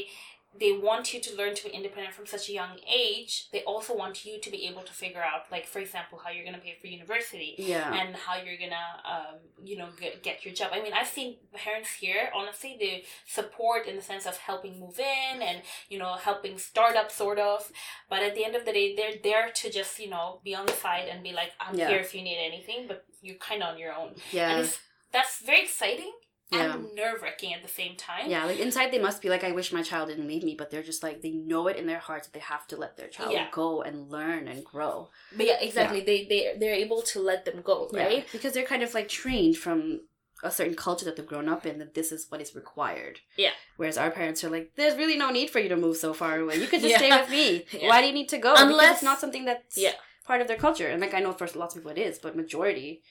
they 0.59 0.73
want 0.73 1.13
you 1.15 1.21
to 1.21 1.37
learn 1.37 1.55
to 1.55 1.65
be 1.65 1.71
independent 1.71 2.15
from 2.15 2.27
such 2.27 2.49
a 2.49 2.53
young 2.53 2.79
age, 2.93 3.49
they 3.53 3.63
also 3.65 3.95
want 3.97 4.25
you 4.25 4.41
to 4.41 4.51
be 4.51 4.67
able 4.67 4.83
to 4.83 4.93
figure 4.93 5.23
out, 5.23 5.43
like 5.53 5.67
for 5.67 5.79
example, 5.79 6.21
how 6.25 6.31
you're 6.31 6.45
gonna 6.45 6.59
pay 6.59 6.77
for 6.81 6.87
university. 6.87 7.55
yeah 7.59 7.93
And 7.95 8.17
how 8.17 8.37
you're 8.37 8.57
gonna, 8.57 8.89
um, 9.05 9.35
you 9.65 9.77
know, 9.77 9.89
get, 10.01 10.23
get 10.23 10.45
your 10.45 10.55
job. 10.55 10.71
I 10.73 10.83
mean, 10.83 10.93
I've 10.93 11.07
seen 11.07 11.37
parents 11.55 11.91
here. 11.91 12.31
Honestly, 12.35 12.77
they 12.81 13.05
support 13.27 13.87
in 13.87 13.97
the 13.97 14.03
sense 14.03 14.27
of 14.27 14.37
helping 14.39 14.81
move 14.81 14.99
in 14.99 15.43
and 15.43 15.63
you 15.89 15.99
know 15.99 16.15
helping 16.15 16.59
start 16.59 16.97
up, 16.97 17.11
sort 17.13 17.39
of. 17.39 17.71
But 18.09 18.23
at 18.23 18.35
the 18.35 18.45
end 18.45 18.57
of 18.57 18.65
the 18.65 18.73
day, 18.73 18.97
they're 18.97 19.15
there 19.23 19.51
to 19.53 19.71
just 19.71 19.99
you 20.01 20.09
know 20.11 20.41
be 20.45 20.55
on 20.55 20.67
the 20.67 20.73
side 20.73 21.09
and 21.11 21.23
be 21.23 21.33
like, 21.33 21.53
I'm 21.61 21.77
Yeah. 21.77 21.89
here 21.89 21.99
if 22.01 22.15
you 22.15 22.23
need 22.23 22.39
anything. 22.45 22.87
But 22.89 23.05
you're 23.23 23.37
kind 23.37 23.63
of 23.63 23.75
on 23.75 23.79
your 23.79 23.93
own, 23.93 24.09
and 24.09 24.23
yeah 24.33 24.59
it's, 24.59 24.79
that's 25.13 25.41
very 25.41 25.63
exciting 25.63 26.13
Yeah. 26.51 26.75
and 26.75 26.95
nerve 26.95 27.21
wracking 27.23 27.53
at 27.53 27.63
the 27.63 27.69
same 27.69 27.95
time. 27.97 28.31
yeah 28.31 28.47
like 28.47 28.59
inside 28.59 28.91
they 28.91 28.99
must 28.99 29.21
be 29.21 29.29
like 29.29 29.45
i 29.45 29.53
wish 29.53 29.71
my 29.73 29.83
child 29.83 30.09
didn't 30.09 30.27
leave 30.27 30.43
me 30.43 30.55
but 30.57 30.71
they're 30.71 30.83
just 30.83 31.03
like 31.03 31.21
they 31.21 31.33
know 31.33 31.67
it 31.69 31.77
in 31.77 31.87
their 31.87 31.99
hearts 31.99 32.27
that 32.27 32.33
they 32.33 32.41
have 32.41 32.67
to 32.69 32.77
let 32.77 32.97
their 32.97 33.09
child 33.09 33.33
Yeah. 33.33 33.49
go 33.53 33.83
and 33.83 34.11
learn 34.11 34.49
and 34.49 34.65
grow 34.65 35.11
But 35.37 35.47
yeah, 35.47 35.59
exactly. 35.61 36.01
They 36.01 36.25
they 36.25 36.41
they're 36.59 36.75
able 36.87 37.03
to 37.13 37.19
let 37.21 37.45
them 37.45 37.61
go, 37.63 37.89
right? 37.93 38.27
because 38.33 38.53
they're 38.55 38.65
kind 38.73 38.83
of 38.83 38.95
like 38.95 39.09
trained 39.09 39.57
from 39.59 40.01
a 40.45 40.51
certain 40.51 40.77
culture 40.77 41.05
that 41.05 41.17
they've 41.17 41.27
grown 41.35 41.49
up 41.49 41.67
in 41.67 41.79
that 41.81 41.95
this 41.95 42.13
is 42.13 42.27
what 42.31 42.41
is 42.41 42.55
required 42.55 43.17
Yeah. 43.37 43.55
whereas 43.77 43.99
our 43.99 44.11
parents 44.11 44.43
are 44.45 44.51
like 44.57 44.67
there's 44.77 44.97
really 44.97 45.19
no 45.25 45.31
need 45.31 45.51
for 45.51 45.59
you 45.59 45.69
to 45.69 45.77
move 45.77 45.97
so 45.97 46.15
far 46.15 46.39
away 46.41 46.57
you 46.63 46.69
could 46.69 46.81
just 46.87 46.93
Yeah. 46.93 46.99
stay 47.05 47.11
with 47.21 47.29
me 47.39 47.47
Yeah. 47.83 47.89
why 47.89 48.01
do 48.01 48.07
you 48.07 48.15
need 48.21 48.29
to 48.31 48.39
go 48.39 48.53
because 48.55 48.71
Unless- 48.71 48.95
it's 48.99 49.03
not 49.11 49.19
something 49.21 49.45
that's 49.45 49.77
Yeah. 49.77 49.95
part 50.25 50.41
of 50.41 50.47
their 50.49 50.57
culture 50.67 50.87
and 50.93 51.01
like 51.05 51.13
i 51.13 51.21
know 51.25 51.33
for 51.33 51.47
lots 51.63 51.75
of 51.75 51.81
people 51.83 51.91
it 51.97 51.99
is 52.09 52.19
but 52.25 52.37
majority 52.37 53.03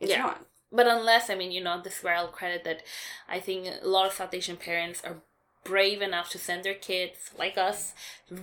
it's 0.00 0.10
Yeah. 0.12 0.22
not 0.26 0.36
But 0.72 0.86
unless, 0.86 1.30
I 1.30 1.34
mean, 1.34 1.50
you 1.52 1.62
know, 1.62 1.80
this 1.82 1.98
is 1.98 2.04
where 2.04 2.14
I'll 2.14 2.28
credit 2.28 2.64
that 2.64 2.82
I 3.28 3.40
think 3.40 3.66
a 3.82 3.86
lot 3.86 4.06
of 4.06 4.12
South 4.12 4.32
Asian 4.34 4.56
parents 4.56 5.02
are 5.04 5.16
brave 5.62 6.00
enough 6.00 6.30
to 6.30 6.38
send 6.38 6.64
their 6.64 6.74
kids, 6.74 7.30
like 7.38 7.58
us, 7.58 7.92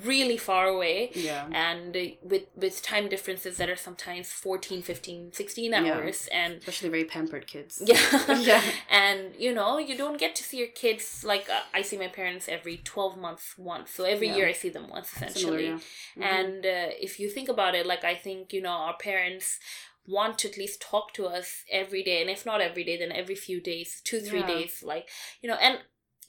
really 0.06 0.38
far 0.38 0.68
away. 0.68 1.10
yeah 1.16 1.48
And 1.52 1.96
with 2.22 2.44
with 2.56 2.82
time 2.84 3.10
differences 3.10 3.58
that 3.58 3.70
are 3.70 3.76
sometimes 3.76 4.32
14, 4.32 4.84
15, 4.84 5.34
16 5.34 5.72
Yeah. 5.72 6.12
And 6.32 6.58
especially 6.60 6.90
very 6.90 7.06
pampered 7.06 7.48
kids 7.48 7.82
yeah. 7.92 8.38
Yeah. 8.52 8.62
And, 8.90 9.34
you 9.38 9.52
know, 9.52 9.80
you 9.80 9.98
don't 9.98 10.20
get 10.20 10.36
to 10.36 10.44
see 10.44 10.58
your 10.58 10.68
kids 10.84 11.24
like 11.24 11.50
uh, 11.50 11.62
I 11.74 11.82
see 11.82 11.98
my 11.98 12.08
parents 12.08 12.48
every 12.48 12.78
12 12.84 13.18
months 13.18 13.56
once. 13.58 13.90
So 13.92 14.04
every 14.04 14.28
Yeah. 14.28 14.36
year 14.36 14.48
I 14.50 14.54
see 14.54 14.70
them 14.70 14.88
once, 14.88 15.10
Similar, 15.10 15.30
essentially. 15.32 15.66
yeah. 15.66 15.80
Mhm. 16.18 16.24
And 16.40 16.66
uh, 16.66 16.90
if 17.08 17.20
you 17.20 17.30
think 17.32 17.50
about 17.50 17.74
it, 17.74 17.86
like 17.88 18.04
I 18.04 18.16
think 18.16 18.54
you 18.54 18.62
know 18.62 18.78
our 18.88 18.96
parents 18.98 19.60
want 20.08 20.40
to 20.40 20.48
at 20.50 20.58
least 20.58 20.82
talk 20.82 21.14
to 21.14 21.26
us 21.28 21.64
every 21.70 22.04
day, 22.04 22.22
and 22.22 22.30
if 22.30 22.46
not 22.46 22.62
every 22.62 22.84
day, 22.84 22.98
then 22.98 23.12
every 23.12 23.36
few 23.36 23.60
days, 23.62 24.02
two 24.04 24.20
three 24.22 24.40
Yeah. 24.42 24.48
days, 24.48 24.82
like 24.84 25.10
you 25.42 25.50
know. 25.50 25.56
And 25.56 25.80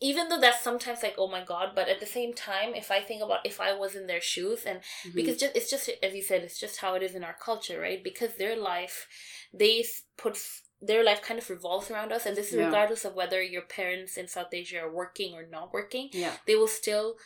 even 0.00 0.28
though 0.28 0.40
that's 0.40 0.62
sometimes 0.62 1.02
like 1.02 1.14
oh 1.18 1.28
my 1.28 1.44
god, 1.44 1.68
but 1.74 1.88
at 1.88 2.00
the 2.00 2.06
same 2.06 2.32
time, 2.34 2.74
if 2.74 2.90
I 2.90 3.00
think 3.00 3.22
about 3.22 3.46
if 3.46 3.60
I 3.60 3.72
was 3.72 3.94
in 3.96 4.06
their 4.06 4.20
shoes, 4.20 4.64
and 4.64 4.80
Mhm. 5.04 5.14
because 5.14 5.36
just 5.38 5.56
it's 5.56 5.70
just 5.70 5.88
as 6.02 6.14
you 6.14 6.22
said, 6.22 6.42
it's 6.42 6.58
just 6.58 6.76
how 6.78 6.94
it 6.94 7.02
is 7.02 7.14
in 7.14 7.24
our 7.24 7.34
culture, 7.48 7.80
right? 7.80 8.02
Because 8.02 8.34
their 8.34 8.56
life, 8.56 9.06
they 9.52 9.84
put 10.16 10.38
their 10.80 11.02
life 11.02 11.20
kind 11.22 11.38
of 11.40 11.50
revolves 11.50 11.90
around 11.90 12.12
us, 12.12 12.24
and 12.26 12.36
this 12.36 12.48
is 12.52 12.54
Yeah. 12.58 12.66
regardless 12.66 13.04
of 13.04 13.14
whether 13.14 13.42
your 13.42 13.62
parents 13.62 14.16
in 14.16 14.28
South 14.28 14.52
Asia 14.52 14.78
are 14.80 14.92
working 15.02 15.34
or 15.34 15.44
not 15.46 15.72
working. 15.72 16.10
yeah 16.12 16.36
They 16.46 16.54
will 16.54 16.68
still 16.82 17.18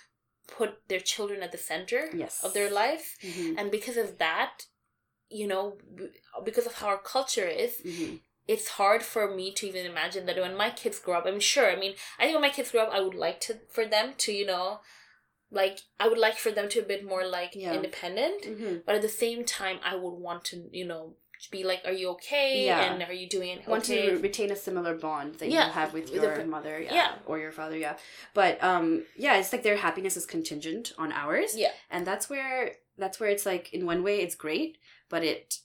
put 0.48 0.70
their 0.88 1.00
children 1.00 1.42
at 1.42 1.52
the 1.52 1.58
center 1.58 2.10
yes 2.14 2.42
of 2.42 2.52
their 2.54 2.70
life 2.70 3.16
Mhm. 3.22 3.54
and 3.58 3.70
because 3.70 3.96
of 3.96 4.18
that 4.18 4.66
you 5.32 5.46
know 5.46 5.76
because 6.44 6.66
of 6.66 6.74
how 6.74 6.88
our 6.88 6.98
culture 6.98 7.46
is 7.64 7.72
Mhm. 7.84 8.20
it's 8.48 8.68
hard 8.80 9.02
for 9.02 9.24
me 9.38 9.52
to 9.54 9.66
even 9.68 9.86
imagine 9.86 10.26
that 10.26 10.36
when 10.44 10.56
my 10.56 10.70
kids 10.70 10.98
grow 10.98 11.16
up 11.18 11.26
i'm 11.26 11.40
sure 11.40 11.70
i 11.70 11.76
mean 11.76 11.94
i 12.18 12.22
think 12.22 12.34
when 12.34 12.42
my 12.48 12.54
kids 12.56 12.70
grow 12.72 12.82
up 12.82 12.92
i 12.92 13.00
would 13.00 13.14
like 13.26 13.38
to 13.46 13.52
for 13.76 13.84
them 13.94 14.14
to 14.24 14.32
you 14.32 14.46
know 14.52 14.80
like 15.50 15.78
i 16.00 16.08
would 16.08 16.18
like 16.26 16.36
for 16.36 16.50
them 16.50 16.68
to 16.68 16.78
be 16.80 16.84
a 16.84 16.88
bit 16.88 17.04
more 17.12 17.24
like 17.26 17.52
Yeah. 17.54 17.74
independent 17.74 18.42
Mhm. 18.44 18.84
but 18.86 18.94
at 18.94 19.02
the 19.02 19.08
same 19.24 19.44
time 19.44 19.78
i 19.84 19.94
would 19.94 20.18
want 20.28 20.44
to 20.50 20.68
you 20.72 20.84
know 20.84 21.14
be 21.50 21.64
like 21.64 21.82
are 21.84 21.92
you 22.00 22.08
okay 22.10 22.66
Yeah. 22.66 22.80
and 22.92 23.02
are 23.02 23.12
you 23.12 23.28
doing 23.28 23.50
it 23.58 23.66
want 23.66 23.84
to 23.86 24.16
retain 24.28 24.50
a 24.52 24.56
similar 24.56 24.94
bond 24.94 25.34
that 25.40 25.48
Yeah, 25.48 25.66
you 25.66 25.72
have 25.72 25.92
with 25.92 26.08
with 26.12 26.22
your 26.22 26.38
the- 26.38 26.44
mother 26.56 26.80
yeah, 26.80 26.94
yeah. 26.94 27.12
or 27.26 27.36
your 27.44 27.50
father 27.52 27.76
yeah 27.76 27.96
but 28.32 28.62
um 28.62 29.04
yeah 29.16 29.34
it's 29.38 29.52
like 29.52 29.64
their 29.64 29.76
happiness 29.76 30.16
is 30.16 30.24
contingent 30.24 30.92
on 30.98 31.08
ours 31.12 31.56
yeah 31.56 31.72
and 31.90 32.06
that's 32.06 32.30
where 32.30 32.76
that's 32.96 33.18
where 33.18 33.28
it's 33.34 33.44
like 33.52 33.72
in 33.76 33.86
one 33.86 34.02
way 34.04 34.16
it's 34.20 34.36
great 34.36 34.78
but 35.12 35.22
it 35.22 35.58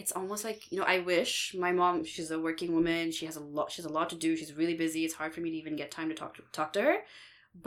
it's 0.00 0.12
almost 0.12 0.44
like 0.48 0.60
you 0.70 0.78
know 0.78 0.84
i 0.94 0.98
wish 1.12 1.54
my 1.66 1.72
mom 1.80 2.04
she's 2.04 2.30
a 2.30 2.38
working 2.48 2.72
woman 2.78 3.10
she 3.10 3.24
has 3.26 3.36
a 3.36 3.40
lot 3.56 3.72
she 3.72 3.80
has 3.80 3.90
a 3.90 3.94
lot 3.98 4.08
to 4.10 4.16
do 4.24 4.36
she's 4.36 4.52
really 4.60 4.74
busy 4.84 5.04
it's 5.04 5.14
hard 5.20 5.32
for 5.34 5.40
me 5.44 5.50
to 5.50 5.56
even 5.62 5.74
get 5.80 5.90
time 5.90 6.08
to 6.10 6.14
talk 6.14 6.34
to 6.36 6.42
talk 6.52 6.72
to 6.74 6.82
her 6.82 6.96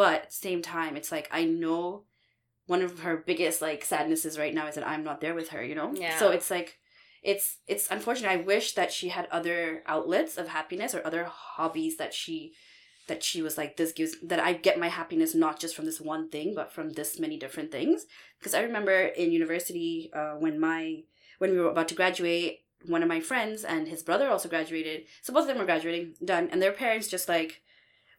but 0.03 0.31
same 0.31 0.61
time 0.61 0.95
it's 0.95 1.11
like 1.11 1.27
i 1.39 1.43
know 1.63 2.03
one 2.73 2.83
of 2.83 2.99
her 2.99 3.17
biggest 3.17 3.61
like 3.67 3.83
sadnesses 3.83 4.37
right 4.37 4.53
now 4.53 4.67
is 4.67 4.75
that 4.75 4.87
i'm 4.87 5.03
not 5.03 5.19
there 5.21 5.33
with 5.39 5.49
her 5.49 5.63
you 5.69 5.75
know 5.79 5.91
Yeah. 5.95 6.19
so 6.19 6.29
it's 6.37 6.51
like 6.51 6.77
it's 7.31 7.57
it's 7.67 7.89
unfortunate 7.89 8.31
i 8.31 8.37
wish 8.53 8.73
that 8.75 8.93
she 8.93 9.09
had 9.09 9.27
other 9.31 9.83
outlets 9.87 10.37
of 10.37 10.47
happiness 10.49 10.93
or 10.95 11.01
other 11.05 11.23
hobbies 11.25 11.97
that 11.97 12.13
she 12.13 12.53
that 13.09 13.23
she 13.23 13.41
was 13.41 13.57
like 13.57 13.75
this 13.75 13.91
gives 13.91 14.15
that 14.23 14.39
i 14.39 14.53
get 14.53 14.79
my 14.79 14.87
happiness 14.87 15.35
not 15.35 15.59
just 15.59 15.75
from 15.75 15.85
this 15.85 15.99
one 15.99 16.29
thing 16.29 16.55
but 16.55 16.71
from 16.71 16.91
this 16.91 17.19
many 17.19 17.37
different 17.37 17.71
things. 17.71 18.05
Because 18.39 18.53
i 18.53 18.61
remember 18.61 18.93
in 18.93 19.33
university 19.33 20.09
uh, 20.13 20.35
when 20.39 20.59
my 20.59 21.03
when 21.39 21.51
we 21.51 21.59
were 21.59 21.69
about 21.69 21.89
to 21.89 21.95
graduate 21.95 22.61
one 22.85 23.03
of 23.03 23.09
my 23.09 23.19
friends 23.19 23.63
and 23.63 23.87
his 23.87 24.03
brother 24.03 24.29
also 24.29 24.47
graduated. 24.47 25.03
So 25.21 25.33
both 25.33 25.43
of 25.43 25.47
them 25.47 25.57
were 25.57 25.65
graduating 25.65 26.15
done. 26.23 26.49
And 26.51 26.61
their 26.61 26.71
parents 26.71 27.07
just 27.07 27.27
like 27.27 27.61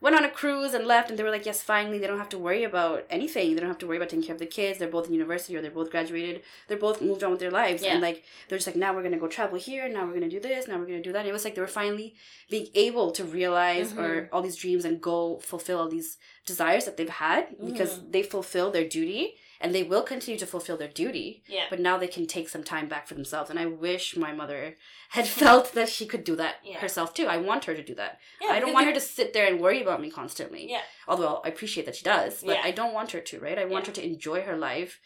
went 0.01 0.17
on 0.17 0.25
a 0.25 0.31
cruise 0.31 0.73
and 0.75 0.87
left 0.87 1.11
and 1.11 1.19
they 1.19 1.23
were 1.23 1.31
like 1.31 1.45
yes 1.45 1.63
finally 1.63 1.99
they 1.99 2.07
don't 2.07 2.19
have 2.19 2.29
to 2.31 2.39
worry 2.39 2.65
about 2.65 3.05
anything. 3.11 3.55
They 3.55 3.61
don't 3.61 3.69
have 3.69 3.79
to 3.79 3.87
worry 3.87 3.97
about 3.97 4.09
taking 4.09 4.25
care 4.25 4.35
of 4.35 4.41
the 4.41 4.47
kids. 4.47 4.79
They're 4.79 4.89
both 4.89 5.07
in 5.09 5.15
university 5.15 5.57
or 5.57 5.63
they're 5.63 5.71
both 5.71 5.91
graduated. 5.91 6.43
They're 6.69 6.79
both 6.79 7.03
moved 7.03 7.23
on 7.23 7.31
with 7.31 7.41
their 7.41 7.51
lives. 7.51 7.83
Yeah. 7.83 7.93
and 7.93 8.03
like 8.03 8.25
they're 8.49 8.59
just 8.59 8.67
like 8.67 8.77
now 8.77 8.95
we're 8.95 9.03
gonna 9.03 9.19
go 9.19 9.29
travel 9.29 9.59
here. 9.59 9.89
Now 9.89 10.07
we're 10.07 10.15
gonna 10.15 10.29
do 10.29 10.41
this. 10.41 10.69
Now 10.69 10.79
we're 10.79 10.87
gonna 10.87 11.03
do 11.03 11.13
that. 11.13 11.21
And 11.21 11.29
it 11.29 11.33
was 11.33 11.45
like 11.45 11.55
they 11.55 11.61
were 11.61 11.67
finally 11.67 12.15
being 12.49 12.69
able 12.75 13.13
to 13.13 13.25
realize 13.25 13.93
or 13.93 14.23
mm-hmm. 14.23 14.35
all 14.35 14.43
these 14.43 14.57
dreams 14.57 14.85
and 14.85 15.01
go 15.01 15.39
fulfill 15.39 15.81
all 15.81 15.89
these 15.89 16.17
desires 16.47 16.85
that 16.87 16.97
they've 16.97 17.09
had 17.09 17.49
because 17.65 17.99
mm-hmm. 17.99 18.11
they 18.11 18.23
fulfill 18.23 18.71
their 18.71 18.89
duty 18.89 19.35
and 19.61 19.75
they 19.75 19.83
will 19.83 20.03
continue 20.03 20.39
to 20.39 20.47
fulfill 20.47 20.77
their 20.79 20.89
duty 20.89 21.43
yeah. 21.47 21.65
but 21.69 21.79
now 21.81 21.99
they 21.99 22.09
can 22.09 22.27
take 22.27 22.49
some 22.49 22.65
time 22.65 22.89
back 22.89 23.07
for 23.07 23.15
themselves. 23.15 23.51
And 23.51 23.59
i 23.59 23.67
wish 23.67 24.17
my 24.17 24.33
mother 24.33 24.77
had 25.11 25.27
felt 25.43 25.73
that 25.75 25.89
she 25.89 26.07
could 26.07 26.25
do 26.25 26.37
that 26.37 26.57
Yeah. 26.65 26.79
herself 26.79 27.13
too. 27.15 27.27
I 27.27 27.37
want 27.37 27.65
her 27.67 27.75
to 27.75 27.83
do 27.83 27.95
that. 27.97 28.19
Yeah 28.41 28.53
i 28.53 28.61
don't 28.61 28.73
want 28.73 28.87
her 28.87 28.93
to 28.95 29.01
sit 29.01 29.33
there 29.33 29.47
and 29.47 29.61
worry 29.61 29.83
about 29.83 30.01
me 30.01 30.11
constantly. 30.11 30.71
Yeah. 30.71 30.83
Although 31.07 31.41
i 31.45 31.49
appreciate 31.49 31.87
that 31.87 31.97
she 31.97 32.05
does 32.05 32.43
but 32.43 32.57
Yeah. 32.57 32.63
i 32.65 32.71
don't 32.71 32.95
want 32.95 33.13
her 33.13 33.21
to 33.21 33.41
right? 33.41 33.59
I 33.59 33.67
want 33.67 33.87
her 33.87 33.93
to 33.93 34.05
enjoy 34.05 34.43
her 34.43 34.57
life. 34.57 35.01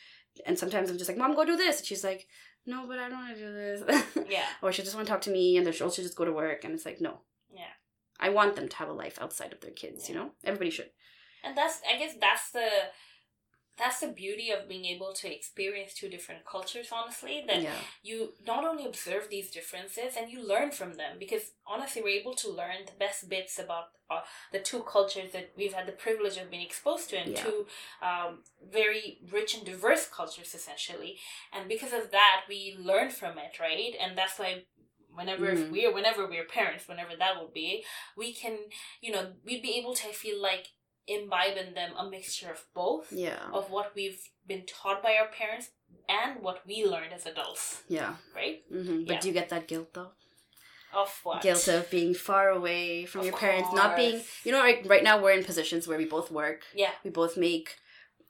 And 0.46 0.58
sometimes 0.58 0.88
i'm 0.90 0.98
just 0.98 1.08
like 1.10 1.18
mom 1.18 1.34
go 1.34 1.44
do 1.44 1.56
this. 1.56 1.78
And 1.78 1.86
she's 1.86 2.04
like 2.04 2.26
no 2.66 2.86
but 2.86 2.98
i 2.98 3.08
don't 3.08 3.18
want 3.24 3.36
to 3.36 3.44
do 3.46 3.52
this. 3.52 3.80
Yeah. 4.36 4.46
Or 4.62 4.72
she 4.72 4.82
just 4.82 4.94
want 4.94 5.06
to 5.06 5.12
talk 5.12 5.22
to 5.22 5.30
me 5.30 5.56
and 5.56 5.66
then 5.66 5.72
she'll 5.74 5.90
just 5.90 6.16
go 6.16 6.24
to 6.24 6.32
work 6.32 6.64
and 6.64 6.72
it's 6.74 6.86
like 6.86 7.00
no. 7.00 7.20
Yeah. 7.52 7.74
I 8.20 8.28
want 8.30 8.54
them 8.56 8.68
to 8.68 8.76
have 8.76 8.88
a 8.88 8.92
life 8.92 9.18
outside 9.20 9.52
of 9.52 9.60
their 9.60 9.72
kids 9.72 10.08
you 10.08 10.14
know? 10.14 10.30
Everybody 10.44 10.70
should. 10.70 10.90
And 11.44 11.56
that's 11.58 11.80
i 11.92 11.98
guess 11.98 12.14
that's 12.20 12.50
the 12.52 12.68
that's 13.76 14.00
the 14.00 14.06
beauty 14.08 14.50
of 14.50 14.68
being 14.68 14.84
able 14.84 15.12
to 15.12 15.32
experience 15.34 15.94
two 15.94 16.08
different 16.08 16.44
cultures 16.44 16.88
honestly 16.92 17.42
that 17.46 17.62
yeah 17.62 17.74
you 18.02 18.32
not 18.46 18.64
only 18.64 18.86
observe 18.86 19.28
these 19.30 19.50
differences 19.50 20.14
and 20.18 20.30
you 20.30 20.46
learn 20.46 20.70
from 20.70 20.94
them 20.94 21.16
because 21.18 21.52
honestly 21.66 22.02
we're 22.02 22.20
able 22.20 22.34
to 22.34 22.48
learn 22.50 22.84
the 22.86 22.92
best 22.98 23.28
bits 23.28 23.58
about 23.58 23.86
uh, 24.10 24.20
the 24.52 24.58
two 24.60 24.80
cultures 24.82 25.32
that 25.32 25.50
we've 25.56 25.72
had 25.72 25.86
the 25.86 25.92
privilege 25.92 26.36
of 26.36 26.50
being 26.50 26.64
exposed 26.66 27.08
to 27.10 27.16
and 27.16 27.30
Yeah. 27.32 27.42
two 27.42 27.66
um, 28.02 28.42
very 28.70 29.18
rich 29.32 29.54
and 29.56 29.64
diverse 29.64 30.06
cultures 30.08 30.54
essentially 30.54 31.18
and 31.52 31.68
because 31.68 31.92
of 31.92 32.10
that 32.10 32.42
we 32.48 32.76
learn 32.78 33.10
from 33.10 33.38
it 33.38 33.58
right 33.58 33.94
and 34.00 34.16
that's 34.16 34.38
why 34.38 34.64
whenever 35.16 35.46
if 35.46 35.60
Mhm. 35.60 35.70
we're 35.70 35.92
whenever 35.94 36.26
we're 36.26 36.44
parents 36.44 36.88
whenever 36.88 37.14
that 37.16 37.36
will 37.38 37.52
be 37.62 37.84
we 38.16 38.32
can 38.34 38.58
you 39.00 39.10
know 39.12 39.32
we'd 39.44 39.62
be 39.62 39.78
able 39.78 39.94
to 39.94 40.08
feel 40.12 40.40
like 40.40 40.66
imbibe 41.06 41.56
in 41.56 41.74
them 41.74 41.92
a 41.96 42.08
mixture 42.08 42.50
of 42.50 42.64
both 42.74 43.12
Yeah. 43.12 43.50
of 43.52 43.70
what 43.70 43.94
we've 43.94 44.20
been 44.46 44.64
taught 44.66 45.02
by 45.02 45.16
our 45.16 45.28
parents 45.28 45.70
and 46.08 46.40
what 46.42 46.66
we 46.66 46.84
learned 46.84 47.12
as 47.12 47.26
adults, 47.26 47.82
Yeah. 47.88 48.16
right? 48.34 48.62
hmm 48.68 49.04
But 49.04 49.12
Yeah. 49.14 49.20
do 49.20 49.28
you 49.28 49.34
get 49.34 49.48
that 49.50 49.68
guilt 49.68 49.92
though? 49.94 50.12
Of 50.92 51.10
what? 51.24 51.42
Guilt 51.42 51.66
of 51.68 51.90
being 51.90 52.14
far 52.14 52.50
away 52.50 53.04
from 53.04 53.20
Of 53.22 53.26
your 53.26 53.36
parents, 53.36 53.68
not 53.72 53.96
being. 53.96 54.22
You 54.44 54.52
know, 54.52 54.60
right, 54.60 54.86
right 54.86 55.02
now 55.02 55.20
we're 55.20 55.32
in 55.32 55.44
positions 55.44 55.88
where 55.88 55.98
we 55.98 56.04
both 56.04 56.30
work. 56.30 56.62
Yeah. 56.72 56.92
We 57.02 57.10
both 57.10 57.36
make 57.36 57.76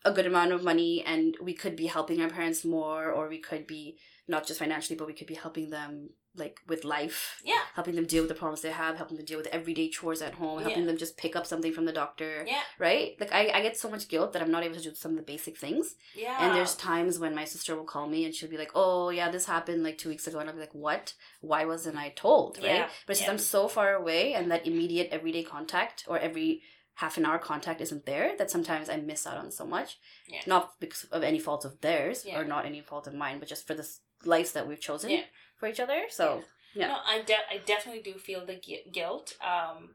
a 0.05 0.13
good 0.13 0.27
amount 0.27 0.53
of 0.53 0.63
money, 0.63 1.03
and 1.05 1.37
we 1.41 1.53
could 1.55 1.77
be 1.77 1.87
helping 1.87 2.21
our 2.23 2.29
parents 2.31 2.65
more, 2.65 3.11
or 3.11 3.29
we 3.29 3.39
could 3.39 3.67
be 3.67 3.99
not 4.29 4.47
just 4.47 4.59
financially, 4.59 4.97
but 4.97 5.07
we 5.07 5.13
could 5.15 5.27
be 5.27 5.35
helping 5.35 5.71
them 5.71 6.11
like 6.37 6.61
with 6.67 6.85
life. 6.85 7.41
Yeah. 7.45 7.61
Helping 7.75 7.95
them 7.95 8.07
deal 8.07 8.23
with 8.23 8.29
the 8.29 8.35
problems 8.35 8.61
they 8.63 8.71
have, 8.71 8.97
helping 8.97 9.17
them 9.17 9.27
deal 9.27 9.39
with 9.39 9.47
everyday 9.49 9.89
chores 9.89 10.21
at 10.23 10.35
home, 10.35 10.61
helping 10.63 10.81
Yeah. 10.81 10.87
them 10.87 10.97
just 10.97 11.17
pick 11.17 11.37
up 11.37 11.47
something 11.47 11.73
from 11.73 11.85
the 11.85 11.93
doctor. 11.93 12.45
Yeah. 12.47 12.61
Right? 12.79 13.17
Like 13.21 13.33
I, 13.33 13.51
I 13.51 13.63
get 13.63 13.77
so 13.77 13.89
much 13.89 14.09
guilt 14.09 14.33
that 14.33 14.43
I'm 14.43 14.51
not 14.51 14.65
able 14.65 14.77
to 14.77 14.83
do 14.83 14.95
some 14.95 15.13
of 15.13 15.17
the 15.19 15.23
basic 15.23 15.57
things. 15.57 15.95
Yeah. 16.15 16.37
And 16.41 16.55
there's 16.57 16.75
times 16.75 17.19
when 17.19 17.35
my 17.35 17.45
sister 17.45 17.77
will 17.77 17.85
call 17.85 18.09
me 18.09 18.25
and 18.25 18.35
she'll 18.35 18.51
be 18.51 18.59
like, 18.59 18.73
"Oh 18.75 19.11
yeah, 19.11 19.31
this 19.31 19.47
happened 19.47 19.83
like 19.85 19.99
two 19.99 20.09
weeks 20.09 20.27
ago," 20.27 20.39
and 20.39 20.49
I'll 20.49 20.55
be 20.55 20.61
like, 20.61 20.75
"What? 20.75 21.15
Why 21.41 21.65
wasn't 21.65 21.97
I 21.97 22.09
told?" 22.11 22.59
Right? 22.59 22.67
Yeah, 22.67 22.89
But 23.07 23.17
since 23.17 23.27
yeah. 23.27 23.33
I'm 23.33 23.39
so 23.39 23.69
far 23.69 23.95
away 23.95 24.35
and 24.35 24.51
that 24.51 24.67
immediate 24.67 25.09
everyday 25.13 25.45
contact 25.45 26.05
or 26.09 26.19
every 26.19 26.63
half 26.99 27.17
an 27.17 27.27
hour 27.27 27.39
contact 27.39 27.81
isn't 27.81 28.07
there, 28.07 28.37
that 28.39 28.51
sometimes 28.51 28.89
I 28.89 28.97
miss 28.99 29.27
out 29.27 29.37
on 29.37 29.51
so 29.51 29.67
much. 29.67 29.99
Yeah. 30.29 30.43
Not 30.47 30.79
because 30.79 31.05
of 31.11 31.25
any 31.25 31.41
fault 31.41 31.65
of 31.65 31.81
theirs 31.81 32.25
Yeah. 32.25 32.39
or 32.39 32.45
not 32.45 32.67
any 32.67 32.81
fault 32.83 33.07
of 33.09 33.15
mine, 33.15 33.39
but 33.41 33.49
just 33.49 33.67
for 33.67 33.75
the 33.75 33.89
lives 34.25 34.53
that 34.53 34.67
we've 34.69 34.81
chosen 34.81 35.11
Yeah. 35.11 35.23
For 35.59 35.69
each 35.69 35.81
other. 35.81 36.03
So 36.11 36.43
Yeah. 36.75 36.89
No, 36.89 36.97
I 37.07 37.23
de- 37.23 37.49
I 37.55 37.59
definitely 37.65 38.03
do 38.03 38.19
feel 38.19 38.45
the 38.45 38.57
gui- 38.57 38.87
guilt. 38.93 39.35
Um, 39.41 39.91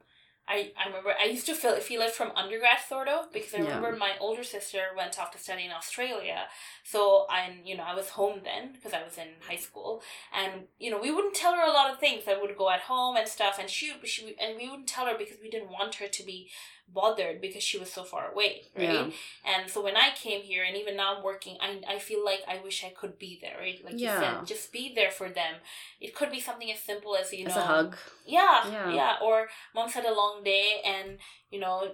I, 0.48 0.72
I 0.82 0.88
remember 0.88 1.13
I 1.24 1.26
used 1.26 1.45
to 1.45 1.54
feel 1.54 1.76
feel 1.89 2.02
it 2.02 2.12
from 2.12 2.32
undergrad 2.36 2.80
sort 2.88 3.08
of 3.08 3.32
because 3.32 3.54
I 3.54 3.58
Yeah. 3.58 3.65
remember 3.76 3.91
my 3.95 4.13
older 4.19 4.43
sister 4.43 4.82
went 4.98 5.19
off 5.19 5.30
to 5.34 5.38
study 5.38 5.65
in 5.65 5.72
Australia, 5.72 6.39
so 6.84 7.28
I 7.30 7.39
you 7.63 7.76
know 7.78 7.84
I 7.84 7.93
was 7.93 8.10
home 8.10 8.38
then 8.43 8.63
because 8.74 8.93
I 9.00 9.04
was 9.04 9.17
in 9.24 9.28
high 9.48 9.58
school, 9.67 10.02
and 10.34 10.54
you 10.80 10.89
know 10.89 11.00
we 11.06 11.12
wouldn't 11.12 11.36
tell 11.36 11.54
her 11.54 11.62
a 11.67 11.72
lot 11.80 11.91
of 11.91 12.00
things. 12.00 12.24
I 12.28 12.39
would 12.41 12.58
go 12.58 12.67
at 12.72 12.82
home 12.93 13.15
and 13.17 13.28
stuff, 13.28 13.56
and 13.60 13.69
she 13.69 13.93
she 14.06 14.36
and 14.41 14.58
we 14.58 14.67
wouldn't 14.69 14.88
tell 14.95 15.06
her 15.06 15.17
because 15.24 15.38
we 15.43 15.52
didn't 15.52 15.69
want 15.78 15.95
her 15.95 16.08
to 16.08 16.24
be 16.32 16.50
bothered 16.93 17.41
because 17.41 17.63
she 17.63 17.78
was 17.78 17.91
so 17.91 18.04
far 18.04 18.32
away, 18.32 18.63
right? 18.75 18.84
Yeah. 18.84 19.10
And 19.45 19.69
so 19.69 19.84
when 19.84 19.95
I 19.95 20.10
came 20.15 20.41
here, 20.41 20.63
and 20.63 20.75
even 20.78 20.95
now 20.97 21.15
I'm 21.17 21.23
working, 21.23 21.58
I, 21.62 21.82
I 21.88 21.99
feel 21.99 22.23
like 22.25 22.41
I 22.47 22.60
wish 22.63 22.84
I 22.84 22.89
could 22.89 23.17
be 23.19 23.39
there, 23.41 23.58
right? 23.60 23.80
Like 23.84 23.95
Yeah. 23.97 24.13
you 24.13 24.19
said, 24.25 24.45
just 24.47 24.71
be 24.71 24.93
there 24.95 25.12
for 25.12 25.30
them. 25.30 25.56
It 26.02 26.15
could 26.15 26.32
be 26.32 26.39
something 26.39 26.71
as 26.71 26.80
simple 26.82 27.15
as 27.15 27.32
you 27.34 27.45
know, 27.45 27.56
a 27.56 27.62
hug. 27.62 27.97
yeah, 28.25 28.69
Yeah. 28.71 28.93
yeah, 28.93 29.15
Or 29.21 29.47
mom's 29.75 29.93
had 29.93 30.06
a 30.06 30.13
long 30.13 30.43
day, 30.43 30.82
and 30.86 31.17
you 31.52 31.60
know, 31.60 31.91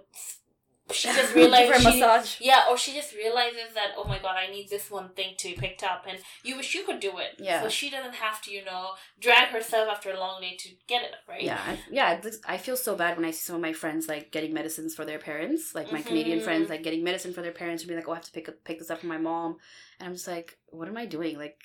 she 0.92 1.08
just 1.20 1.34
realizes 1.34 1.74
her 1.76 1.80
she, 1.92 2.00
massage. 2.00 2.42
yeah, 2.42 2.64
or 2.70 2.78
she 2.78 2.94
just 2.94 3.14
realizes 3.16 3.74
that 3.74 3.92
oh 3.98 4.04
my 4.06 4.20
god, 4.20 4.36
I 4.38 4.52
need 4.52 4.70
this 4.70 4.92
one 4.92 5.10
thing 5.10 5.34
to 5.38 5.48
be 5.50 5.56
picked 5.56 5.84
up, 5.84 6.06
and 6.08 6.20
you 6.44 6.56
wish 6.58 6.76
you 6.76 6.84
could 6.84 7.00
do 7.00 7.18
it. 7.18 7.36
Yeah. 7.40 7.62
So 7.64 7.70
she 7.70 7.90
doesn't 7.90 8.16
have 8.16 8.42
to, 8.44 8.52
you 8.52 8.64
know, 8.64 8.92
drag 9.20 9.50
herself 9.50 9.90
after 9.90 10.12
a 10.12 10.20
long 10.20 10.42
day 10.42 10.56
to 10.58 10.70
get 10.88 11.04
it, 11.04 11.12
right? 11.28 11.42
Yeah, 11.42 11.60
I, 11.66 11.80
yeah. 11.90 12.22
I 12.48 12.58
feel 12.58 12.78
so 12.78 12.96
bad 12.96 13.16
when 13.18 13.26
I 13.26 13.32
see 13.32 13.40
some 13.46 13.56
of 13.56 13.62
my 13.62 13.74
friends 13.74 14.08
like 14.08 14.32
getting 14.32 14.54
medicines 14.54 14.94
for 14.96 15.06
their 15.06 15.20
parents, 15.20 15.74
like 15.74 15.92
my 15.92 16.02
Canadian 16.02 16.40
Mhm. 16.40 16.44
friends, 16.44 16.70
like 16.70 16.84
getting 16.84 17.04
medicine 17.04 17.34
for 17.34 17.42
their 17.42 17.52
parents, 17.52 17.84
and 17.84 17.90
be 17.90 17.96
like, 17.96 18.08
"Oh, 18.08 18.12
I 18.12 18.16
have 18.16 18.26
to 18.26 18.32
pick 18.32 18.48
up, 18.50 18.64
pick 18.64 18.80
this 18.80 18.92
up 18.92 19.00
for 19.00 19.08
my 19.08 19.18
mom," 19.18 19.58
and 20.00 20.08
I'm 20.08 20.14
just 20.14 20.28
like, 20.28 20.58
"What 20.68 20.88
am 20.88 20.98
I 20.98 21.06
doing? 21.06 21.38
Like, 21.38 21.60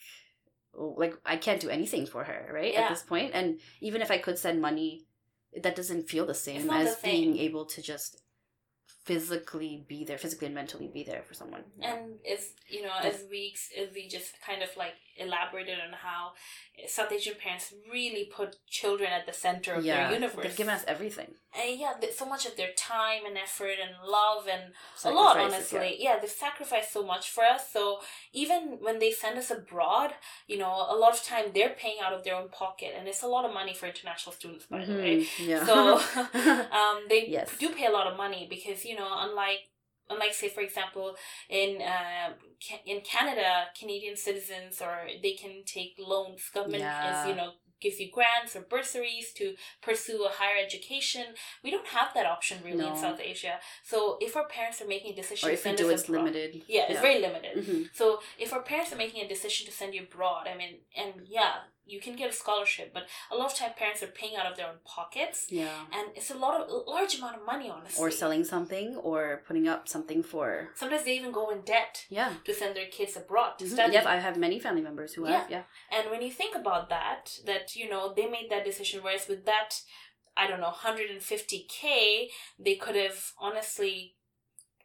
oh, 0.75 0.95
like 0.97 1.15
I 1.27 1.37
can't 1.37 1.61
do 1.61 1.69
anything 1.69 2.07
for 2.07 2.25
her, 2.25 2.51
right? 2.55 2.73
Yeah. 2.73 2.83
At 2.83 2.91
this 2.91 3.03
point, 3.03 3.33
and 3.35 3.61
even 3.81 4.01
if 4.03 4.11
I 4.11 4.19
could 4.19 4.39
send 4.39 4.63
money, 4.63 5.05
that 5.63 5.77
doesn't 5.77 6.09
feel 6.09 6.25
the 6.27 6.35
same 6.35 6.71
as 6.71 6.97
the 6.97 7.03
being 7.03 7.37
able 7.39 7.67
to 7.67 7.83
just 7.83 8.23
physically 9.05 9.85
be 9.89 10.05
there, 10.05 10.19
physically 10.19 10.47
and 10.47 10.55
mentally 10.55 10.89
be 10.89 11.03
there 11.03 11.23
for 11.27 11.35
someone. 11.35 11.65
And 11.81 12.19
as 12.31 12.51
you 12.69 12.83
know, 12.83 12.93
as 13.03 13.25
we 13.31 13.55
as 13.81 13.89
we 13.95 14.09
just 14.09 14.35
kind 14.45 14.63
of 14.63 14.69
like 14.77 14.95
elaborated 15.21 15.79
on 15.87 15.93
how 15.93 16.33
South 16.89 17.13
Asian 17.13 17.35
parents 17.43 17.75
really 17.93 18.25
put 18.35 18.57
children 18.69 19.11
at 19.13 19.27
the 19.27 19.33
center 19.47 19.75
of 19.75 19.85
yeah, 19.85 19.95
their 20.09 20.13
universe. 20.19 20.43
they've 20.43 20.57
given 20.57 20.75
us 20.75 20.85
everything. 20.95 21.31
and 21.61 21.79
yeah, 21.79 21.93
so 22.21 22.25
much 22.35 22.47
of 22.47 22.57
their 22.57 22.73
time 22.77 23.23
and 23.29 23.37
effort 23.37 23.77
and 23.85 23.93
love 24.19 24.43
and 24.55 24.65
a 25.05 25.11
lot 25.11 25.37
honestly 25.37 25.97
yeah. 25.99 26.17
they've 26.21 26.31
sacrificed 26.47 26.91
so 26.93 27.03
much 27.13 27.25
for 27.35 27.45
us 27.55 27.63
so 27.77 27.83
even 28.33 28.61
when 28.81 28.99
they 29.03 29.11
send 29.11 29.37
us 29.43 29.51
abroad 29.51 30.11
you 30.47 30.57
know 30.63 30.73
a 30.95 30.97
lot 31.03 31.13
of 31.17 31.23
time 31.33 31.47
they're 31.55 31.77
paying 31.85 31.99
out 32.05 32.13
of 32.17 32.23
their 32.25 32.37
own 32.41 32.49
pocket 32.63 32.91
and 32.97 33.07
it's 33.09 33.23
a 33.23 33.27
lot 33.37 33.45
of 33.45 33.53
money 33.61 33.75
for 33.75 33.87
international 33.87 34.33
students 34.41 34.65
by 34.67 34.85
the 34.85 34.95
way 34.95 35.15
Mhm, 35.21 35.47
Yeah. 35.53 35.67
so 35.67 35.75
um, 36.81 36.97
they 37.09 37.21
Yes. 37.29 37.49
do 37.59 37.69
pay 37.79 37.87
a 37.87 37.95
lot 37.99 38.07
of 38.11 38.17
money 38.17 38.47
because 38.49 38.85
you 38.89 38.97
know 39.01 39.09
unlike 39.27 39.61
unlike 40.11 40.35
say 40.35 40.49
for 40.49 40.61
example 40.61 41.15
in 41.49 41.81
uh, 41.83 42.29
in 42.87 43.01
Canada 43.01 43.67
Canadian 43.79 44.17
citizens 44.17 44.81
or 44.83 44.95
they 45.23 45.33
can 45.33 45.63
take 45.67 45.93
loans. 45.99 46.43
Government 46.53 46.83
Yeah. 46.83 47.23
is 47.23 47.29
you 47.31 47.35
know 47.37 47.53
gives 47.81 47.99
you 47.99 48.11
grants 48.13 48.55
or 48.55 48.61
bursaries 48.61 49.33
to 49.33 49.55
pursue 49.81 50.27
a 50.27 50.29
higher 50.41 50.59
education. 50.63 51.25
We 51.65 51.71
don't 51.71 51.87
have 51.87 52.09
that 52.13 52.27
option 52.27 52.59
really 52.63 52.87
in 52.87 52.95
South 52.95 53.21
Asia. 53.33 53.55
So 53.83 54.19
if 54.21 54.37
our 54.37 54.47
parents 54.47 54.83
are 54.83 54.87
making 54.87 55.15
decisions 55.15 55.45
or 55.45 55.49
to 55.49 55.55
if 55.55 55.65
you 55.65 55.77
do, 55.87 55.89
it's 55.89 56.05
abroad- 56.05 56.25
limited. 56.25 56.63
yeah 56.69 56.85
it's 56.91 57.01
very 57.01 57.21
limited. 57.21 57.65
Hmm 57.65 57.83
so 57.95 58.21
if 58.39 58.53
our 58.53 58.63
parents 58.63 58.93
are 58.93 58.97
making 59.05 59.25
a 59.25 59.29
decision 59.29 59.63
to 59.67 59.73
send 59.73 59.95
you 59.95 60.03
abroad, 60.03 60.47
I 60.53 60.55
mean, 60.61 60.73
and 61.01 61.11
yeah, 61.27 61.55
you 61.87 62.01
can 62.01 62.15
get 62.17 62.31
a 62.31 62.33
scholarship, 62.33 62.93
but 62.95 63.05
a 63.33 63.37
lot 63.37 63.51
of 63.53 63.57
time 63.59 63.73
parents 63.77 64.03
are 64.03 64.07
paying 64.09 64.37
out 64.37 64.47
of 64.51 64.57
their 64.57 64.67
own 64.69 64.79
pockets, 64.85 65.47
Yeah. 65.51 65.87
and 65.93 66.09
it's 66.15 66.31
a 66.31 66.37
lot 66.37 66.61
of 66.61 66.69
a 66.69 66.91
large 66.91 67.17
amount 67.19 67.37
of 67.39 67.45
money, 67.45 67.69
honestly. 67.69 68.01
Or 68.03 68.11
selling 68.11 68.45
something 68.45 68.97
or 68.97 69.43
putting 69.47 69.67
up 69.67 69.89
something 69.89 70.23
for 70.23 70.71
Sometimes 70.75 71.05
they 71.05 71.17
even 71.17 71.33
go 71.33 71.51
in 71.51 71.63
debt 71.63 72.07
yeah. 72.09 72.35
to 72.45 72.55
send 72.55 72.77
their 72.77 72.87
kids 72.87 73.17
abroad 73.17 73.59
to 73.59 73.65
Mhm. 73.65 73.73
study. 73.73 73.93
Yep, 73.95 74.07
I 74.07 74.17
have 74.19 74.37
many 74.37 74.59
family 74.61 74.83
members 74.83 75.15
who 75.15 75.25
have 75.25 75.51
yeah. 75.51 75.65
And 75.91 76.11
when 76.11 76.23
you 76.23 76.31
think 76.31 76.55
about 76.55 76.89
that, 76.91 77.39
that 77.45 77.75
you 77.75 77.89
know 77.89 78.13
they 78.15 78.27
made 78.27 78.49
that 78.51 78.65
decision, 78.65 79.03
whereas 79.03 79.27
with 79.27 79.45
that, 79.47 79.81
I 80.37 80.47
don't 80.47 80.61
know, 80.61 80.71
hundred 80.71 81.11
and 81.11 81.23
fifty 81.23 81.67
k, 81.69 82.31
they 82.59 82.77
could 82.77 82.95
have 82.95 83.33
honestly 83.39 84.17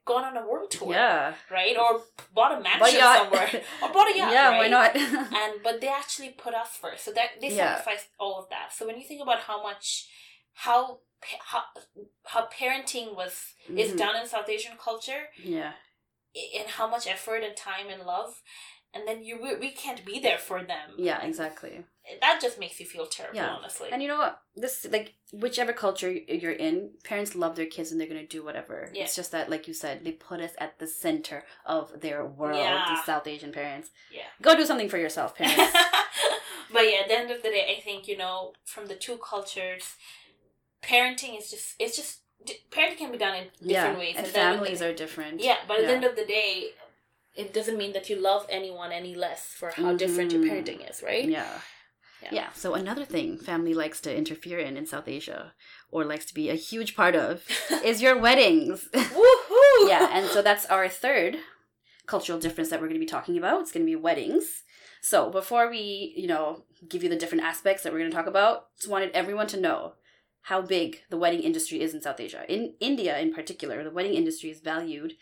gone 0.06 0.24
on 0.24 0.38
a 0.38 0.46
world 0.48 0.70
tour, 0.72 0.92
Yeah. 0.94 1.34
right, 1.52 1.76
or 1.78 2.02
bought 2.34 2.58
a 2.58 2.62
mansion 2.62 3.00
somewhere, 3.00 3.50
or 3.82 3.90
bought 3.92 4.10
a 4.14 4.18
yacht, 4.18 4.32
yeah, 4.38 4.50
right? 4.50 4.60
why 4.60 4.68
not? 4.68 4.96
and 5.42 5.54
but 5.64 5.82
they 5.82 5.88
actually 5.88 6.30
put 6.30 6.54
us 6.54 6.70
first 6.82 7.04
so 7.06 7.12
that 7.14 7.30
they 7.42 7.50
Yeah. 7.56 7.82
all 8.20 8.40
of 8.42 8.50
that 8.50 8.68
so 8.76 8.86
when 8.88 8.98
you 9.00 9.06
think 9.08 9.22
about 9.22 9.40
how 9.50 9.62
much 9.62 10.08
how 10.54 11.00
how, 11.52 11.64
how 12.26 12.48
parenting 12.60 13.16
was 13.16 13.54
is 13.84 13.92
Mhm. 13.94 13.98
done 13.98 14.16
in 14.22 14.28
south 14.28 14.48
asian 14.48 14.78
culture 14.78 15.24
yeah. 15.44 15.72
and 16.60 16.68
how 16.78 16.88
much 16.88 17.08
effort 17.08 17.42
and 17.44 17.56
time 17.58 17.88
and 17.90 18.04
love 18.04 18.32
and 18.94 19.08
then 19.08 19.24
you 19.24 19.42
we, 19.42 19.56
we 19.56 19.72
can't 19.72 20.06
be 20.06 20.20
there 20.20 20.38
for 20.38 20.60
them 20.64 20.88
Yeah, 20.98 21.22
exactly. 21.30 21.84
That 22.22 22.40
just 22.42 22.60
makes 22.60 22.80
you 22.80 22.86
feel 22.86 23.06
terrible 23.08 23.36
Yeah. 23.38 23.50
honestly 23.50 23.90
And 23.92 24.02
you 24.02 24.08
know 24.08 24.18
what? 24.20 24.40
This 24.56 24.86
like 24.92 25.16
whichever 25.34 25.74
culture 25.74 26.12
you're 26.12 26.52
in, 26.52 26.92
parents 27.04 27.36
love 27.36 27.56
their 27.56 27.66
kids 27.66 27.92
and 27.92 28.00
they're 28.00 28.08
gonna 28.08 28.26
do 28.28 28.44
whatever. 28.44 28.90
Yeah. 28.94 29.04
It's 29.04 29.16
just 29.16 29.32
that, 29.32 29.50
like 29.50 29.68
you 29.68 29.74
said, 29.74 30.04
they 30.06 30.12
put 30.12 30.40
us 30.40 30.52
at 30.60 30.80
the 30.80 30.88
center 30.88 31.44
of 31.66 32.02
their 32.02 32.26
world. 32.26 32.58
Yeah. 32.60 32.86
These 32.90 33.04
South 33.06 33.26
Asian 33.28 33.52
parents. 33.52 33.90
Yeah. 34.12 34.28
Go 34.42 34.56
do 34.56 34.66
something 34.66 34.90
for 34.90 34.98
yourself, 34.98 35.36
parents. 35.36 35.74
but 36.74 36.82
yeah 36.92 37.02
at 37.04 37.08
the 37.08 37.18
end 37.18 37.30
of 37.32 37.42
the 37.44 37.50
day 37.50 37.64
i 37.78 37.80
think 37.80 38.08
you 38.08 38.18
know 38.18 38.52
from 38.66 38.88
the 38.88 38.96
two 38.96 39.18
cultures 39.18 39.96
parenting 40.82 41.38
is 41.38 41.50
just 41.52 41.76
it's 41.80 41.96
just 41.96 42.22
parenting 42.72 42.98
can 42.98 43.12
be 43.12 43.18
done 43.18 43.36
in 43.36 43.44
different 43.68 43.70
yeah. 43.96 43.98
ways 43.98 44.16
And 44.18 44.26
At 44.26 44.34
the 44.34 44.40
the 44.40 44.46
families 44.48 44.82
are 44.82 44.94
different. 44.94 45.42
Yeah, 45.42 45.58
but 45.68 45.80
at 45.80 45.86
the 45.88 45.94
end 45.94 46.04
of 46.04 46.16
the 46.16 46.26
day, 46.26 46.72
it 47.36 47.54
doesn't 47.54 47.78
mean 47.78 47.94
that 47.94 48.10
you 48.10 48.18
love 48.18 48.46
anyone 48.50 48.92
any 48.92 49.16
less 49.16 49.46
for 49.46 49.70
how 49.72 49.94
different 49.94 50.32
your 50.32 50.42
Mhm. 50.44 50.50
parenting 50.52 50.90
is, 50.90 51.02
right? 51.02 51.26
Yeah. 51.26 51.62
Yeah. 52.26 52.34
yeah. 52.34 52.50
So 52.54 52.74
another 52.74 53.06
thing 53.06 53.38
family 53.38 53.74
likes 53.74 54.02
to 54.02 54.16
interfere 54.16 54.60
in 54.60 54.78
in 54.78 54.86
South 54.86 55.08
Asia, 55.08 55.54
or 55.92 56.06
likes 56.06 56.26
to 56.26 56.34
be 56.34 56.50
a 56.50 56.56
huge 56.56 56.96
part 56.96 57.16
of, 57.16 57.44
is 57.84 58.02
your 58.02 58.18
weddings. 58.18 58.88
Woohoo! 58.94 59.88
yeah, 59.88 60.10
and 60.12 60.28
so 60.28 60.42
that's 60.42 60.66
our 60.68 60.88
third 60.90 61.38
cultural 62.06 62.40
difference 62.40 62.70
that 62.70 62.80
we're 62.80 62.88
going 62.88 63.00
to 63.00 63.06
be 63.06 63.10
talking 63.10 63.38
about. 63.38 63.62
It's 63.62 63.72
going 63.72 63.86
to 63.86 63.92
be 63.92 63.96
weddings. 63.96 64.64
So 65.02 65.30
before 65.30 65.70
we, 65.70 66.14
you 66.16 66.28
know, 66.28 66.64
give 66.88 67.04
you 67.04 67.10
the 67.10 67.16
different 67.16 67.44
aspects 67.44 67.84
that 67.84 67.94
we're 67.94 68.00
going 68.00 68.12
to 68.12 68.18
talk 68.18 68.28
about, 68.28 68.76
just 68.78 68.90
wanted 68.90 69.12
everyone 69.12 69.48
to 69.48 69.60
know 69.60 69.94
how 70.46 70.62
big 70.62 71.02
the 71.10 71.18
wedding 71.18 71.42
industry 71.42 71.82
is 71.82 71.94
in 71.94 72.02
South 72.02 72.20
Asia. 72.20 72.44
In 72.48 72.76
India, 72.80 73.18
in 73.18 73.34
particular, 73.34 73.84
the 73.84 73.92
wedding 73.92 74.14
industry 74.14 74.52
is 74.52 74.60
valued 74.60 75.14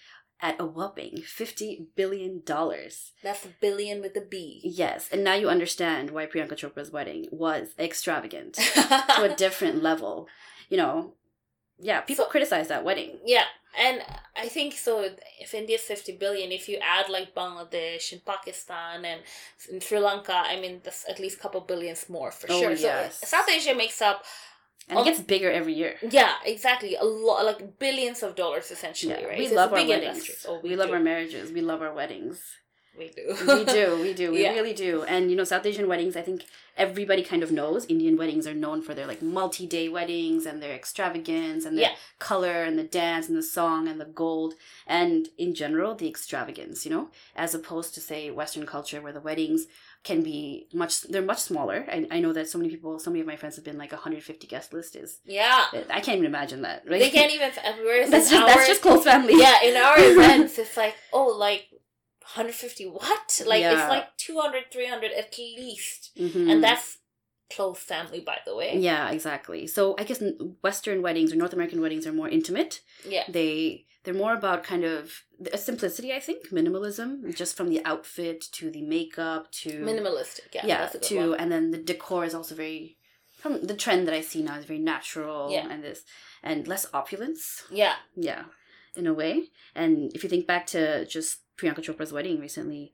at 0.43 0.59
a 0.59 0.65
whopping 0.65 1.17
fifty 1.41 1.87
billion 1.95 2.41
dollars. 2.45 3.13
that's 3.23 3.45
a 3.45 3.49
billion 3.61 4.01
with 4.01 4.15
a 4.17 4.21
B. 4.33 4.61
Yes, 4.63 5.09
and 5.11 5.23
now 5.23 5.35
you 5.41 5.47
understand 5.49 6.11
why 6.11 6.25
Priyanka 6.27 6.55
Chopra's 6.61 6.91
wedding 6.91 7.21
was 7.31 7.69
extravagant 7.79 8.53
to 8.55 9.23
a 9.31 9.35
different 9.45 9.81
level. 9.81 10.27
You 10.69 10.77
know, 10.77 11.13
yeah, 11.79 12.01
people 12.01 12.25
So- 12.25 12.31
criticize 12.31 12.67
that 12.67 12.83
wedding. 12.83 13.11
yeah, 13.25 13.45
and 13.85 13.97
I 14.35 14.47
think 14.55 14.73
so. 14.87 14.91
If 15.39 15.53
India's 15.53 15.81
fifty 15.93 16.11
billion, 16.23 16.51
if 16.51 16.67
you 16.69 16.77
add 16.95 17.09
like 17.09 17.33
Bangladesh 17.33 18.11
and 18.11 18.21
Pakistan 18.25 19.05
and, 19.05 19.21
and 19.71 19.81
Sri 19.81 19.99
Lanka, 19.99 20.35
I 20.35 20.59
mean, 20.59 20.81
that's 20.83 21.07
at 21.09 21.19
least 21.19 21.37
a 21.39 21.41
couple 21.41 21.61
billions 21.61 22.09
more 22.09 22.31
for 22.31 22.47
Oh, 22.51 22.61
sure. 22.61 22.71
yes. 22.71 23.19
So 23.21 23.27
South 23.27 23.49
Asia 23.49 23.73
makes 23.73 24.01
up 24.01 24.23
and 24.89 24.99
it 24.99 25.05
gets 25.05 25.19
bigger 25.21 25.51
every 25.51 25.73
year. 25.73 25.95
Yeah, 26.09 26.33
exactly. 26.45 26.95
A 26.95 27.03
lot, 27.05 27.45
like 27.45 27.79
billions 27.79 28.23
of 28.23 28.35
dollars, 28.35 28.71
essentially, 28.71 29.13
Yeah, 29.13 29.27
right? 29.27 29.37
we 29.39 29.47
So 29.47 29.55
love 29.55 29.71
a 29.73 29.75
our 29.81 29.87
weddings. 29.87 30.45
Oh, 30.47 30.59
we 30.63 30.75
love 30.75 30.91
our 30.91 30.99
marriages. 30.99 31.51
We 31.51 31.61
love 31.61 31.81
our 31.81 31.93
weddings. 31.93 32.41
We 32.95 33.09
do. 33.09 33.35
we 33.47 33.65
do, 33.65 33.99
we 34.03 34.13
do, 34.13 34.31
we 34.33 34.43
Yeah. 34.43 34.51
really 34.51 34.73
do. 34.73 35.01
And 35.03 35.31
you 35.31 35.35
know, 35.35 35.43
South 35.43 35.65
Asian 35.65 35.87
weddings, 35.87 36.15
I 36.15 36.21
think 36.21 36.43
everybody 36.77 37.23
kind 37.23 37.41
of 37.41 37.51
knows. 37.51 37.85
Indian 37.87 38.17
weddings 38.17 38.45
are 38.45 38.53
known 38.53 38.83
for 38.83 38.93
their 38.93 39.07
like 39.07 39.21
multi-day 39.21 39.89
weddings 39.89 40.45
and 40.45 40.61
their 40.61 40.73
extravagance 40.75 41.65
and 41.65 41.75
the 41.75 41.81
Yeah. 41.83 41.95
color 42.19 42.63
and 42.63 42.77
the 42.77 42.83
dance 42.83 43.27
and 43.27 43.35
the 43.37 43.41
song 43.43 43.87
and 43.87 43.99
the 43.99 44.05
gold 44.05 44.53
and 44.85 45.29
in 45.39 45.55
general 45.55 45.95
the 45.95 46.07
extravagance. 46.07 46.85
You 46.85 46.91
know, 46.91 47.09
as 47.35 47.55
opposed 47.55 47.95
to 47.95 47.99
say 47.99 48.29
Western 48.29 48.67
culture 48.67 49.01
where 49.01 49.13
the 49.13 49.19
weddings 49.21 49.65
can 50.03 50.21
be 50.21 50.67
much 50.73 51.01
they're 51.03 51.21
much 51.21 51.39
smaller. 51.39 51.85
I, 51.89 52.05
I 52.11 52.19
know 52.19 52.33
that 52.33 52.49
so 52.49 52.57
many 52.57 52.69
people, 52.69 52.99
so 52.99 53.09
many 53.09 53.21
of 53.21 53.27
my 53.27 53.37
friends 53.37 53.55
have 53.55 53.63
been 53.65 53.77
like 53.77 53.91
150 53.93 54.47
guest 54.47 54.73
list 54.73 54.95
is. 54.95 55.19
yeah. 55.23 55.65
I 55.89 56.01
can't 56.01 56.17
even 56.17 56.25
imagine 56.25 56.61
that. 56.63 56.83
Right? 56.89 56.99
They 56.99 57.09
can't 57.09 57.31
even. 57.33 57.51
Whereas 57.83 58.09
that's 58.13 58.29
just 58.29 58.45
that's 58.45 58.67
just 58.67 58.81
close 58.81 59.03
family. 59.05 59.33
yeah, 59.37 59.63
in 59.63 59.75
our 59.77 59.95
events, 60.11 60.57
it's 60.59 60.75
like, 60.75 60.95
oh, 61.13 61.27
like 61.37 61.67
150 62.21 62.85
what? 62.87 63.41
Like, 63.45 63.61
Yeah. 63.61 63.71
it's 63.81 63.89
like 63.89 64.15
200, 64.17 64.71
300 64.71 65.11
at 65.11 65.37
least. 65.37 66.11
Mhm. 66.17 66.51
And 66.51 66.63
that's 66.63 66.97
close 67.53 67.79
family, 67.79 68.19
by 68.21 68.39
the 68.45 68.55
way. 68.55 68.77
Yeah, 68.77 69.09
exactly. 69.11 69.67
So 69.67 69.95
I 69.99 70.03
guess 70.03 70.21
Western 70.61 71.01
weddings 71.01 71.31
or 71.31 71.35
North 71.35 71.53
American 71.53 71.81
weddings 71.81 72.07
are 72.07 72.13
more 72.13 72.27
intimate. 72.29 72.81
Yeah. 73.07 73.23
They 73.29 73.85
they're 74.03 74.13
more 74.13 74.33
about 74.33 74.63
kind 74.63 74.83
of 74.83 75.23
a 75.51 75.57
simplicity. 75.57 76.13
I 76.13 76.19
think 76.19 76.49
minimalism, 76.49 77.33
just 77.35 77.55
from 77.57 77.69
the 77.69 77.83
outfit 77.85 78.41
to 78.53 78.69
the 78.69 78.81
makeup 78.81 79.51
to 79.63 79.69
Minimalistic. 79.81 80.53
Yeah. 80.53 80.65
yeah 80.65 80.77
that's 80.79 80.95
a 80.95 80.99
good 80.99 81.07
to 81.07 81.29
one. 81.31 81.39
and 81.39 81.51
then 81.51 81.71
the 81.71 81.77
decor 81.77 82.25
is 82.25 82.33
also 82.35 82.55
very 82.55 82.97
from 83.37 83.61
the 83.61 83.75
trend 83.75 84.07
that 84.07 84.13
I 84.15 84.21
see 84.21 84.41
now 84.41 84.57
is 84.57 84.65
very 84.65 84.79
natural 84.79 85.51
Yeah. 85.51 85.67
and 85.69 85.83
this 85.83 86.03
and 86.41 86.67
less 86.67 86.85
opulence. 86.93 87.63
Yeah. 87.71 87.95
Yeah, 88.15 88.43
in 88.95 89.07
a 89.07 89.13
way. 89.13 89.45
And 89.75 90.11
if 90.15 90.23
you 90.23 90.29
think 90.29 90.47
back 90.47 90.65
to 90.67 91.05
just 91.05 91.39
Priyanka 91.57 91.81
Chopra's 91.81 92.13
wedding 92.13 92.39
recently, 92.39 92.93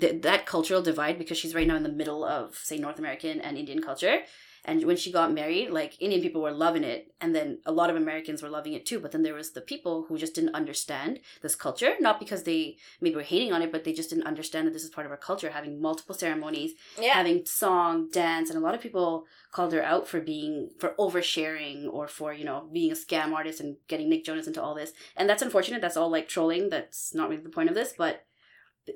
th- 0.00 0.22
that 0.22 0.46
cultural 0.46 0.82
divide 0.82 1.18
because 1.18 1.38
she's 1.38 1.54
right 1.54 1.66
now 1.66 1.76
in 1.76 1.82
the 1.82 1.88
middle 1.88 2.24
of 2.24 2.56
say 2.56 2.76
North 2.78 2.98
American 2.98 3.40
and 3.40 3.56
Indian 3.58 3.82
culture. 3.82 4.20
And 4.64 4.84
when 4.84 4.96
she 4.96 5.10
got 5.10 5.32
married, 5.32 5.70
like 5.70 6.00
Indian 6.00 6.22
people 6.22 6.40
were 6.40 6.52
loving 6.52 6.84
it, 6.84 7.12
and 7.20 7.34
then 7.34 7.58
a 7.66 7.72
lot 7.72 7.90
of 7.90 7.96
Americans 7.96 8.42
were 8.42 8.48
loving 8.48 8.74
it 8.74 8.86
too. 8.86 9.00
But 9.00 9.10
then 9.10 9.24
there 9.24 9.34
was 9.34 9.50
the 9.52 9.60
people 9.60 10.04
who 10.08 10.16
just 10.16 10.34
didn't 10.36 10.54
understand 10.54 11.18
this 11.42 11.56
culture, 11.56 11.94
not 11.98 12.20
because 12.20 12.44
they 12.44 12.76
maybe 13.00 13.16
were 13.16 13.22
hating 13.22 13.52
on 13.52 13.60
it, 13.62 13.72
but 13.72 13.82
they 13.82 13.92
just 13.92 14.10
didn't 14.10 14.26
understand 14.28 14.66
that 14.66 14.72
this 14.72 14.84
is 14.84 14.90
part 14.90 15.04
of 15.04 15.10
our 15.10 15.16
culture, 15.18 15.50
having 15.50 15.80
multiple 15.82 16.14
ceremonies, 16.14 16.74
Yeah. 17.00 17.14
having 17.14 17.44
song, 17.44 18.08
dance, 18.12 18.50
and 18.50 18.58
a 18.58 18.62
lot 18.62 18.74
of 18.76 18.80
people 18.80 19.26
called 19.50 19.72
her 19.72 19.82
out 19.82 20.06
for 20.06 20.20
being 20.20 20.70
for 20.78 20.90
oversharing 20.96 21.92
or 21.92 22.06
for 22.06 22.32
you 22.32 22.44
know 22.44 22.68
being 22.72 22.92
a 22.92 22.94
scam 22.94 23.32
artist 23.32 23.58
and 23.60 23.76
getting 23.88 24.08
Nick 24.08 24.24
Jonas 24.24 24.46
into 24.46 24.62
all 24.62 24.74
this. 24.76 24.92
And 25.16 25.28
that's 25.28 25.42
unfortunate. 25.42 25.80
That's 25.80 25.96
all 25.96 26.08
like 26.10 26.28
trolling. 26.28 26.68
That's 26.70 27.12
not 27.14 27.28
really 27.28 27.42
the 27.42 27.48
point 27.48 27.68
of 27.68 27.74
this, 27.74 27.94
but 27.98 28.26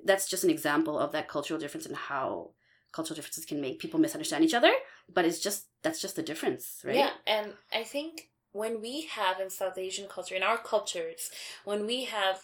that's 0.05 0.29
just 0.29 0.45
an 0.45 0.51
example 0.51 0.99
of 0.99 1.12
that 1.12 1.29
cultural 1.29 1.61
difference 1.61 1.87
and 1.87 1.97
how 1.97 2.51
cultural 2.97 3.16
differences 3.16 3.44
can 3.51 3.61
make 3.66 3.78
people 3.84 4.01
misunderstand 4.01 4.42
each 4.47 4.59
other. 4.61 4.72
But 5.16 5.24
it's 5.28 5.40
just 5.49 5.61
that's 5.84 6.01
just 6.05 6.16
the 6.16 6.26
difference, 6.30 6.64
right? 6.84 7.01
Yeah, 7.03 7.12
and 7.36 7.47
I 7.80 7.82
think 7.94 8.12
when 8.53 8.74
we 8.86 8.94
have 9.18 9.36
in 9.44 9.51
South 9.51 9.76
Asian 9.86 10.07
culture, 10.14 10.36
in 10.40 10.42
our 10.51 10.61
cultures, 10.72 11.22
when 11.70 11.80
we 11.90 11.99
have 12.16 12.36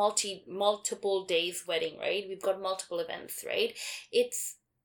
multi 0.00 0.32
multiple 0.66 1.18
days 1.36 1.56
wedding, 1.70 1.94
right? 2.06 2.24
We've 2.28 2.46
got 2.48 2.62
multiple 2.70 3.00
events, 3.06 3.44
right? 3.52 3.72
It's 4.22 4.40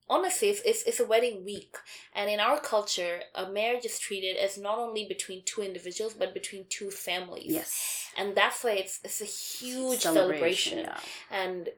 honestly 0.09 0.49
it's, 0.49 0.61
it's, 0.69 0.83
it's 0.83 0.99
a 0.99 1.05
wedding 1.05 1.45
week 1.45 1.73
and 2.13 2.29
in 2.29 2.39
our 2.47 2.59
culture 2.59 3.21
a 3.33 3.49
marriage 3.49 3.85
is 3.85 3.97
treated 3.97 4.35
as 4.45 4.57
not 4.57 4.77
only 4.77 5.03
between 5.07 5.41
two 5.45 5.61
individuals 5.61 6.13
but 6.21 6.33
between 6.33 6.65
two 6.77 6.91
families 6.91 7.53
Yes. 7.59 8.09
and 8.17 8.35
that's 8.35 8.61
why 8.63 8.73
it's 8.83 8.99
it's 9.05 9.21
a 9.21 9.25
huge 9.25 10.01
celebration, 10.01 10.79
yeah. 10.79 10.99
and 11.43 11.69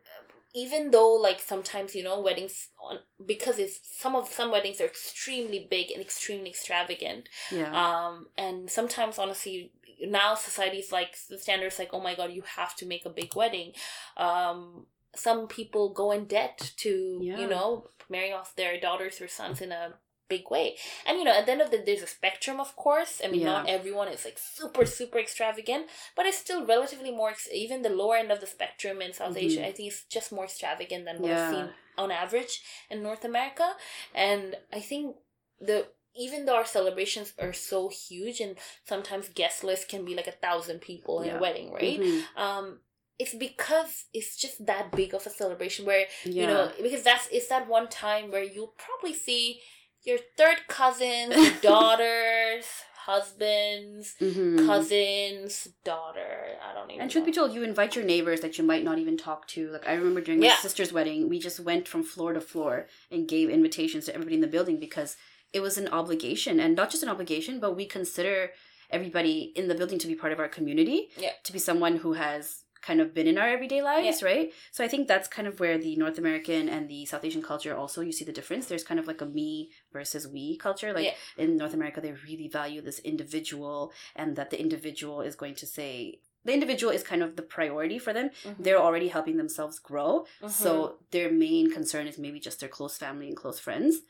even 0.56 0.92
though 0.92 1.14
like 1.14 1.40
sometimes 1.40 1.96
you 1.96 2.04
know 2.04 2.20
weddings 2.22 2.70
on 2.82 3.00
because 3.26 3.58
it's 3.60 3.80
some 4.00 4.16
of 4.16 4.28
some 4.28 4.52
weddings 4.52 4.80
are 4.82 4.86
extremely 4.86 5.68
big 5.70 5.92
and 5.92 6.02
extremely 6.02 6.50
extravagant 6.50 7.28
Yeah. 7.52 7.72
um 7.74 8.28
and 8.38 8.70
sometimes 8.70 9.18
honestly 9.18 9.72
now 10.06 10.36
society's 10.36 10.92
like 10.92 11.16
the 11.30 11.38
standards 11.38 11.80
like 11.80 11.90
oh 11.94 12.02
my 12.02 12.16
god 12.16 12.32
you 12.32 12.44
have 12.58 12.76
to 12.78 12.86
make 12.86 13.06
a 13.06 13.10
big 13.10 13.36
wedding 13.36 13.72
um 14.18 14.86
some 15.16 15.48
people 15.48 15.90
go 15.94 16.12
in 16.12 16.26
debt 16.26 16.72
to 16.78 17.20
Yeah. 17.22 17.40
you 17.40 17.48
know 17.48 17.88
marry 18.10 18.32
off 18.34 18.56
their 18.56 18.80
daughters 18.80 19.22
or 19.22 19.28
sons 19.28 19.62
in 19.62 19.72
a 19.72 19.94
big 20.30 20.50
way 20.50 20.76
and 21.06 21.18
you 21.18 21.24
know 21.24 21.32
at 21.38 21.46
the 21.46 21.52
end 21.52 21.62
of 21.62 21.70
the 21.72 21.78
day 21.78 21.84
there's 21.88 22.02
a 22.02 22.08
spectrum 22.08 22.60
of 22.60 22.76
course 22.76 23.22
i 23.24 23.28
mean 23.28 23.44
not 23.44 23.68
everyone 23.68 24.08
is 24.08 24.26
like 24.26 24.38
super 24.40 24.86
super 24.86 25.20
extravagant 25.20 25.88
but 26.16 26.26
it's 26.26 26.38
still 26.38 26.66
relatively 26.66 27.12
more 27.12 27.30
ex- 27.30 27.50
even 27.54 27.82
the 27.82 27.90
lower 27.90 28.16
end 28.16 28.32
of 28.32 28.40
the 28.42 28.48
spectrum 28.48 29.02
in 29.02 29.14
south 29.14 29.36
Mhm. 29.36 29.44
asia 29.46 29.68
i 29.68 29.72
think 29.72 29.88
it's 29.92 30.04
just 30.06 30.32
more 30.32 30.46
extravagant 30.46 31.06
than 31.06 31.18
what 31.22 31.30
Yeah. 31.30 31.48
i've 31.48 31.54
seen 31.56 31.70
on 31.98 32.10
average 32.12 32.62
in 32.90 33.04
north 33.04 33.24
america 33.26 33.76
and 34.16 34.56
i 34.72 34.80
think 34.80 35.16
the 35.60 35.88
even 36.16 36.46
though 36.46 36.56
our 36.56 36.66
celebrations 36.66 37.34
are 37.40 37.54
so 37.54 37.90
huge 37.90 38.40
and 38.40 38.56
sometimes 38.86 39.30
guest 39.30 39.64
list 39.64 39.90
can 39.90 40.06
be 40.06 40.14
like 40.16 40.28
a 40.28 40.32
thousand 40.46 40.80
people 40.80 41.22
in 41.22 41.30
a 41.36 41.40
wedding 41.40 41.72
right 41.72 42.00
Mhm. 42.00 42.24
um 42.38 42.80
it's 43.20 43.36
because 43.36 44.06
it's 44.14 44.36
just 44.36 44.66
that 44.66 44.92
big 44.92 45.14
of 45.14 45.26
a 45.28 45.30
celebration 45.30 45.86
where 45.86 46.08
Yeah. 46.26 46.42
you 46.42 46.48
know 46.48 46.72
because 46.82 47.04
that's 47.04 47.28
it's 47.32 47.48
that 47.54 47.68
one 47.68 47.88
time 47.88 48.32
where 48.32 48.44
you'll 48.44 48.76
probably 48.86 49.14
see 49.14 49.62
your 50.04 50.18
third 50.38 50.58
cousins 50.68 51.36
daughters 51.62 52.66
husbands 53.06 54.16
Mhm. 54.22 54.66
cousins 54.66 55.68
daughter 55.84 56.58
i 56.68 56.74
don't 56.74 56.90
even 56.92 57.02
And 57.02 57.12
truth 57.12 57.26
be 57.26 57.32
told, 57.34 57.54
you 57.54 57.64
invite 57.64 57.96
your 57.98 58.06
neighbors 58.06 58.40
that 58.42 58.58
you 58.58 58.64
might 58.64 58.84
not 58.84 58.98
even 58.98 59.18
talk 59.18 59.48
to. 59.50 59.70
Like 59.72 59.88
I 59.88 59.94
remember 59.94 60.22
during 60.22 60.40
my 60.40 60.48
Yeah. 60.48 60.58
sister's 60.58 60.94
wedding, 60.94 61.28
we 61.30 61.38
just 61.40 61.60
went 61.60 61.88
from 61.88 62.04
floor 62.04 62.32
to 62.34 62.42
floor 62.42 62.88
and 63.12 63.28
gave 63.28 63.50
invitations 63.50 64.06
to 64.06 64.14
everybody 64.16 64.36
in 64.36 64.42
the 64.42 64.48
building 64.56 64.78
because 64.80 65.18
it 65.52 65.60
was 65.62 65.78
an 65.78 65.88
obligation, 65.90 66.60
and 66.60 66.76
not 66.76 66.90
just 66.92 67.04
an 67.04 67.10
obligation, 67.10 67.60
but 67.60 67.76
we 67.76 67.86
consider 67.86 68.52
everybody 68.90 69.52
in 69.56 69.68
the 69.68 69.76
building 69.76 70.00
to 70.00 70.08
be 70.08 70.16
part 70.16 70.32
of 70.34 70.40
our 70.40 70.48
community. 70.48 71.10
Yeah. 71.18 71.34
To 71.44 71.52
be 71.54 71.60
someone 71.60 71.98
who 71.98 72.14
has 72.14 72.63
kind 72.86 73.00
of 73.02 73.14
been 73.14 73.28
in 73.28 73.38
our 73.38 73.48
everyday 73.48 73.82
lives, 73.82 74.22
right? 74.22 74.52
So 74.72 74.84
I 74.84 74.88
think 74.88 75.08
that's 75.08 75.28
kind 75.28 75.48
of 75.48 75.60
where 75.60 75.78
the 75.78 75.96
North 75.96 76.18
American 76.18 76.70
and 76.70 76.90
the 76.90 77.06
South 77.06 77.26
Asian 77.26 77.42
culture 77.42 77.76
also 77.76 78.02
you 78.02 78.12
see 78.12 78.26
the 78.26 78.32
difference. 78.40 78.66
There's 78.68 78.84
kind 78.84 79.00
of 79.00 79.08
like 79.08 79.22
a 79.22 79.26
me 79.26 79.72
versus 79.92 80.28
we 80.28 80.58
culture. 80.58 80.92
Like 80.94 81.06
Yeah. 81.06 81.44
in 81.44 81.58
North 81.58 81.74
America, 81.74 82.02
they 82.02 82.12
really 82.12 82.50
value 82.50 82.82
this 82.82 83.00
individual 83.00 83.92
and 84.16 84.36
that 84.36 84.50
the 84.52 84.60
individual 84.60 85.22
is 85.22 85.36
going 85.36 85.56
to 85.56 85.66
say 85.66 86.20
the 86.46 86.54
individual 86.54 86.92
is 86.92 87.04
kind 87.04 87.24
of 87.24 87.38
the 87.38 87.42
priority 87.42 87.98
for 87.98 88.12
them. 88.12 88.30
Mhm. 88.44 88.56
They're 88.60 88.82
already 88.88 89.08
helping 89.08 89.38
themselves 89.38 89.80
grow. 89.80 90.26
Mhm. 90.42 90.50
So 90.50 90.98
their 91.12 91.32
main 91.32 91.72
concern 91.72 92.06
is 92.06 92.18
maybe 92.18 92.40
just 92.42 92.60
their 92.60 92.68
close 92.68 92.98
family 92.98 93.28
and 93.30 93.38
close 93.38 93.60
friends. 93.60 94.02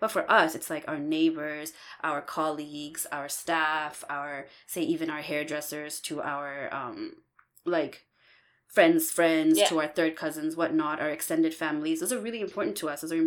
But 0.00 0.10
for 0.10 0.30
us, 0.30 0.54
it's 0.54 0.70
like 0.70 0.84
our 0.88 0.98
neighbors, 0.98 1.72
our 2.02 2.22
colleagues, 2.22 3.06
our 3.12 3.28
staff, 3.28 4.04
our 4.08 4.46
say 4.66 4.82
even 4.82 5.10
our 5.10 5.20
hairdressers 5.22 6.00
to 6.08 6.22
our 6.22 6.72
um 6.72 7.16
like 7.64 8.05
friends, 8.76 9.02
friends, 9.18 9.54
Yeah. 9.58 9.68
to 9.70 9.74
our 9.80 9.90
third 9.98 10.12
cousins, 10.22 10.50
whatnot, 10.60 10.96
our 11.02 11.10
extended 11.18 11.52
families. 11.64 11.96
Those 12.00 12.12
are 12.16 12.22
really 12.26 12.42
important 12.48 12.74
to 12.80 12.88
us. 12.92 13.00
Those 13.00 13.12
are 13.18 13.24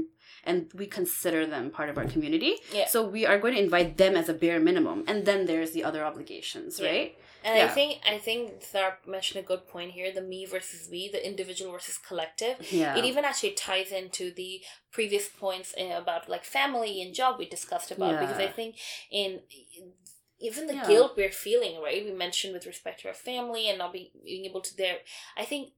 and 0.49 0.57
we 0.81 0.85
consider 0.99 1.41
them 1.53 1.65
part 1.77 1.89
of 1.91 1.95
our 1.99 2.07
community. 2.13 2.53
Yeah. 2.77 2.87
So 2.93 2.97
we 3.17 3.21
are 3.29 3.39
going 3.43 3.55
to 3.57 3.63
invite 3.67 3.91
them 4.01 4.13
as 4.21 4.27
a 4.33 4.33
bare 4.43 4.59
minimum. 4.69 4.99
And 5.09 5.17
then 5.27 5.39
there's 5.49 5.71
the 5.77 5.83
other 5.89 6.01
obligations, 6.09 6.71
Yeah. 6.79 6.89
right? 6.91 7.11
And 7.47 7.55
I 7.67 7.67
think 7.77 7.89
I 8.13 8.17
think 8.27 8.41
Thar 8.71 8.89
mentioned 9.15 9.39
a 9.43 9.47
good 9.51 9.63
point 9.73 9.89
here: 9.97 10.09
the 10.19 10.25
me 10.33 10.41
versus 10.55 10.81
we, 10.93 11.01
the 11.15 11.21
individual 11.31 11.69
versus 11.77 11.97
collective. 12.09 12.55
Yeah. 12.81 12.97
It 12.99 13.03
even 13.11 13.23
actually 13.29 13.53
ties 13.69 13.91
into 14.01 14.25
the 14.41 14.51
previous 14.97 15.25
points 15.43 15.69
uh, 15.83 15.95
about 16.03 16.21
like 16.33 16.43
family 16.59 16.93
and 17.03 17.09
job 17.21 17.31
we 17.39 17.45
discussed 17.57 17.89
about 17.95 18.13
because 18.23 18.39
I 18.47 18.49
think 18.57 18.71
in 19.21 19.31
even 20.39 20.67
the 20.67 20.75
Yeah. 20.75 20.87
guilt 20.87 21.13
we're 21.17 21.31
feeling, 21.31 21.81
right? 21.81 22.03
We 22.03 22.11
mentioned 22.11 22.53
with 22.53 22.65
respect 22.65 23.01
to 23.01 23.09
our 23.09 23.13
family 23.13 23.69
and 23.69 23.77
not 23.77 23.93
be, 23.93 24.11
being 24.23 24.45
able 24.45 24.61
to 24.61 24.75
there. 24.77 24.99
I 25.37 25.45
think 25.45 25.73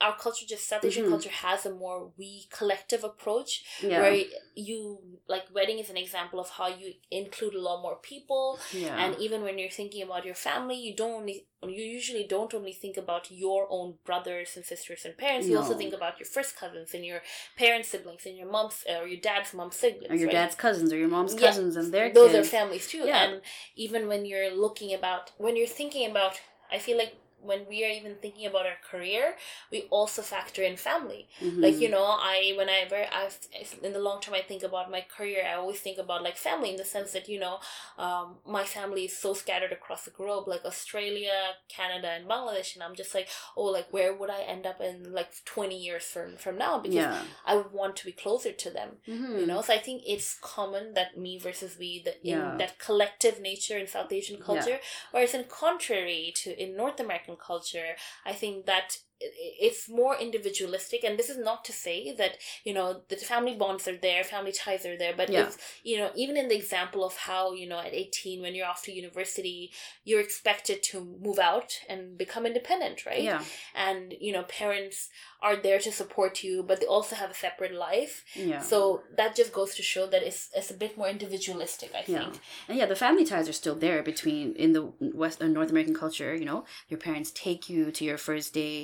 our 0.00 0.14
culture, 0.18 0.44
just 0.46 0.68
South 0.68 0.84
Asian 0.84 1.04
Mhm. 1.06 1.08
culture, 1.08 1.30
has 1.30 1.64
a 1.64 1.70
more 1.74 2.12
we 2.18 2.46
collective 2.50 3.02
approach 3.02 3.64
yeah. 3.82 4.00
where 4.00 4.24
you 4.54 4.80
like 5.26 5.44
wedding 5.54 5.78
is 5.78 5.88
an 5.90 5.96
example 5.96 6.38
of 6.38 6.48
how 6.50 6.68
you 6.68 6.92
include 7.10 7.54
a 7.54 7.60
lot 7.60 7.80
more 7.82 7.96
people 7.96 8.58
yeah. 8.72 8.96
and 9.02 9.18
even 9.18 9.42
when 9.42 9.58
you're 9.58 9.70
thinking 9.70 10.02
about 10.02 10.24
your 10.24 10.34
family 10.34 10.76
you 10.76 10.94
don't 10.94 11.12
only 11.20 11.46
you 11.62 11.82
usually 11.98 12.24
don't 12.24 12.52
only 12.54 12.72
think 12.72 12.96
about 12.96 13.30
your 13.30 13.66
own 13.70 13.94
brothers 14.04 14.50
and 14.56 14.64
sisters 14.64 15.04
and 15.04 15.16
parents 15.16 15.46
you 15.48 15.56
also 15.58 15.76
think 15.76 15.92
about 15.94 16.18
your 16.18 16.26
first 16.26 16.56
cousins 16.56 16.94
and 16.94 17.04
your 17.04 17.20
parents 17.56 17.88
siblings 17.88 18.24
and 18.26 18.36
your 18.36 18.50
mom's 18.50 18.84
or 18.88 19.06
your 19.06 19.20
dad's 19.20 19.52
mom's 19.52 19.76
siblings 19.76 20.10
or 20.12 20.16
your 20.16 20.26
right? 20.28 20.32
dad's 20.40 20.54
cousins 20.54 20.92
or 20.92 20.96
your 20.98 21.08
mom's 21.08 21.34
Yeah. 21.34 21.40
cousins 21.46 21.74
and 21.76 21.92
their 21.92 22.10
those 22.12 22.32
kids. 22.32 22.46
are 22.46 22.50
families 22.58 22.86
too 22.88 23.04
Yeah. 23.06 23.24
and 23.24 23.42
even 23.74 24.08
when 24.08 24.24
you're 24.26 24.50
looking 24.64 24.94
about 24.94 25.32
when 25.38 25.56
you're 25.56 25.66
thinking 25.80 26.08
about 26.10 26.34
i 26.70 26.78
feel 26.78 26.96
like 26.98 27.14
when 27.46 27.66
we 27.68 27.84
are 27.84 27.90
even 27.90 28.14
thinking 28.16 28.46
about 28.46 28.66
our 28.66 28.78
career, 28.90 29.34
we 29.70 29.82
also 29.90 30.22
factor 30.22 30.62
in 30.62 30.76
family. 30.76 31.28
Mhm. 31.40 31.62
Like 31.62 31.78
you 31.80 31.88
know, 31.88 32.04
I 32.04 32.54
whenever 32.56 33.00
I've 33.20 33.38
in 33.82 33.92
the 33.92 33.98
long 34.08 34.20
term, 34.20 34.34
I 34.34 34.42
think 34.42 34.62
about 34.62 34.90
my 34.90 35.02
career. 35.16 35.44
I 35.50 35.54
always 35.54 35.80
think 35.80 35.98
about 35.98 36.22
like 36.22 36.36
family 36.36 36.70
in 36.70 36.76
the 36.76 36.84
sense 36.84 37.12
that 37.12 37.28
you 37.28 37.38
know, 37.40 37.58
um, 37.98 38.36
my 38.46 38.64
family 38.64 39.04
is 39.06 39.16
so 39.16 39.34
scattered 39.34 39.72
across 39.72 40.04
the 40.04 40.10
globe, 40.10 40.48
like 40.48 40.64
Australia, 40.64 41.38
Canada, 41.68 42.08
and 42.16 42.26
Bangladesh, 42.28 42.74
and 42.74 42.82
I'm 42.82 42.94
just 42.94 43.14
like, 43.14 43.28
oh, 43.56 43.64
like 43.64 43.88
where 43.92 44.12
would 44.14 44.30
I 44.30 44.42
end 44.42 44.66
up 44.66 44.80
in 44.80 45.12
like 45.12 45.30
twenty 45.44 45.78
years 45.78 46.04
from 46.04 46.36
from 46.36 46.56
now? 46.58 46.78
Because 46.78 46.96
yeah. 46.96 47.22
I 47.44 47.56
want 47.72 47.96
to 47.96 48.04
be 48.06 48.12
closer 48.12 48.52
to 48.52 48.70
them 48.70 48.90
Mhm. 49.08 49.40
you 49.40 49.46
know 49.46 49.60
so 49.62 49.72
i 49.72 49.78
think 49.78 50.02
it's 50.06 50.38
common 50.40 50.94
that 50.94 51.16
me 51.16 51.38
versus 51.38 51.76
we 51.78 52.02
that 52.04 52.18
in 52.24 52.38
that 52.58 52.78
collective 52.78 53.40
nature 53.40 53.76
in 53.78 53.86
south 53.86 54.10
asian 54.12 54.38
culture 54.40 54.78
whereas 55.12 55.34
in 55.34 55.44
contrary 55.44 56.32
to 56.34 56.50
in 56.62 56.76
north 56.76 56.98
american 57.00 57.35
culture 57.36 57.94
i 58.24 58.32
think 58.32 58.66
that 58.66 58.98
it's 59.18 59.88
more 59.88 60.14
individualistic 60.14 61.02
and 61.02 61.18
this 61.18 61.30
is 61.30 61.38
not 61.38 61.64
to 61.64 61.72
say 61.72 62.14
that 62.16 62.36
you 62.64 62.74
know 62.74 63.00
the 63.08 63.16
family 63.16 63.54
bonds 63.54 63.88
are 63.88 63.96
there 63.96 64.22
family 64.22 64.52
ties 64.52 64.84
are 64.84 64.98
there 64.98 65.14
but 65.16 65.30
Yeah. 65.30 65.46
it's 65.46 65.56
you 65.82 65.96
know 65.96 66.10
even 66.14 66.36
in 66.36 66.48
the 66.48 66.54
example 66.56 67.02
of 67.02 67.16
how 67.16 67.52
you 67.54 67.66
know 67.66 67.78
at 67.78 67.94
18 67.94 68.42
when 68.42 68.54
you're 68.54 68.66
off 68.66 68.82
to 68.84 68.92
university 68.92 69.72
you're 70.04 70.20
expected 70.20 70.82
to 70.82 71.18
move 71.22 71.38
out 71.38 71.72
and 71.88 72.18
become 72.18 72.44
independent 72.44 73.06
right 73.06 73.22
Yeah. 73.22 73.42
and 73.74 74.14
you 74.20 74.32
know 74.34 74.42
parents 74.42 75.08
are 75.46 75.56
there 75.66 75.80
to 75.86 75.90
support 76.00 76.32
you 76.46 76.54
but 76.68 76.76
they 76.80 76.88
also 76.96 77.14
have 77.22 77.30
a 77.36 77.38
separate 77.46 77.74
life 77.88 78.14
Yeah. 78.50 78.60
so 78.72 78.78
that 79.18 79.30
just 79.40 79.50
goes 79.58 79.70
to 79.78 79.82
show 79.92 80.04
that 80.12 80.22
it's 80.28 80.40
it's 80.58 80.70
a 80.76 80.78
bit 80.84 80.92
more 81.00 81.08
individualistic, 81.16 81.90
I 82.00 82.02
think. 82.02 82.32
Yeah. 82.34 82.68
And 82.68 82.74
yeah, 82.78 82.86
the 82.92 83.00
family 83.04 83.24
ties 83.32 83.46
are 83.52 83.58
still 83.62 83.78
there 83.86 84.00
between 84.12 84.44
in 84.64 84.70
the 84.76 84.82
West 85.22 85.38
uh, 85.42 85.46
North 85.58 85.70
American 85.74 85.94
culture. 86.04 86.32
You 86.40 86.46
know, 86.50 86.60
your 86.92 87.00
parents 87.08 87.30
take 87.46 87.62
you 87.72 87.80
to 87.96 88.02
your 88.08 88.18
first 88.28 88.48
day. 88.62 88.76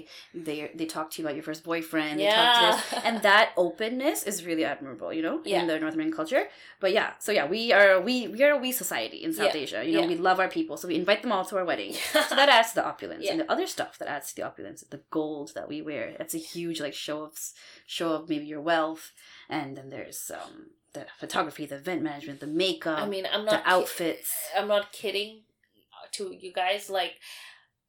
They 0.49 0.59
they 0.79 0.87
talk 0.97 1.07
to 1.11 1.15
you 1.19 1.23
about 1.27 1.37
your 1.39 1.47
first 1.51 1.63
boyfriend. 1.71 2.15
They 2.21 2.31
talk 2.41 2.55
to 2.61 2.97
Yeah. 2.97 3.03
and 3.07 3.15
that 3.31 3.47
openness 3.67 4.19
is 4.31 4.37
really 4.49 4.65
admirable. 4.73 5.11
You 5.19 5.23
know, 5.27 5.37
Yeah. 5.45 5.61
in 5.61 5.67
the 5.71 5.79
North 5.85 5.95
American 5.99 6.17
culture. 6.21 6.45
But 6.83 6.91
yeah, 6.99 7.09
so 7.25 7.31
yeah, 7.39 7.47
we 7.55 7.63
are 7.79 7.93
we 8.09 8.15
we 8.35 8.39
are 8.47 8.53
a 8.59 8.61
we 8.67 8.71
society 8.85 9.19
in 9.27 9.31
South 9.41 9.55
Yeah. 9.55 9.63
Asia. 9.65 9.81
You 9.87 9.93
know, 9.97 10.05
Yeah. 10.07 10.15
we 10.15 10.17
love 10.31 10.39
our 10.45 10.51
people, 10.59 10.75
so 10.81 10.85
we 10.93 10.97
invite 11.05 11.21
them 11.25 11.33
all 11.35 11.45
to 11.51 11.55
our 11.59 11.67
wedding. 11.71 11.93
So 12.31 12.35
that 12.41 12.49
adds 12.59 12.71
to 12.73 12.77
the 12.81 12.87
opulence, 12.93 13.23
Yeah. 13.25 13.33
and 13.33 13.39
the 13.43 13.51
other 13.55 13.67
stuff 13.77 13.93
that 14.01 14.09
adds 14.17 14.27
to 14.31 14.35
the 14.39 14.45
opulence, 14.51 14.79
the 14.97 15.03
gold 15.19 15.49
that 15.57 15.67
we 15.73 15.79
wear. 15.91 16.05
It's 16.23 16.35
a 16.41 16.43
huge 16.53 16.81
like 16.81 16.95
show 16.95 17.23
of 17.25 17.33
show 17.87 18.13
of 18.17 18.29
maybe 18.29 18.47
your 18.47 18.61
wealth, 18.61 19.05
and 19.49 19.77
then 19.77 19.89
there's 19.91 20.31
um 20.35 20.55
the 20.95 21.07
photography, 21.19 21.65
the 21.67 21.77
event 21.77 22.03
management, 22.03 22.41
the 22.41 22.47
makeup, 22.47 22.99
I 22.99 23.07
mean, 23.09 23.27
I'm 23.33 23.45
the 23.47 23.53
not 23.53 23.65
ki- 23.65 23.71
outfits. 23.75 24.31
I'm 24.57 24.69
not 24.69 24.93
kidding 24.93 25.43
to 26.17 26.25
you 26.39 26.53
guys. 26.53 26.91
Like 26.91 27.15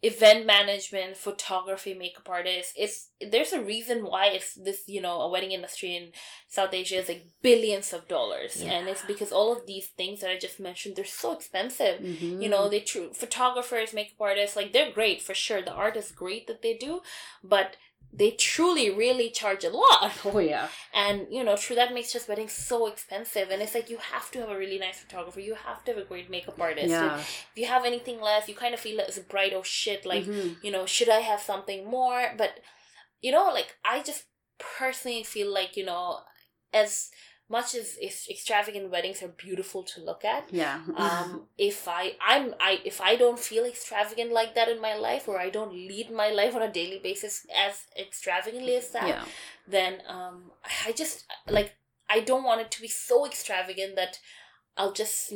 event 0.01 0.45
management, 0.45 1.15
photography, 1.15 1.93
makeup 1.93 2.27
artists. 2.29 2.73
It's 2.77 3.09
there's 3.31 3.53
a 3.53 3.61
reason 3.61 4.03
why 4.03 4.27
it's 4.27 4.53
this. 4.55 4.83
You 4.87 5.01
know, 5.01 5.21
a 5.21 5.29
wedding 5.29 5.51
industry 5.51 5.95
in 5.95 6.11
South 6.49 6.73
Asia 6.73 6.97
is 6.97 7.07
like 7.07 7.25
billions 7.41 7.93
of 7.93 8.07
dollars, 8.07 8.61
Yeah. 8.61 8.71
and 8.73 8.89
it's 8.89 9.03
because 9.05 9.31
all 9.31 9.53
of 9.55 9.65
these 9.65 9.87
things 9.87 10.19
that 10.21 10.29
I 10.29 10.37
just 10.37 10.59
mentioned 10.59 10.95
they're 10.95 11.05
so 11.23 11.31
expensive. 11.33 11.99
Mhm. 12.01 12.41
you 12.43 12.49
know 12.49 12.67
they 12.69 12.81
true 12.81 13.13
photographers 13.13 13.93
makeup 13.93 14.19
artists 14.19 14.55
like 14.57 14.71
they're 14.73 14.91
great 14.91 15.21
for 15.21 15.33
sure 15.33 15.61
the 15.61 15.71
art 15.71 15.95
is 15.97 16.11
great 16.11 16.47
that 16.47 16.61
they 16.61 16.73
do 16.87 17.01
but 17.55 17.77
they 18.15 18.29
truly 18.31 18.89
really 18.91 19.29
charge 19.31 19.63
a 19.63 19.69
lot 19.69 20.11
Oh 20.25 20.37
yeah. 20.39 20.67
and 20.93 21.25
you 21.31 21.43
know 21.43 21.55
true 21.57 21.75
that 21.75 21.93
makes 21.93 22.13
just 22.13 22.29
weddings 22.29 22.53
so 22.53 22.85
expensive 22.87 23.49
and 23.49 23.61
it's 23.61 23.73
like 23.73 23.89
you 23.89 23.97
have 23.97 24.29
to 24.31 24.39
have 24.41 24.49
a 24.49 24.57
really 24.57 24.77
nice 24.77 24.99
photographer 24.99 25.39
you 25.39 25.55
have 25.55 25.83
to 25.83 25.91
have 25.93 26.01
a 26.01 26.05
great 26.05 26.29
makeup 26.29 26.59
artist 26.61 26.89
Yeah. 26.91 27.17
if 27.17 27.51
you 27.55 27.65
have 27.65 27.85
anything 27.85 28.21
less 28.21 28.47
you 28.47 28.55
kind 28.55 28.73
of 28.75 28.79
feel 28.79 28.99
it's 28.99 29.17
bright 29.19 29.53
oh 29.55 29.63
shit 29.63 30.05
like 30.05 30.25
Mhm. 30.25 30.57
you 30.63 30.71
know 30.71 30.85
should 30.85 31.09
i 31.09 31.21
have 31.21 31.41
something 31.41 31.89
more 31.89 32.21
but 32.37 32.59
you 33.21 33.31
know 33.31 33.47
like 33.51 33.75
i 33.83 34.01
just 34.03 34.23
personally 34.77 35.23
feel 35.23 35.51
like 35.51 35.75
you 35.75 35.85
know 35.85 36.19
as 36.71 37.09
much 37.55 37.75
as 37.75 37.89
if 38.01 38.15
extravagant 38.35 38.89
weddings 38.93 39.21
are 39.25 39.33
beautiful 39.45 39.83
to 39.91 40.01
look 40.09 40.25
at 40.25 40.43
yeah. 40.51 40.79
um 40.95 41.29
if 41.69 41.87
i 41.87 42.03
i'm 42.31 42.45
i 42.69 42.71
if 42.91 42.97
i 43.09 43.15
don't 43.23 43.39
feel 43.49 43.65
extravagant 43.73 44.31
like 44.39 44.55
that 44.55 44.69
in 44.73 44.81
my 44.87 44.95
life 45.07 45.27
or 45.27 45.37
i 45.45 45.49
don't 45.57 45.73
lead 45.91 46.09
my 46.23 46.29
life 46.39 46.55
on 46.55 46.63
a 46.63 46.71
daily 46.79 46.99
basis 47.07 47.45
as 47.65 47.85
extravagantly 48.05 48.75
as 48.81 48.89
that 48.95 49.07
yeah. 49.07 49.25
then 49.67 50.01
um 50.07 50.37
i 50.87 50.91
just 50.91 51.25
like 51.57 51.75
i 52.09 52.19
don't 52.19 52.47
want 52.49 52.65
it 52.65 52.71
to 52.71 52.81
be 52.81 52.87
so 52.87 53.25
extravagant 53.31 53.95
that 54.01 54.19
i'll 54.77 54.91
just 54.91 55.31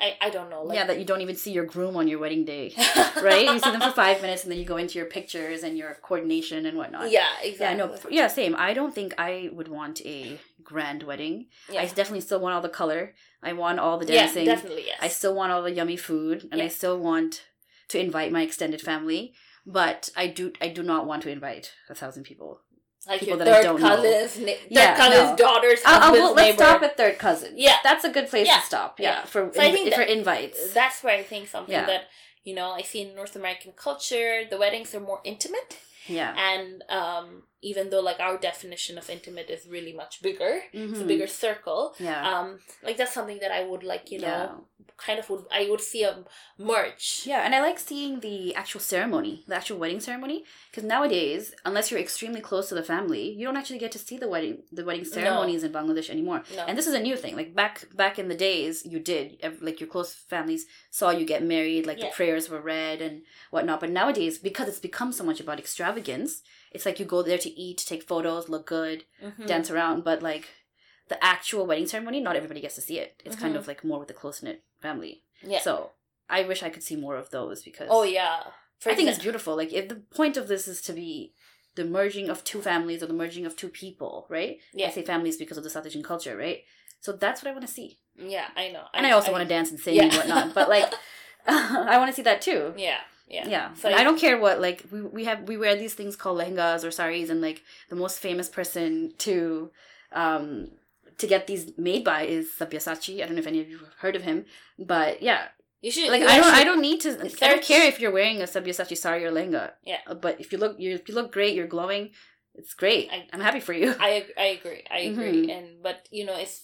i 0.00 0.16
i 0.20 0.28
don't 0.28 0.50
know 0.50 0.62
like 0.62 0.76
yeah, 0.76 0.86
that 0.86 0.98
you 0.98 1.04
don't 1.04 1.20
even 1.22 1.34
see 1.36 1.52
your 1.52 1.64
groom 1.64 1.96
on 1.96 2.06
your 2.08 2.18
wedding 2.18 2.44
day, 2.44 2.74
right? 3.22 3.46
You 3.46 3.58
see 3.58 3.70
them 3.70 3.80
for 3.80 3.90
five 3.90 4.20
minutes, 4.20 4.42
and 4.42 4.50
then 4.52 4.58
you 4.58 4.64
go 4.66 4.76
into 4.76 4.98
your 4.98 5.06
pictures 5.06 5.62
and 5.62 5.78
your 5.78 5.94
coordination 6.02 6.66
and 6.66 6.76
whatnot. 6.76 7.10
yeah 7.10 7.26
Yeah, 7.42 7.48
exactly 7.48 7.78
no, 7.78 7.98
yeah, 8.10 8.26
same. 8.28 8.54
I 8.58 8.74
don't 8.74 8.94
think 8.94 9.14
I 9.18 9.48
would 9.52 9.68
want 9.68 10.00
a 10.04 10.38
grand 10.62 11.02
wedding. 11.04 11.46
yeah, 11.72 11.80
I 11.82 11.86
definitely 11.86 12.20
still 12.20 12.40
want 12.40 12.54
all 12.54 12.60
the 12.62 12.68
color. 12.68 13.14
I 13.42 13.52
want 13.54 13.78
all 13.78 13.96
the 13.98 14.06
dancing. 14.06 14.46
yeah 14.46 14.54
definitely 14.54 14.84
yes 14.86 14.98
I 15.00 15.08
still 15.08 15.34
want 15.34 15.52
all 15.52 15.62
the 15.62 15.72
yummy 15.72 15.96
food, 15.96 16.48
and 16.52 16.60
I 16.60 16.68
still 16.68 16.98
want 16.98 17.44
to 17.88 17.98
invite 17.98 18.30
my 18.32 18.42
extended 18.42 18.80
family. 18.80 19.34
But 19.68 20.10
I 20.16 20.28
do, 20.28 20.52
I 20.60 20.68
do 20.68 20.82
not 20.82 21.06
want 21.06 21.22
to 21.24 21.30
invite 21.30 21.72
a 21.90 21.94
thousand 21.94 22.22
people. 22.22 22.60
Like 23.08 23.20
people 23.20 23.36
your 23.36 23.44
that 23.44 23.48
I 23.48 23.56
third 23.56 23.62
don't 23.64 23.80
know. 23.80 23.88
cousins 23.96 24.38
na- 24.46 24.52
third 24.52 24.60
Yeah, 24.70 24.96
cousins 24.96 25.30
no. 25.30 25.36
daughters 25.36 25.80
I'll, 25.86 26.02
I'll, 26.02 26.12
well, 26.12 26.34
let's 26.34 26.48
neighbor. 26.58 26.64
stop 26.64 26.82
at 26.82 26.96
third 26.96 27.18
cousin. 27.18 27.52
Yeah. 27.56 27.76
that's 27.82 28.04
a 28.04 28.10
good 28.10 28.28
place 28.28 28.46
Yeah. 28.46 28.60
to 28.60 28.66
stop. 28.66 28.98
Yeah, 29.00 29.10
Yeah. 29.20 29.24
for 29.24 29.50
So 29.54 29.60
I 29.60 29.70
think 29.72 29.92
for 29.92 30.00
that- 30.00 30.10
invites. 30.10 30.72
That's 30.72 31.02
where 31.02 31.16
I 31.16 31.22
think 31.22 31.48
something 31.48 31.74
that 31.74 32.04
you 32.44 32.54
know 32.54 32.70
I 32.70 32.82
see 32.82 33.02
in 33.02 33.14
North 33.14 33.34
American 33.36 33.72
culture, 33.76 34.44
the 34.48 34.58
weddings 34.58 34.94
are 34.94 35.00
more 35.00 35.20
intimate, 35.24 35.78
yeah, 36.06 36.34
and 36.38 36.82
um, 36.88 37.42
even 37.62 37.90
though 37.90 38.00
like 38.00 38.20
our 38.20 38.36
definition 38.38 38.98
of 38.98 39.08
intimate 39.10 39.48
is 39.50 39.66
really 39.66 39.92
much 39.92 40.22
bigger, 40.22 40.62
it's 40.72 41.00
a 41.00 41.04
Mhm. 41.04 41.06
bigger 41.08 41.26
circle. 41.26 41.94
Yeah, 41.98 42.20
Um, 42.30 42.60
like 42.82 42.96
that's 42.96 43.14
something 43.14 43.38
that 43.40 43.50
I 43.50 43.62
would 43.64 43.82
like, 43.82 44.10
you 44.12 44.18
know, 44.20 44.26
Yeah. 44.26 44.54
kind 44.98 45.18
of 45.18 45.28
would 45.30 45.44
I 45.50 45.68
would 45.70 45.80
see 45.80 46.02
a 46.04 46.24
merge. 46.58 47.22
Yeah, 47.24 47.40
and 47.44 47.54
I 47.54 47.60
like 47.60 47.78
seeing 47.78 48.20
the 48.20 48.54
actual 48.54 48.80
ceremony, 48.80 49.44
the 49.46 49.54
actual 49.56 49.78
wedding 49.78 50.00
ceremony, 50.00 50.44
because 50.70 50.84
nowadays, 50.84 51.54
unless 51.64 51.90
you're 51.90 52.00
extremely 52.00 52.40
close 52.40 52.68
to 52.68 52.74
the 52.74 52.82
family, 52.82 53.30
you 53.30 53.44
don't 53.46 53.56
actually 53.56 53.78
get 53.78 53.92
to 53.92 53.98
see 53.98 54.16
the 54.16 54.28
wedding, 54.28 54.62
the 54.72 54.84
wedding 54.84 55.04
ceremonies 55.04 55.62
in 55.64 55.72
Bangladesh 55.72 56.08
anymore. 56.10 56.42
No. 56.54 56.64
And 56.66 56.76
this 56.78 56.86
is 56.86 56.94
a 56.94 57.00
new 57.00 57.16
thing. 57.16 57.36
Like 57.36 57.54
back 57.54 57.74
back 57.94 58.18
in 58.18 58.28
the 58.28 58.34
days, 58.34 58.86
you 58.86 58.98
did 58.98 59.38
like 59.60 59.80
your 59.80 59.88
close 59.88 60.14
families 60.14 60.66
saw 60.90 61.10
you 61.10 61.24
get 61.26 61.42
married, 61.42 61.86
like 61.86 61.98
Yeah. 61.98 62.06
the 62.06 62.12
prayers 62.12 62.48
were 62.48 62.60
read 62.60 63.00
and 63.02 63.22
whatnot. 63.50 63.80
But 63.80 63.90
nowadays, 63.90 64.38
because 64.38 64.68
it's 64.68 64.78
become 64.78 65.12
so 65.12 65.24
much 65.24 65.40
about 65.40 65.58
extravagance, 65.58 66.42
it's 66.76 66.86
like 66.86 66.98
you 67.00 67.06
go 67.06 67.22
there 67.22 67.38
to 67.46 67.50
eat, 67.66 67.78
take 67.78 68.02
photos, 68.12 68.48
look 68.48 68.66
good, 68.66 69.04
Mhm. 69.22 69.46
dance 69.46 69.68
around, 69.70 70.04
but 70.04 70.22
like 70.22 70.44
the 71.08 71.18
actual 71.34 71.66
wedding 71.66 71.86
ceremony, 71.86 72.20
not 72.20 72.36
everybody 72.36 72.60
gets 72.60 72.74
to 72.76 72.80
see 72.88 72.98
it. 73.04 73.10
It's 73.24 73.36
kind 73.42 73.54
Mhm. 73.54 73.58
of 73.60 73.66
like 73.70 73.82
more 73.84 73.98
with 74.00 74.08
the 74.08 74.14
close 74.22 74.42
knit 74.42 74.62
family. 74.86 75.14
Yeah. 75.42 75.60
So 75.60 75.92
I 76.28 76.42
wish 76.50 76.62
I 76.62 76.70
could 76.70 76.82
see 76.88 76.96
more 77.06 77.16
of 77.16 77.30
those 77.30 77.62
because 77.68 77.88
oh 77.90 78.02
yeah. 78.18 78.38
For 78.80 78.90
I 78.90 78.94
think 78.94 79.08
it's 79.08 79.18
beautiful. 79.26 79.56
Like 79.56 79.72
if 79.72 79.88
the 79.88 79.96
point 80.18 80.36
of 80.36 80.48
this 80.48 80.68
is 80.68 80.80
to 80.82 80.92
be 80.92 81.32
the 81.76 81.84
merging 81.84 82.28
of 82.30 82.42
two 82.50 82.60
families 82.70 83.02
or 83.02 83.06
the 83.06 83.20
merging 83.22 83.46
of 83.46 83.54
two 83.56 83.68
people, 83.68 84.26
right? 84.28 84.58
Yeah. 84.72 84.88
I 84.88 84.90
say 84.90 85.02
families 85.02 85.36
because 85.42 85.58
of 85.58 85.64
the 85.64 85.70
South 85.70 85.86
Asian 85.86 86.02
culture, 86.02 86.36
right? 86.36 86.60
So 87.00 87.12
that's 87.12 87.38
what 87.42 87.48
I 87.50 87.52
want 87.56 87.66
to 87.66 87.72
see. 87.78 88.00
Yeah, 88.16 88.48
I 88.56 88.68
know. 88.74 88.84
And 88.94 89.06
I, 89.06 89.10
also 89.12 89.30
want 89.30 89.42
to 89.42 89.48
dance 89.56 89.70
and 89.70 89.78
sing 89.78 89.94
Yeah. 89.96 90.04
and 90.04 90.14
whatnot. 90.14 90.54
But 90.54 90.68
like 90.68 90.92
I 91.46 91.96
want 91.98 92.08
to 92.10 92.16
see 92.16 92.22
that 92.30 92.40
too. 92.42 92.74
Yeah, 92.76 93.00
yeah, 93.28 93.48
Yeah. 93.48 93.74
So 93.74 93.88
And 93.88 93.96
I 94.00 94.04
don't 94.04 94.18
care 94.18 94.38
what 94.38 94.60
like 94.60 94.84
we, 94.92 95.00
we 95.02 95.24
have 95.24 95.42
we 95.48 95.56
wear 95.56 95.74
these 95.76 95.94
things 95.94 96.14
called 96.16 96.38
lehengas 96.40 96.84
or 96.84 96.90
saris 96.90 97.28
and 97.30 97.40
like 97.40 97.62
the 97.88 97.96
most 97.96 98.18
famous 98.20 98.48
person 98.48 99.12
to 99.26 99.70
um 100.12 100.68
to 101.18 101.26
get 101.26 101.46
these 101.46 101.64
made 101.78 102.04
by 102.04 102.22
is 102.22 102.50
Sabyasachi. 102.58 103.14
I 103.22 103.26
don't 103.26 103.34
know 103.36 103.40
if 103.40 103.46
any 103.46 103.60
of 103.60 103.68
you 103.70 103.78
have 103.78 103.94
heard 104.04 104.16
of 104.16 104.22
him. 104.22 104.44
But 104.78 105.22
yeah, 105.22 105.48
You 105.82 105.90
should 105.90 106.10
like 106.10 106.20
you 106.22 106.28
I 106.28 106.36
don't 106.40 106.54
I 106.62 106.64
don't 106.68 106.80
need 106.88 107.00
to 107.02 107.10
I 107.42 107.48
don't 107.52 107.62
care 107.72 107.84
if 107.92 107.96
you're 108.00 108.12
wearing 108.20 108.40
a 108.42 108.44
Sabyasachi 108.54 108.96
sari 108.96 109.24
or 109.24 109.32
lehenga. 109.32 109.64
Yeah. 109.90 110.00
Uh, 110.06 110.14
But 110.14 110.34
if 110.40 110.52
you 110.52 110.58
look 110.58 110.74
you 110.78 110.90
if 111.00 111.08
you 111.08 111.14
look 111.18 111.32
great, 111.32 111.54
you're 111.56 111.72
glowing, 111.76 112.04
it's 112.54 112.74
great. 112.82 113.08
I- 113.10 113.26
I'm 113.32 113.40
happy 113.48 113.60
for 113.68 113.72
you. 113.82 113.88
I 114.10 114.26
I 114.44 114.46
agree. 114.58 114.82
I 114.96 114.98
agree. 115.10 115.40
Mhm. 115.46 115.56
And 115.56 115.66
but 115.86 115.98
you 116.18 116.24
know, 116.28 116.36
it's 116.44 116.56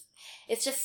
it's 0.51 0.63
just 0.69 0.83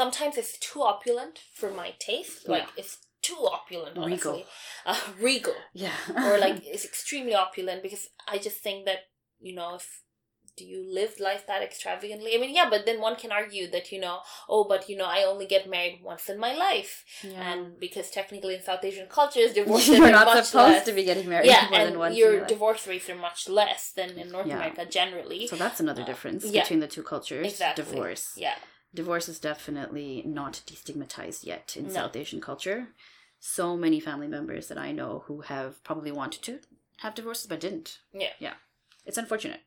sometimes 0.00 0.34
it's 0.40 0.54
too 0.58 0.80
opulent 0.92 1.34
for 1.58 1.70
my 1.82 1.88
taste. 2.08 2.48
Like 2.54 2.66
Yeah. 2.68 2.80
it's 2.82 2.94
too 3.22 3.36
opulent, 3.52 3.96
Regal. 3.98 4.42
Uh, 4.86 4.96
regal, 5.20 5.54
Yeah. 5.74 5.92
or 6.16 6.38
like 6.38 6.62
it's 6.66 6.84
extremely 6.84 7.34
opulent 7.34 7.82
because 7.82 8.08
I 8.26 8.38
just 8.38 8.58
think 8.62 8.86
that 8.86 9.00
you 9.40 9.54
know 9.54 9.74
if 9.74 10.02
do 10.56 10.64
you 10.66 10.84
live 10.92 11.14
life 11.20 11.46
that 11.46 11.62
extravagantly? 11.62 12.34
I 12.34 12.38
mean, 12.38 12.54
yeah, 12.54 12.68
but 12.68 12.84
then 12.84 13.00
one 13.00 13.16
can 13.16 13.32
argue 13.32 13.70
that 13.70 13.92
you 13.92 14.00
know, 14.00 14.18
oh, 14.48 14.64
but 14.64 14.88
you 14.90 14.96
know, 14.96 15.06
I 15.06 15.22
only 15.24 15.46
get 15.46 15.68
married 15.70 16.00
once 16.02 16.28
in 16.28 16.38
my 16.38 16.52
life, 16.54 17.04
yeah. 17.22 17.52
and 17.52 17.78
because 17.78 18.10
technically 18.10 18.54
in 18.56 18.62
South 18.62 18.84
Asian 18.84 19.06
cultures, 19.06 19.52
divorce 19.60 19.88
you're 19.88 20.10
not 20.10 20.26
much 20.26 20.44
supposed 20.46 20.72
less. 20.74 20.84
to 20.86 20.92
be 20.92 21.04
getting 21.04 21.28
married 21.28 21.46
yeah, 21.46 21.68
more 21.70 21.80
and 21.80 21.92
than 21.92 21.98
once. 21.98 22.12
in 22.12 22.18
your 22.18 22.44
divorce 22.46 22.86
rates 22.86 23.08
are 23.08 23.14
much 23.14 23.48
less 23.48 23.92
than 23.92 24.10
in 24.18 24.30
North 24.30 24.46
Yeah. 24.48 24.56
America 24.56 24.84
generally. 24.86 25.46
So 25.46 25.56
that's 25.56 25.80
another 25.80 26.02
Uh, 26.02 26.06
difference 26.06 26.44
yeah. 26.44 26.62
between 26.62 26.80
the 26.80 26.88
two 26.88 27.02
cultures. 27.04 27.46
Exactly. 27.46 27.84
Divorce. 27.84 28.32
yeah, 28.36 28.56
Divorce 28.94 29.28
is 29.28 29.38
definitely 29.38 30.22
not 30.26 30.62
destigmatized 30.66 31.44
yet 31.44 31.76
in 31.76 31.84
No. 31.86 31.92
South 31.92 32.16
Asian 32.16 32.40
culture. 32.40 32.88
so 33.42 33.74
many 33.74 33.98
family 34.00 34.26
members 34.28 34.68
that 34.68 34.76
I 34.76 34.92
know 34.92 35.24
who 35.26 35.40
have 35.42 35.82
probably 35.82 36.12
wanted 36.12 36.42
to 36.42 36.60
have 36.98 37.14
divorces 37.14 37.46
but 37.46 37.58
didn't. 37.60 37.98
Yeah. 38.12 38.32
Yeah. 38.38 38.54
It's 39.06 39.16
unfortunate. 39.16 39.60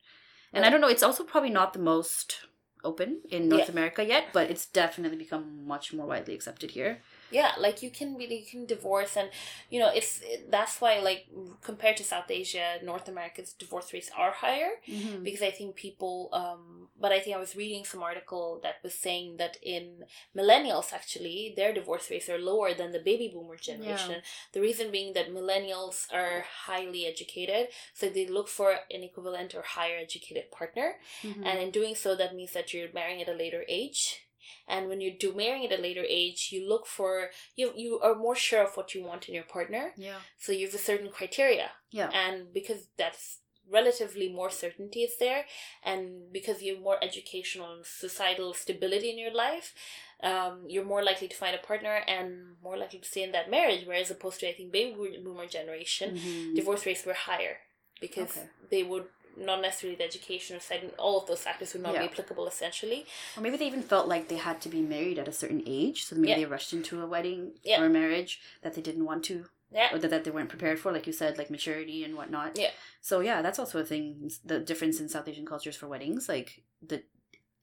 And 0.53 0.63
I 0.63 0.69
don't 0.69 0.79
know, 0.79 0.87
it's 0.89 1.01
also 1.01 1.23
probably 1.23 1.49
not 1.49 1.73
the 1.73 1.79
most 1.79 2.41
open 2.83 3.21
in 3.31 3.49
North 3.49 3.61
Yeah. 3.65 3.71
America 3.71 4.05
yet, 4.05 4.25
but 4.31 4.51
it's 4.51 4.67
definitely 4.67 5.17
become 5.17 5.65
much 5.65 5.91
more 5.91 6.05
widely 6.05 6.35
accepted 6.35 6.71
here. 6.71 7.01
Yeah 7.33 7.51
like 7.65 7.81
you 7.83 7.89
can 7.89 8.15
really 8.15 8.39
you 8.39 8.45
can 8.55 8.65
divorce 8.65 9.17
and 9.17 9.29
you 9.69 9.79
know 9.81 9.89
it's 9.99 10.21
it, 10.23 10.49
that's 10.51 10.79
why 10.81 10.99
like 10.99 11.21
compared 11.61 11.97
to 11.97 12.03
south 12.03 12.29
asia 12.29 12.67
north 12.83 13.07
america's 13.07 13.53
divorce 13.53 13.91
rates 13.93 14.09
are 14.17 14.31
higher 14.31 14.71
Mm-hmm. 14.87 15.23
because 15.23 15.41
i 15.41 15.51
think 15.51 15.75
people 15.75 16.29
um 16.33 16.87
but 17.03 17.11
i 17.11 17.19
think 17.19 17.35
i 17.35 17.39
was 17.39 17.55
reading 17.55 17.83
some 17.85 18.03
article 18.03 18.59
that 18.63 18.75
was 18.83 18.93
saying 18.93 19.37
that 19.37 19.57
in 19.63 20.03
millennials 20.37 20.93
actually 20.93 21.53
their 21.55 21.73
divorce 21.73 22.09
rates 22.11 22.29
are 22.29 22.39
lower 22.39 22.73
than 22.73 22.91
the 22.91 22.99
baby 22.99 23.29
boomer 23.33 23.55
generation 23.57 24.21
the 24.53 24.61
reason 24.61 24.91
being 24.91 25.13
that 25.13 25.33
millennials 25.33 26.05
are 26.13 26.45
highly 26.67 27.05
educated 27.05 27.67
so 27.93 28.09
they 28.09 28.27
look 28.27 28.47
for 28.47 28.71
an 28.91 29.03
equivalent 29.03 29.55
or 29.55 29.61
higher 29.77 29.97
educated 29.97 30.51
partner 30.51 30.95
Mm-hmm. 31.23 31.43
and 31.47 31.59
in 31.59 31.71
doing 31.71 31.95
so 31.95 32.15
that 32.15 32.35
means 32.35 32.53
that 32.53 32.73
you're 32.73 32.91
marrying 32.93 33.21
at 33.21 33.29
a 33.29 33.33
later 33.43 33.63
age 33.67 34.25
and 34.67 34.87
when 34.89 35.01
you 35.01 35.11
do 35.17 35.33
marrying 35.33 35.65
at 35.65 35.77
a 35.77 35.81
later 35.81 36.03
age 36.07 36.49
you 36.51 36.67
look 36.67 36.85
for 36.85 37.29
you 37.55 37.71
you 37.75 37.99
are 37.99 38.15
more 38.15 38.35
sure 38.35 38.63
of 38.63 38.75
what 38.77 38.93
you 38.95 39.03
want 39.03 39.27
in 39.29 39.35
your 39.35 39.43
partner 39.43 39.91
yeah. 39.97 40.17
so 40.37 40.51
you 40.51 40.65
have 40.65 40.75
a 40.75 40.79
certain 40.89 41.09
criteria 41.09 41.71
Yeah. 41.91 42.09
and 42.13 42.53
because 42.53 42.87
that's 42.97 43.39
relatively 43.69 44.27
more 44.29 44.49
certainty 44.49 45.03
is 45.03 45.17
there 45.19 45.45
and 45.83 46.31
because 46.33 46.61
you 46.61 46.73
have 46.75 46.83
more 46.83 46.97
educational 47.01 47.71
and 47.73 47.85
societal 47.85 48.53
stability 48.53 49.09
in 49.09 49.17
your 49.17 49.33
life 49.33 49.73
um, 50.21 50.63
you're 50.67 50.85
more 50.85 51.03
likely 51.03 51.27
to 51.29 51.35
find 51.35 51.55
a 51.55 51.59
partner 51.65 51.95
and 52.07 52.55
more 52.61 52.77
likely 52.77 52.99
to 52.99 53.07
stay 53.07 53.23
in 53.23 53.31
that 53.31 53.49
marriage 53.49 53.85
whereas 53.85 54.11
opposed 54.11 54.39
to 54.41 54.49
i 54.49 54.53
think 54.53 54.71
baby 54.71 54.93
boomer 55.23 55.47
generation 55.47 56.15
Mhm. 56.17 56.55
divorce 56.55 56.85
rates 56.85 57.05
were 57.05 57.13
higher 57.13 57.57
because 58.01 58.31
Okay. 58.37 58.47
they 58.69 58.83
would 58.83 59.05
not 59.37 59.61
necessarily 59.61 59.95
the 59.97 60.03
education 60.03 60.59
side 60.59 60.81
and 60.83 60.91
all 60.97 61.19
of 61.19 61.27
those 61.27 61.39
factors 61.41 61.73
would 61.73 61.81
not 61.81 61.93
be 61.93 61.99
applicable 62.05 62.47
essentially 62.47 63.05
Or 63.37 63.41
maybe 63.41 63.57
they 63.57 63.67
even 63.67 63.81
felt 63.83 64.07
like 64.07 64.27
they 64.27 64.37
had 64.37 64.61
to 64.61 64.69
be 64.69 64.81
married 64.81 65.17
at 65.19 65.27
a 65.27 65.31
certain 65.33 65.63
age, 65.65 66.05
so 66.05 66.15
maybe 66.15 66.29
Yeah. 66.29 66.35
they 66.37 66.45
rushed 66.45 66.73
into 66.73 67.01
a 67.01 67.07
wedding 67.07 67.53
Yeah. 67.63 67.81
or 67.81 67.85
a 67.85 67.89
marriage 67.89 68.39
that 68.61 68.73
they 68.75 68.81
didn't 68.81 69.05
want 69.05 69.23
to, 69.25 69.45
yeah 69.71 69.93
or 69.93 69.97
that, 69.99 70.09
that 70.11 70.23
they 70.23 70.31
weren't 70.31 70.49
prepared 70.49 70.79
for, 70.79 70.91
like 70.91 71.07
you 71.07 71.13
said, 71.13 71.37
like 71.37 71.49
maturity 71.49 72.03
and 72.03 72.15
whatnot. 72.15 72.57
Yeah. 72.59 72.71
So 73.01 73.19
yeah, 73.21 73.41
that's 73.41 73.59
also 73.59 73.79
a 73.79 73.85
thing. 73.85 74.29
The 74.45 74.59
difference 74.59 74.99
in 74.99 75.09
South 75.09 75.27
Asian 75.27 75.45
cultures 75.45 75.75
for 75.75 75.87
weddings, 75.87 76.29
like 76.29 76.63
the 76.81 77.03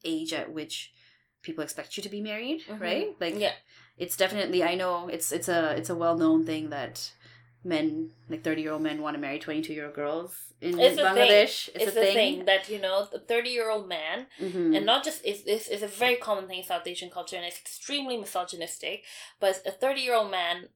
age 0.04 0.32
at 0.32 0.52
which 0.52 0.92
people 1.42 1.62
expect 1.64 1.96
you 1.96 2.02
to 2.02 2.08
be 2.08 2.20
married, 2.20 2.62
Mhm. 2.66 2.80
right? 2.80 3.08
Like 3.20 3.36
yeah 3.38 3.52
it's 3.96 4.16
definitely. 4.16 4.62
I 4.64 4.74
know 4.74 5.08
it's 5.08 5.30
it's 5.30 5.48
a 5.48 5.70
it's 5.78 5.90
a 5.90 5.94
well 5.94 6.16
known 6.16 6.44
thing 6.46 6.70
that 6.70 7.12
men 7.64 8.10
like 8.28 8.42
thirty 8.42 8.62
year 8.62 8.72
old 8.72 8.82
men 8.82 9.02
want 9.02 9.14
to 9.14 9.20
marry 9.20 9.38
twenty 9.38 9.60
two 9.62 9.72
year 9.74 9.86
old 9.86 9.94
girls 9.94 10.34
in 10.60 10.78
It's 10.78 10.98
a 10.98 11.02
thing. 11.02 11.14
Bangladesh. 11.16 11.68
it's, 11.74 11.86
a 11.86 11.90
thing. 11.90 12.14
thing. 12.14 12.44
that 12.46 12.68
you 12.68 12.78
know 12.78 13.06
the 13.10 13.18
30 13.18 13.50
year 13.50 13.70
old 13.70 13.88
man 13.88 14.26
Mhm. 14.40 14.76
and 14.76 14.84
not 14.86 15.04
just 15.04 15.24
is 15.24 15.44
this 15.44 15.68
is 15.68 15.82
a 15.82 15.86
very 15.86 16.16
common 16.16 16.46
thing 16.48 16.58
in 16.58 16.64
south 16.64 16.86
asian 16.86 17.10
culture 17.10 17.36
and 17.36 17.44
it's 17.44 17.58
extremely 17.60 18.16
misogynistic 18.16 19.04
but 19.40 19.62
a 19.66 19.70
30 19.70 20.00
year 20.00 20.14
old 20.14 20.30
man 20.30 20.68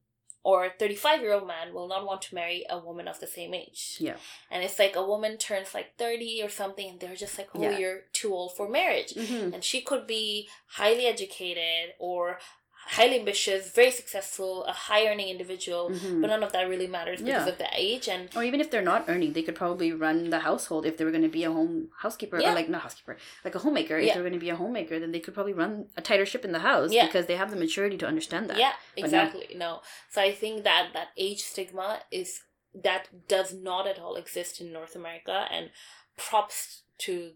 or 0.43 0.65
a 0.65 0.69
35 0.69 1.21
year 1.21 1.33
old 1.33 1.47
man 1.47 1.73
will 1.73 1.87
not 1.87 2.05
want 2.05 2.21
to 2.23 2.35
marry 2.35 2.63
a 2.69 2.77
woman 2.79 3.07
of 3.07 3.19
the 3.19 3.27
same 3.27 3.53
age 3.53 3.97
Yeah. 3.99 4.17
and 4.51 4.63
it's 4.63 4.77
like 4.79 4.95
a 4.95 5.03
woman 5.05 5.37
turns 5.37 5.73
like 5.73 5.97
30 5.97 6.41
or 6.43 6.49
something 6.49 6.87
and 6.89 6.99
they're 6.99 7.15
just 7.15 7.37
like 7.39 7.49
oh 7.55 7.61
Yeah. 7.61 7.77
you're 7.79 8.01
too 8.13 8.31
old 8.33 8.55
for 8.55 8.67
marriage 8.69 9.13
Mhm. 9.13 9.53
and 9.53 9.63
she 9.63 9.81
could 9.81 10.05
be 10.07 10.47
highly 10.67 11.05
educated 11.07 11.93
or 11.99 12.39
highly 12.87 13.19
ambitious 13.19 13.71
very 13.71 13.89
successful 13.89 14.63
a 14.65 14.71
high 14.71 15.07
earning 15.07 15.27
individual 15.29 15.89
Mhm. 15.89 16.21
but 16.21 16.27
none 16.27 16.43
of 16.43 16.51
that 16.51 16.69
really 16.69 16.85
matters 16.87 17.19
because 17.19 17.45
Yeah. 17.47 17.51
of 17.53 17.57
the 17.57 17.67
age 17.73 18.07
and 18.07 18.29
Or 18.37 18.43
even 18.43 18.61
if 18.61 18.69
they're 18.69 18.81
not 18.93 19.05
earning, 19.07 19.33
they 19.33 19.41
could 19.41 19.55
probably 19.55 19.91
run 19.91 20.29
the 20.29 20.39
household 20.39 20.85
if 20.85 20.95
they 20.97 21.03
were 21.05 21.11
going 21.11 21.23
to 21.23 21.27
be 21.39 21.43
a 21.43 21.51
home 21.51 21.91
housekeeper 22.03 22.39
Yeah. 22.39 22.51
or 22.51 22.55
like 22.55 22.69
not 22.69 22.81
housekeeper, 22.83 23.17
like 23.43 23.55
a 23.55 23.59
homemaker. 23.59 23.97
Yeah. 23.97 24.09
If 24.09 24.13
they're 24.13 24.23
going 24.23 24.33
to 24.33 24.39
be 24.39 24.49
a 24.51 24.55
homemaker, 24.55 24.99
then 24.99 25.11
they 25.11 25.19
could 25.19 25.33
probably 25.33 25.53
run 25.53 25.89
a 25.97 26.01
tighter 26.01 26.25
ship 26.27 26.45
in 26.45 26.51
the 26.51 26.59
house 26.59 26.91
Yeah. 26.91 27.05
because 27.07 27.25
they 27.25 27.35
have 27.37 27.49
the 27.49 27.57
maturity 27.57 27.97
to 27.97 28.05
understand 28.05 28.49
that. 28.51 28.57
Yeah, 28.57 28.73
But 28.93 29.01
no. 29.01 29.05
exactly. 29.05 29.55
No. 29.55 29.81
So 30.11 30.21
I 30.21 30.31
think 30.31 30.63
that 30.63 30.91
that 30.93 31.09
age 31.17 31.41
stigma 31.43 32.01
is 32.11 32.43
that 32.75 33.27
does 33.27 33.53
not 33.53 33.87
at 33.87 33.97
all 33.97 34.15
exist 34.15 34.59
in 34.61 34.71
North 34.71 34.95
America 34.95 35.47
and 35.49 35.71
props 36.17 36.81
to 36.99 37.33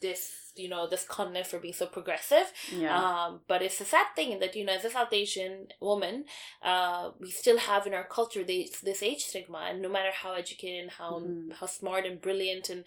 this, 0.00 0.52
you 0.56 0.68
know, 0.68 0.88
this 0.88 1.04
continent 1.04 1.46
for 1.46 1.58
being 1.58 1.74
so 1.74 1.86
progressive. 1.86 2.52
Yeah. 2.76 2.96
Um, 2.98 3.40
but 3.46 3.62
it's 3.62 3.80
a 3.80 3.84
sad 3.84 4.06
thing 4.16 4.38
that, 4.40 4.56
you 4.56 4.64
know, 4.64 4.72
as 4.72 4.84
a 4.84 4.90
South 4.90 5.12
Asian 5.12 5.68
woman, 5.80 6.24
uh, 6.62 7.10
we 7.20 7.30
still 7.30 7.58
have 7.58 7.86
in 7.86 7.94
our 7.94 8.04
culture 8.04 8.44
this, 8.44 8.80
this 8.80 9.02
age 9.02 9.22
stigma. 9.24 9.66
And 9.70 9.80
no 9.82 9.88
matter 9.88 10.10
how 10.12 10.34
educated 10.34 10.82
and 10.82 10.90
how, 10.90 11.20
Mhm. 11.20 11.54
how 11.54 11.66
smart 11.66 12.06
and 12.06 12.20
brilliant 12.20 12.68
and 12.70 12.84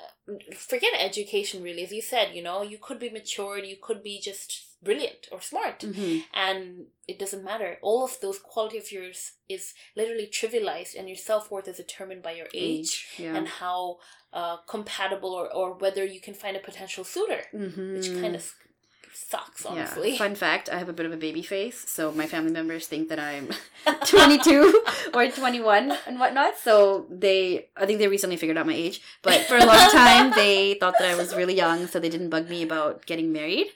uh, 0.00 0.34
forget 0.54 0.92
education 0.96 1.62
really, 1.62 1.82
as 1.84 1.92
you 1.92 2.02
said, 2.02 2.34
you 2.34 2.42
know, 2.42 2.62
you 2.62 2.78
could 2.78 2.98
be 2.98 3.10
matured, 3.10 3.66
you 3.66 3.76
could 3.80 4.02
be 4.02 4.20
just 4.20 4.67
brilliant 4.82 5.28
or 5.32 5.40
smart 5.40 5.80
Mhm. 5.80 6.24
and 6.34 6.86
it 7.08 7.18
doesn't 7.18 7.42
matter. 7.44 7.78
All 7.82 8.04
of 8.04 8.18
those 8.20 8.38
quality 8.38 8.78
of 8.78 8.92
yours 8.92 9.32
is 9.48 9.74
literally 9.96 10.26
trivialized, 10.28 10.94
and 10.96 11.08
your 11.08 11.16
self 11.16 11.50
worth 11.50 11.66
is 11.68 11.78
determined 11.78 12.22
by 12.22 12.32
your 12.32 12.48
age, 12.54 13.08
Yeah. 13.18 13.34
and 13.36 13.48
how 13.48 13.98
uh, 14.32 14.58
compatible 14.68 15.32
or, 15.32 15.50
or 15.52 15.72
whether 15.72 16.04
you 16.04 16.20
can 16.20 16.34
find 16.34 16.54
a 16.56 16.60
potential 16.60 17.02
suitor, 17.02 17.44
Mhm. 17.54 17.94
which 17.96 18.08
kind 18.22 18.36
of 18.36 18.52
sucks, 19.14 19.64
Yeah. 19.64 19.70
honestly. 19.70 20.18
Fun 20.18 20.34
fact: 20.34 20.68
I 20.68 20.76
have 20.78 20.90
a 20.90 20.92
bit 20.92 21.06
of 21.06 21.12
a 21.12 21.16
baby 21.16 21.42
face, 21.42 21.88
so 21.90 22.12
my 22.12 22.26
family 22.26 22.52
members 22.52 22.86
think 22.86 23.08
that 23.08 23.18
I'm 23.18 23.48
22 24.06 24.84
or 25.14 25.26
21 25.30 25.92
and 26.06 26.20
whatnot. 26.20 26.58
So 26.58 27.06
they, 27.10 27.68
I 27.76 27.86
think 27.86 27.98
they 27.98 28.06
recently 28.08 28.36
figured 28.36 28.58
out 28.58 28.66
my 28.66 28.74
age, 28.74 29.00
but 29.22 29.40
for 29.48 29.56
a 29.56 29.64
long 29.64 29.90
time 29.90 30.30
they 30.36 30.74
thought 30.74 30.94
that 30.98 31.08
I 31.08 31.14
was 31.16 31.34
really 31.34 31.54
young, 31.54 31.86
so 31.88 31.98
they 31.98 32.10
didn't 32.10 32.28
bug 32.30 32.48
me 32.48 32.62
about 32.62 33.06
getting 33.06 33.32
married. 33.32 33.68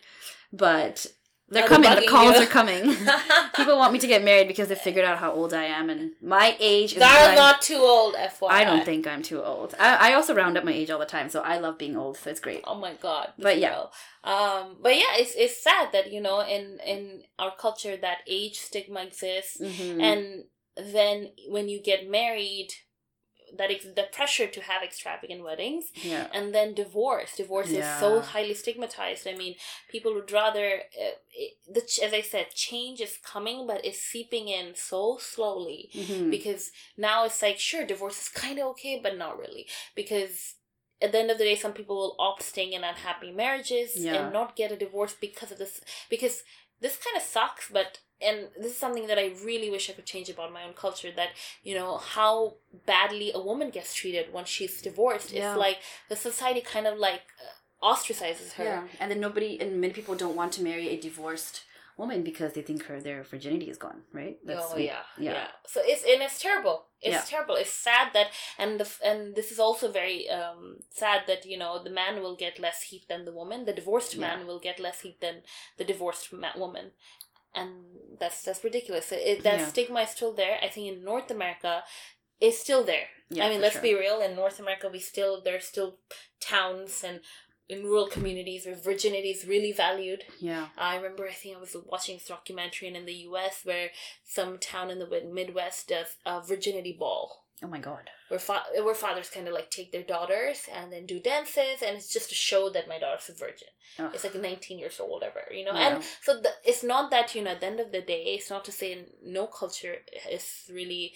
But 0.52 1.06
they're 1.48 1.62
they're 1.62 1.68
coming. 1.68 1.94
The 2.00 2.06
calls 2.06 2.36
you. 2.36 2.42
are 2.42 2.46
coming. 2.46 2.94
People 3.56 3.76
want 3.78 3.92
me 3.92 3.98
to 3.98 4.06
get 4.06 4.24
married 4.24 4.48
because 4.48 4.68
they 4.68 4.74
figured 4.74 5.04
out 5.04 5.18
how 5.18 5.32
old 5.32 5.52
I 5.52 5.64
am, 5.64 5.90
and 5.90 6.12
my 6.22 6.56
age 6.60 6.94
is. 6.96 7.02
I'm- 7.02 7.34
not 7.34 7.60
too 7.62 7.76
old, 7.78 8.14
FYI. 8.14 8.48
I 8.50 8.64
don't 8.64 8.84
think 8.84 9.06
I'm 9.06 9.22
too 9.22 9.42
old. 9.42 9.74
I, 9.78 10.10
I 10.10 10.14
also 10.14 10.34
round 10.34 10.56
up 10.56 10.64
my 10.64 10.72
age 10.72 10.90
all 10.90 10.98
the 10.98 11.04
time, 11.06 11.28
so 11.28 11.40
I 11.40 11.58
love 11.58 11.78
being 11.78 11.96
old. 11.96 12.16
So 12.16 12.30
it's 12.30 12.40
great. 12.40 12.62
Oh 12.66 12.74
my 12.78 12.94
god. 12.94 13.32
But 13.38 13.58
yeah. 13.58 13.84
Um 14.24 14.76
but 14.80 14.94
yeah, 14.96 15.12
it's 15.16 15.34
it's 15.34 15.62
sad 15.62 15.88
that, 15.92 16.12
you 16.12 16.20
know, 16.20 16.40
in 16.40 16.78
in 16.86 17.22
our 17.38 17.52
culture 17.56 17.96
that 17.96 18.18
age 18.26 18.58
stigma 18.58 19.02
exists 19.02 19.58
Mhm. 19.60 20.00
and 20.00 20.44
then 20.76 21.32
when 21.48 21.68
you 21.68 21.82
get 21.82 22.08
married 22.08 22.68
that 23.58 23.70
ex- 23.70 23.84
the 23.96 24.06
pressure 24.12 24.46
to 24.46 24.60
have 24.62 24.82
extravagant 24.82 25.42
weddings 25.44 25.86
yeah. 25.94 26.26
and 26.32 26.54
then 26.54 26.74
divorce 26.74 27.36
divorce 27.36 27.70
is 27.70 27.84
so 28.00 28.20
highly 28.20 28.54
stigmatized 28.54 29.26
i 29.28 29.34
mean 29.34 29.54
people 29.90 30.14
would 30.14 30.30
rather 30.32 30.66
uh, 31.02 31.14
it, 31.34 31.52
the, 31.72 31.80
ch- 31.82 32.00
as 32.06 32.12
i 32.14 32.20
said 32.20 32.46
change 32.54 33.00
is 33.00 33.18
coming 33.24 33.66
but 33.66 33.84
it's 33.84 33.98
seeping 34.00 34.48
in 34.48 34.74
so 34.74 35.18
slowly 35.20 35.90
Mhm. 35.94 36.30
because 36.30 36.70
now 36.96 37.24
it's 37.26 37.42
like 37.42 37.58
sure 37.58 37.84
divorce 37.86 38.18
is 38.22 38.28
kind 38.28 38.58
of 38.58 38.66
okay 38.68 38.98
but 39.02 39.16
not 39.18 39.38
really 39.38 39.66
because 39.94 40.54
at 41.00 41.10
the 41.12 41.18
end 41.18 41.30
of 41.30 41.38
the 41.38 41.44
day 41.44 41.56
some 41.56 41.72
people 41.72 41.96
will 41.96 42.16
opt 42.18 42.42
staying 42.42 42.72
in 42.72 42.84
unhappy 42.84 43.30
marriages 43.32 43.90
Yeah. 43.96 44.14
and 44.14 44.32
not 44.32 44.56
get 44.56 44.72
a 44.72 44.76
divorce 44.76 45.14
because 45.20 45.50
of 45.52 45.58
this 45.58 45.80
because 46.08 46.42
this 46.80 46.96
kind 47.04 47.16
of 47.16 47.22
sucks 47.22 47.68
but 47.70 47.98
and 48.26 48.48
this 48.58 48.72
is 48.72 48.78
something 48.78 49.06
that 49.06 49.18
i 49.18 49.26
really 49.44 49.70
wish 49.70 49.88
i 49.90 49.92
could 49.92 50.06
change 50.06 50.28
about 50.30 50.52
my 50.52 50.62
own 50.64 50.74
culture 50.74 51.10
that 51.14 51.30
you 51.62 51.74
know 51.74 51.96
how 51.98 52.54
badly 52.86 53.30
a 53.34 53.40
woman 53.40 53.70
gets 53.70 53.94
treated 53.94 54.32
when 54.32 54.44
she's 54.44 54.80
divorced 54.82 55.32
Yeah. 55.32 55.38
it's 55.50 55.58
like 55.66 55.78
the 56.08 56.16
society 56.16 56.60
kind 56.60 56.86
of 56.86 56.98
like 56.98 57.22
uh, 57.40 57.52
ostracizes 57.94 58.52
her 58.58 58.64
Yeah, 58.64 58.82
and 59.00 59.10
then 59.10 59.20
nobody 59.20 59.60
and 59.60 59.80
many 59.80 59.92
people 59.92 60.14
don't 60.14 60.36
want 60.36 60.52
to 60.52 60.62
marry 60.62 60.88
a 60.88 61.00
divorced 61.00 61.62
woman 61.98 62.22
because 62.22 62.52
they 62.54 62.62
think 62.62 62.84
her 62.84 63.00
their 63.00 63.22
virginity 63.22 63.68
is 63.68 63.76
gone, 63.76 64.00
right? 64.12 64.36
oh 64.48 64.76
yeah, 64.78 65.02
yeah. 65.18 65.32
yeah, 65.32 65.48
So 65.66 65.80
it's 65.84 66.02
and 66.04 66.22
it's 66.22 66.38
terrible. 66.40 66.86
It's 67.02 67.14
Yeah. 67.16 67.24
terrible. 67.32 67.56
It's 67.56 67.70
sad 67.88 68.06
that 68.14 68.28
and 68.58 68.80
the 68.80 68.88
and 69.04 69.34
this 69.38 69.52
is 69.52 69.58
also 69.58 69.90
very 70.00 70.18
um 70.30 70.60
sad 70.90 71.20
that 71.26 71.44
you 71.44 71.58
know 71.58 71.72
the 71.86 71.90
man 71.90 72.22
will 72.22 72.36
get 72.44 72.58
less 72.66 72.78
heat 72.88 73.04
than 73.10 73.24
the 73.26 73.32
woman. 73.40 73.58
The 73.66 73.74
divorced 73.80 74.14
Yeah. 74.14 74.20
man 74.26 74.46
will 74.46 74.58
get 74.68 74.80
less 74.80 75.00
heat 75.04 75.20
than 75.20 75.36
the 75.78 75.84
divorced 75.84 76.32
ma- 76.32 76.56
woman, 76.64 76.86
and 77.54 77.70
that's 78.18 78.42
that's 78.42 78.64
ridiculous. 78.64 79.12
It, 79.12 79.42
that 79.42 79.58
Yeah. 79.60 79.68
stigma 79.68 80.00
is 80.02 80.10
still 80.10 80.32
there. 80.32 80.58
I 80.62 80.68
think 80.68 80.86
in 80.92 81.04
North 81.04 81.30
America, 81.30 81.82
it's 82.40 82.60
still 82.60 82.84
there. 82.84 83.08
Yeah, 83.30 83.46
I 83.46 83.48
mean, 83.48 83.60
let's 83.60 83.74
sure. 83.74 83.82
be 83.82 83.94
real. 83.94 84.20
In 84.20 84.34
North 84.36 84.60
America, 84.60 84.88
we 84.92 84.98
still 84.98 85.40
there's 85.42 85.64
still 85.66 85.98
towns 86.40 87.02
and 87.04 87.20
in 87.68 87.82
rural 87.84 88.06
communities 88.08 88.66
where 88.66 88.74
virginity 88.74 89.30
is 89.30 89.46
really 89.46 89.72
valued. 89.72 90.24
Yeah. 90.38 90.68
I 90.76 90.96
remember, 90.96 91.26
I 91.26 91.32
think 91.32 91.56
I 91.56 91.60
was 91.60 91.74
watching 91.86 92.16
this 92.16 92.26
documentary 92.28 92.88
and 92.88 92.96
in 92.96 93.06
the 93.06 93.14
U.S. 93.30 93.60
where 93.64 93.90
some 94.24 94.58
town 94.58 94.90
in 94.90 94.98
the 94.98 95.08
Midwest 95.32 95.88
does 95.88 96.16
a 96.26 96.42
virginity 96.42 96.94
ball. 96.98 97.41
Oh 97.64 97.68
my 97.68 97.78
god. 97.78 98.10
where 98.28 98.40
fa- 98.40 98.64
where 98.82 98.94
fathers 98.94 99.30
kind 99.30 99.46
of 99.46 99.54
like 99.54 99.70
take 99.70 99.92
their 99.92 100.02
daughters 100.02 100.58
and 100.74 100.92
then 100.92 101.06
do 101.06 101.20
dances, 101.20 101.82
and 101.84 101.96
it's 101.96 102.12
just 102.12 102.28
to 102.30 102.34
show 102.34 102.68
that 102.70 102.88
my 102.88 102.98
daughter's 102.98 103.28
a 103.28 103.34
virgin. 103.34 103.68
Ugh. 103.98 104.10
It's 104.14 104.24
like 104.24 104.34
19 104.34 104.78
years 104.78 104.98
old, 105.00 105.10
whatever, 105.12 105.42
you 105.52 105.64
know. 105.66 105.74
Yeah. 105.74 105.88
And 105.96 106.04
so 106.22 106.40
the, 106.40 106.50
it's 106.64 106.82
not 106.82 107.10
that 107.10 107.34
you 107.34 107.42
know. 107.42 107.50
At 107.52 107.60
the 107.60 107.66
end 107.66 107.80
of 107.80 107.92
the 107.92 108.00
day, 108.00 108.24
it's 108.36 108.50
not 108.50 108.64
to 108.64 108.72
say 108.72 109.04
no 109.22 109.46
culture 109.46 109.96
is 110.30 110.64
really 110.72 111.12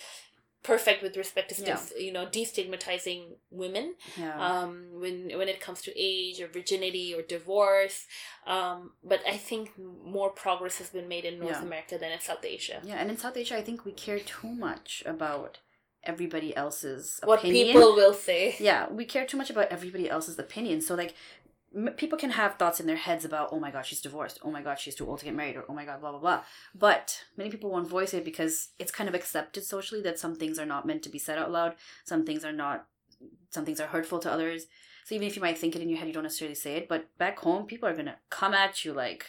perfect 0.62 1.00
with 1.02 1.16
respect 1.16 1.54
to 1.56 1.62
Yeah. 1.64 1.78
you 1.96 2.12
know 2.12 2.26
destigmatizing 2.26 3.36
women 3.50 3.94
Yeah. 4.18 4.36
um, 4.48 4.88
when 5.02 5.16
when 5.38 5.48
it 5.48 5.60
comes 5.60 5.80
to 5.82 5.92
age 5.96 6.40
or 6.40 6.48
virginity 6.48 7.14
or 7.14 7.22
divorce. 7.22 8.06
Um, 8.46 8.92
but 9.04 9.20
I 9.26 9.36
think 9.36 9.70
more 9.78 10.30
progress 10.30 10.78
has 10.78 10.90
been 10.90 11.08
made 11.08 11.24
in 11.24 11.38
North 11.38 11.52
Yeah. 11.60 11.62
America 11.62 11.98
than 11.98 12.10
in 12.12 12.20
South 12.20 12.44
Asia. 12.44 12.80
yeah, 12.84 12.96
and 13.00 13.10
in 13.10 13.16
South 13.16 13.36
Asia, 13.36 13.56
I 13.56 13.62
think 13.62 13.84
we 13.84 13.92
care 13.92 14.18
too 14.18 14.48
much 14.68 15.02
about 15.06 15.58
everybody 16.06 16.56
else's 16.56 17.20
What 17.24 17.40
opinion. 17.40 17.66
people 17.68 17.94
will 17.94 18.14
say. 18.14 18.56
yeah, 18.58 18.88
we 18.90 19.04
care 19.04 19.26
too 19.26 19.36
much 19.36 19.50
about 19.50 19.68
everybody 19.68 20.08
else's 20.08 20.38
opinion. 20.38 20.80
So 20.80 20.94
like, 20.94 21.14
m- 21.74 21.94
people 21.96 22.18
can 22.18 22.30
have 22.30 22.54
thoughts 22.56 22.80
in 22.80 22.86
their 22.86 22.96
heads 22.96 23.24
about, 23.24 23.48
oh 23.52 23.60
my 23.60 23.70
god, 23.70 23.84
she's 23.86 24.00
divorced. 24.00 24.38
Oh 24.42 24.50
my 24.50 24.62
god, 24.62 24.78
she's 24.78 24.94
too 24.94 25.06
old 25.08 25.18
to 25.20 25.24
get 25.24 25.34
married. 25.34 25.56
Or 25.56 25.64
oh 25.68 25.74
my 25.74 25.84
god, 25.84 26.00
blah 26.00 26.10
blah 26.12 26.20
blah. 26.20 26.40
But 26.74 27.24
many 27.36 27.50
people 27.50 27.70
won't 27.70 27.88
voice 27.88 28.14
it 28.14 28.24
because 28.24 28.70
it's 28.78 28.92
kind 28.92 29.08
of 29.08 29.14
accepted 29.14 29.64
socially 29.64 30.02
that 30.02 30.18
some 30.18 30.34
things 30.34 30.58
are 30.58 30.66
not 30.66 30.86
meant 30.86 31.02
to 31.04 31.08
be 31.10 31.18
said 31.18 31.38
out 31.38 31.50
loud. 31.50 31.74
Some 32.04 32.24
things 32.24 32.44
are 32.44 32.52
not. 32.52 32.86
Some 33.50 33.64
things 33.64 33.80
are 33.80 33.86
hurtful 33.88 34.18
to 34.20 34.30
others. 34.32 34.66
So 35.04 35.14
even 35.14 35.28
if 35.28 35.36
you 35.36 35.42
might 35.42 35.56
think 35.56 35.76
it 35.76 35.82
in 35.82 35.88
your 35.88 35.98
head, 35.98 36.08
you 36.08 36.12
don't 36.14 36.24
necessarily 36.24 36.54
say 36.56 36.76
it. 36.76 36.88
But 36.88 37.16
back 37.16 37.38
home, 37.38 37.64
people 37.66 37.88
are 37.88 37.94
gonna 37.96 38.16
come 38.30 38.54
at 38.54 38.84
you 38.84 38.92
like. 38.92 39.24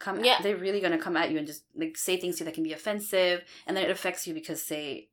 Come, 0.00 0.24
Yeah. 0.24 0.38
they're 0.42 0.56
really 0.56 0.80
gonna 0.80 0.98
come 0.98 1.16
at 1.16 1.30
you 1.30 1.38
and 1.38 1.46
just 1.46 1.64
like 1.74 1.96
say 1.96 2.16
things 2.16 2.36
to 2.36 2.40
you 2.40 2.44
that 2.46 2.54
can 2.54 2.64
be 2.64 2.72
offensive, 2.72 3.44
and 3.66 3.76
then 3.76 3.84
it 3.84 3.90
affects 3.90 4.26
you 4.26 4.34
because 4.34 4.60
say 4.62 5.08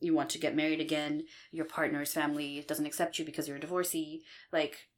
you 0.00 0.14
want 0.14 0.30
to 0.30 0.38
get 0.38 0.56
married 0.56 0.80
again, 0.80 1.24
your 1.52 1.64
partner's 1.64 2.12
family 2.12 2.64
doesn't 2.66 2.86
accept 2.86 3.18
you 3.18 3.24
because 3.24 3.46
you're 3.46 3.58
a 3.58 3.60
divorcee. 3.60 4.22
Like, 4.52 4.88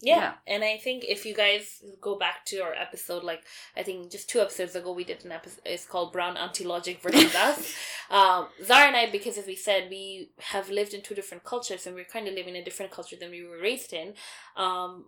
Yeah. 0.00 0.16
Yeah. 0.18 0.32
And 0.46 0.62
I 0.64 0.76
think 0.78 1.04
if 1.08 1.24
you 1.24 1.34
guys 1.34 1.82
go 2.00 2.18
back 2.18 2.44
to 2.46 2.58
our 2.58 2.74
episode, 2.74 3.24
like 3.24 3.42
I 3.76 3.82
think 3.82 4.10
just 4.10 4.28
two 4.28 4.40
episodes 4.40 4.74
ago, 4.76 4.92
we 4.92 5.04
did 5.04 5.24
an 5.24 5.32
episode. 5.32 5.62
It's 5.64 5.86
called 5.86 6.12
Brown 6.12 6.36
Aunty 6.36 6.64
Logic 6.64 7.00
versus 7.02 7.34
Us. 7.48 7.74
Um, 8.10 8.48
Zara 8.64 8.88
and 8.88 8.96
I, 8.96 9.10
because 9.10 9.38
as 9.38 9.46
we 9.46 9.56
said, 9.56 9.88
we 9.90 10.30
have 10.38 10.70
lived 10.70 10.94
in 10.94 11.02
two 11.02 11.14
different 11.14 11.44
cultures, 11.44 11.86
and 11.86 11.94
we're 11.94 12.04
kind 12.04 12.28
of 12.28 12.34
living 12.34 12.54
in 12.54 12.62
a 12.62 12.64
different 12.64 12.92
culture 12.92 13.16
than 13.18 13.30
we 13.30 13.44
were 13.44 13.58
raised 13.60 13.92
in. 13.92 14.14
Um, 14.56 15.06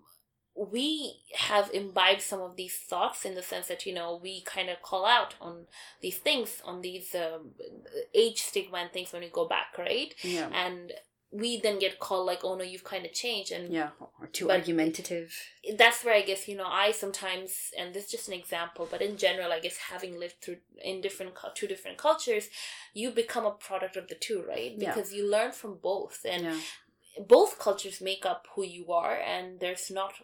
we 0.58 1.20
have 1.34 1.70
imbibed 1.72 2.20
some 2.22 2.40
of 2.40 2.56
these 2.56 2.74
thoughts 2.76 3.24
in 3.24 3.34
the 3.34 3.42
sense 3.42 3.68
that 3.68 3.86
you 3.86 3.94
know 3.94 4.18
we 4.20 4.42
kind 4.42 4.68
of 4.68 4.82
call 4.82 5.06
out 5.06 5.34
on 5.40 5.66
these 6.00 6.18
things, 6.18 6.60
on 6.64 6.80
these 6.80 7.14
um, 7.14 7.50
age 8.14 8.42
stigma 8.42 8.78
and 8.78 8.90
things 8.92 9.12
when 9.12 9.22
we 9.22 9.28
go 9.28 9.46
back, 9.46 9.78
right? 9.78 10.14
yeah, 10.22 10.48
And 10.52 10.92
we 11.30 11.60
then 11.60 11.78
get 11.78 11.98
called 11.98 12.26
like, 12.26 12.40
oh 12.42 12.56
no, 12.56 12.64
you've 12.64 12.84
kind 12.84 13.04
of 13.04 13.12
changed, 13.12 13.52
and 13.52 13.72
yeah, 13.72 13.90
or 14.18 14.26
too 14.28 14.50
argumentative. 14.50 15.32
that's 15.76 16.02
where 16.04 16.14
I 16.14 16.22
guess 16.22 16.48
you 16.48 16.56
know 16.56 16.66
I 16.66 16.90
sometimes, 16.92 17.70
and 17.78 17.94
this 17.94 18.06
is 18.06 18.10
just 18.10 18.28
an 18.28 18.34
example, 18.34 18.88
but 18.90 19.02
in 19.02 19.16
general, 19.16 19.52
I 19.52 19.60
guess 19.60 19.76
having 19.76 20.18
lived 20.18 20.36
through 20.42 20.56
in 20.82 21.00
different 21.02 21.32
two 21.54 21.66
different 21.66 21.98
cultures, 21.98 22.48
you 22.94 23.10
become 23.10 23.44
a 23.46 23.50
product 23.50 23.96
of 23.96 24.08
the 24.08 24.14
two, 24.14 24.42
right? 24.48 24.72
Yeah. 24.76 24.88
Because 24.94 25.12
you 25.12 25.30
learn 25.30 25.52
from 25.52 25.76
both, 25.82 26.24
and 26.24 26.44
yeah, 26.44 26.56
both 27.26 27.58
cultures 27.58 28.00
make 28.00 28.24
up 28.24 28.46
who 28.54 28.64
you 28.64 28.90
are, 28.92 29.16
and 29.16 29.60
there's 29.60 29.90
not. 29.90 30.14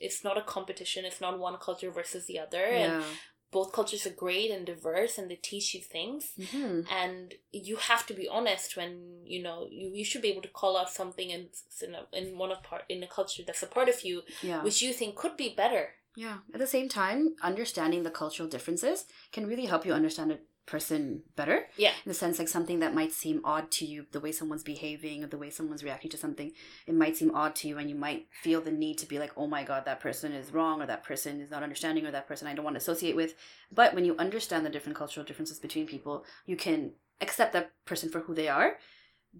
It's 0.00 0.24
not 0.24 0.38
a 0.38 0.42
competition. 0.42 1.04
It's 1.04 1.20
not 1.20 1.38
one 1.38 1.56
culture 1.58 1.90
versus 1.90 2.26
the 2.26 2.38
other, 2.38 2.64
and 2.64 3.04
both 3.50 3.72
cultures 3.72 4.06
are 4.06 4.10
great 4.24 4.50
and 4.50 4.64
diverse, 4.66 5.18
and 5.18 5.30
they 5.30 5.36
teach 5.36 5.74
you 5.74 5.80
things. 5.82 6.32
hmm 6.52 6.80
And 6.90 7.34
you 7.52 7.76
have 7.76 8.06
to 8.06 8.14
be 8.14 8.26
honest 8.28 8.76
when 8.76 8.90
you 9.24 9.42
know 9.42 9.58
you, 9.70 9.86
you 9.98 10.04
should 10.04 10.22
be 10.22 10.30
able 10.32 10.42
to 10.42 10.48
call 10.60 10.76
out 10.76 10.90
something 10.90 11.28
in 11.30 11.42
in, 11.84 11.94
a, 11.94 12.02
in 12.20 12.38
one 12.38 12.50
of 12.54 12.62
part 12.62 12.84
in 12.88 13.02
a 13.02 13.06
culture 13.18 13.42
that's 13.46 13.62
a 13.62 13.66
part 13.76 13.88
of 13.88 13.98
you 14.04 14.22
Yeah, 14.50 14.62
which 14.64 14.78
you 14.82 14.92
think 14.92 15.16
could 15.16 15.36
be 15.36 15.50
better. 15.62 15.84
yeah. 16.24 16.38
At 16.54 16.60
the 16.60 16.66
same 16.76 16.88
time, 16.88 17.20
understanding 17.42 18.02
the 18.02 18.10
cultural 18.22 18.48
differences 18.54 18.98
can 19.34 19.46
really 19.46 19.66
help 19.72 19.86
you 19.86 19.92
understand 20.00 20.32
a 20.32 20.38
person 20.66 21.22
better. 21.34 21.66
Yeah. 21.76 21.90
In 21.90 22.08
the 22.08 22.14
sense, 22.14 22.38
like 22.38 22.48
something 22.48 22.78
that 22.78 22.94
might 22.94 23.12
seem 23.12 23.40
odd 23.44 23.70
to 23.72 23.84
you, 23.84 24.06
the 24.12 24.20
way 24.20 24.30
someone's 24.32 24.62
behaving 24.62 25.24
or 25.24 25.26
the 25.26 25.36
way 25.38 25.50
someone's 25.50 25.82
reacting 25.82 26.10
to 26.12 26.16
something, 26.16 26.52
it 26.86 26.94
might 26.94 27.16
seem 27.16 27.34
odd 27.34 27.54
to 27.56 27.68
you, 27.68 27.78
and 27.78 27.90
you 27.90 27.96
might 27.96 28.28
feel 28.30 28.60
the 28.60 28.70
need 28.70 28.98
to 28.98 29.06
be 29.06 29.18
like, 29.18 29.32
"Oh 29.36 29.46
my 29.46 29.64
god, 29.64 29.84
that 29.84 30.00
person 30.00 30.32
is 30.32 30.52
wrong," 30.52 30.80
or 30.80 30.86
"That 30.86 31.04
person 31.04 31.40
is 31.40 31.50
not 31.50 31.62
understanding," 31.62 32.06
or 32.06 32.10
"That 32.12 32.28
person 32.28 32.46
I 32.46 32.54
don't 32.54 32.64
want 32.64 32.74
to 32.74 32.80
associate 32.80 33.16
with." 33.16 33.34
But 33.72 33.94
when 33.94 34.04
you 34.04 34.16
understand 34.18 34.64
the 34.64 34.70
different 34.70 34.96
cultural 34.96 35.26
differences 35.26 35.58
between 35.58 35.86
people, 35.86 36.24
you 36.46 36.56
can 36.56 36.92
accept 37.20 37.52
that 37.54 37.72
person 37.84 38.08
for 38.08 38.20
who 38.20 38.34
they 38.34 38.48
are, 38.48 38.78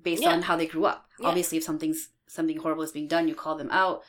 based 0.01 0.23
Yeah. 0.23 0.33
on 0.33 0.43
how 0.43 0.57
they 0.57 0.67
grew 0.67 0.87
up. 0.87 1.09
Yeah. 1.21 1.29
Obviously, 1.29 1.59
if 1.59 1.65
something's 1.65 2.11
something 2.27 2.57
horrible 2.57 2.83
is 2.83 2.93
being 2.93 3.09
done, 3.09 3.29
you 3.29 3.35
call 3.35 3.57
them 3.57 3.71
out 3.71 4.03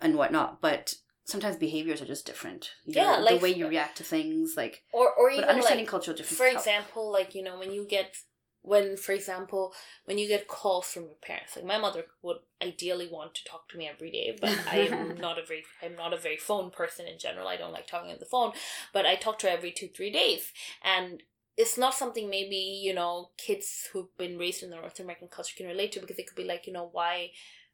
and 0.00 0.14
whatnot. 0.16 0.60
But 0.60 0.94
sometimes 1.24 1.56
behaviors 1.56 2.02
are 2.02 2.06
just 2.06 2.26
different. 2.26 2.72
Yeah, 2.84 3.14
Your- 3.16 3.20
like- 3.24 3.38
the 3.40 3.42
way 3.42 3.54
you 3.54 3.68
react 3.68 3.98
to 3.98 4.04
things, 4.04 4.56
like 4.56 4.82
Or 4.92 5.12
or 5.12 5.30
even 5.30 5.44
understanding 5.44 5.84
like 5.86 5.90
cultural 5.90 6.16
differences. 6.16 6.38
for 6.38 6.44
help. 6.46 6.58
example, 6.58 7.10
like 7.12 7.34
you 7.34 7.42
know 7.42 7.58
when 7.58 7.72
you 7.72 7.86
get 7.86 8.16
when 8.64 8.96
for 8.96 9.10
example 9.12 9.74
when 10.04 10.18
you 10.18 10.28
get 10.28 10.46
calls 10.46 10.86
from 10.92 11.02
your 11.02 11.16
parents 11.20 11.56
like 11.56 11.64
my 11.64 11.76
mother 11.78 12.04
would 12.22 12.36
ideally 12.62 13.08
want 13.10 13.34
to 13.34 13.42
talk 13.44 13.68
to 13.68 13.76
me 13.76 13.88
every 13.88 14.08
day 14.08 14.38
but 14.40 14.50
i 14.70 14.76
am 14.76 15.16
not 15.18 15.36
a 15.36 15.44
very 15.44 15.64
i'm 15.82 15.96
not 15.96 16.12
a 16.12 16.16
very 16.16 16.36
phone 16.36 16.70
person 16.70 17.08
in 17.08 17.18
general 17.18 17.48
i 17.48 17.56
don't 17.56 17.72
like 17.72 17.88
talking 17.88 18.12
on 18.12 18.18
the 18.20 18.24
phone 18.24 18.52
but 18.92 19.04
i 19.04 19.16
talk 19.16 19.36
to 19.36 19.48
her 19.48 19.52
every 19.52 19.72
two 19.72 19.88
three 19.88 20.12
days 20.12 20.52
and 20.84 21.24
it's 21.56 21.76
not 21.76 21.92
something 21.92 22.30
maybe 22.30 22.54
you 22.54 22.94
know 22.94 23.30
kids 23.36 23.88
who've 23.92 24.16
been 24.16 24.38
raised 24.38 24.62
in 24.62 24.70
the 24.70 24.76
north 24.76 25.00
american 25.00 25.26
culture 25.26 25.54
can 25.56 25.66
relate 25.66 25.90
to 25.90 25.98
because 25.98 26.16
they 26.16 26.22
could 26.22 26.36
be 26.36 26.44
like 26.44 26.64
you 26.64 26.72
know 26.72 26.88
why 26.92 27.32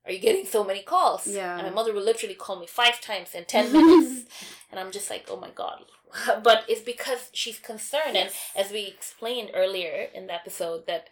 are 0.08 0.12
you 0.12 0.18
getting 0.18 0.46
so 0.46 0.64
many 0.64 0.82
calls 0.82 1.26
Yeah. 1.26 1.56
and 1.58 1.66
my 1.68 1.72
mother 1.72 1.92
will 1.92 2.02
literally 2.02 2.34
call 2.34 2.58
me 2.58 2.66
five 2.66 3.00
times 3.00 3.34
in 3.34 3.44
10 3.44 3.72
minutes 3.76 4.24
and 4.70 4.80
i'm 4.80 4.90
just 4.90 5.10
like 5.10 5.26
oh 5.30 5.36
my 5.36 5.50
god 5.50 5.84
but 6.42 6.64
it's 6.68 6.80
because 6.80 7.28
she's 7.32 7.58
concerned 7.58 8.16
and 8.16 8.30
as 8.56 8.70
we 8.72 8.86
explained 8.86 9.50
earlier 9.54 10.08
in 10.14 10.26
the 10.26 10.34
episode 10.34 10.86
that 10.86 11.08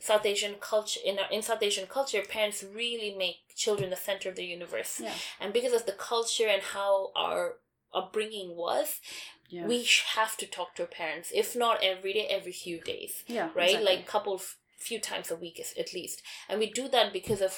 South 0.00 0.24
Asian 0.24 0.54
culture 0.60 1.00
in 1.04 1.18
in 1.32 1.42
South 1.42 1.60
Asian 1.60 1.88
culture, 1.88 2.22
parents 2.22 2.62
really 2.62 3.12
make 3.24 3.38
children 3.56 3.90
the 3.90 3.96
center 3.96 4.28
of 4.28 4.36
their 4.36 4.44
universe, 4.44 5.00
Yeah. 5.00 5.12
and 5.40 5.52
because 5.52 5.72
of 5.72 5.86
the 5.86 5.92
culture 6.12 6.46
and 6.46 6.62
how 6.62 7.10
our 7.16 7.56
upbringing 7.92 8.54
was, 8.56 9.00
Yeah. 9.48 9.66
we 9.66 9.82
sh- 9.84 10.04
have 10.14 10.36
to 10.36 10.46
talk 10.46 10.76
to 10.76 10.82
our 10.82 10.88
parents, 10.88 11.32
if 11.34 11.56
not 11.56 11.82
every 11.82 12.12
day, 12.12 12.26
every 12.38 12.52
few 12.52 12.80
days, 12.80 13.24
yeah. 13.26 13.48
right? 13.56 13.70
exactly. 13.70 13.96
Like 13.96 14.06
couple 14.06 14.34
of 14.34 14.56
few 14.78 15.00
times 15.00 15.32
a 15.32 15.36
week 15.44 15.58
at 15.82 15.92
least, 15.92 16.22
and 16.48 16.60
we 16.60 16.70
do 16.70 16.86
that 16.94 17.12
because 17.12 17.40
of 17.42 17.52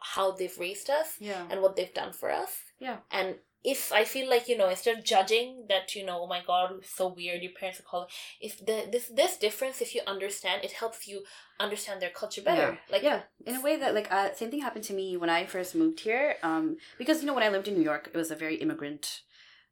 how 0.00 0.32
they've 0.32 0.58
raised 0.58 0.90
us 0.90 1.16
yeah. 1.20 1.44
and 1.50 1.62
what 1.62 1.76
they've 1.76 1.94
done 1.94 2.12
for 2.12 2.30
us. 2.30 2.58
Yeah. 2.78 2.98
And 3.10 3.36
if 3.66 3.92
I 3.92 4.04
feel 4.04 4.30
like 4.30 4.48
you 4.48 4.56
know, 4.56 4.68
instead 4.68 4.96
of 4.96 5.04
judging 5.04 5.66
that 5.68 5.94
you 5.96 6.06
know, 6.06 6.22
oh 6.22 6.26
my 6.28 6.40
god, 6.46 6.84
so 6.84 7.08
weird, 7.08 7.42
your 7.42 7.52
parents 7.52 7.80
are 7.80 7.82
calling. 7.82 8.06
If 8.40 8.64
the 8.64 8.86
this 8.90 9.08
this 9.08 9.36
difference, 9.36 9.80
if 9.80 9.92
you 9.94 10.02
understand, 10.06 10.64
it 10.64 10.72
helps 10.72 11.08
you 11.08 11.24
understand 11.58 12.00
their 12.00 12.10
culture 12.10 12.42
better. 12.42 12.78
Like 12.90 13.02
yeah, 13.02 13.22
in 13.44 13.56
a 13.56 13.60
way 13.60 13.76
that 13.76 13.92
like 13.92 14.10
uh, 14.12 14.32
same 14.34 14.52
thing 14.52 14.60
happened 14.60 14.84
to 14.84 14.94
me 14.94 15.16
when 15.16 15.30
I 15.30 15.46
first 15.46 15.74
moved 15.74 16.00
here. 16.00 16.36
Um, 16.44 16.76
because 16.96 17.20
you 17.20 17.26
know 17.26 17.34
when 17.34 17.42
I 17.42 17.48
lived 17.48 17.66
in 17.66 17.74
New 17.74 17.82
York, 17.82 18.08
it 18.14 18.16
was 18.16 18.30
a 18.30 18.36
very 18.36 18.54
immigrant, 18.56 19.22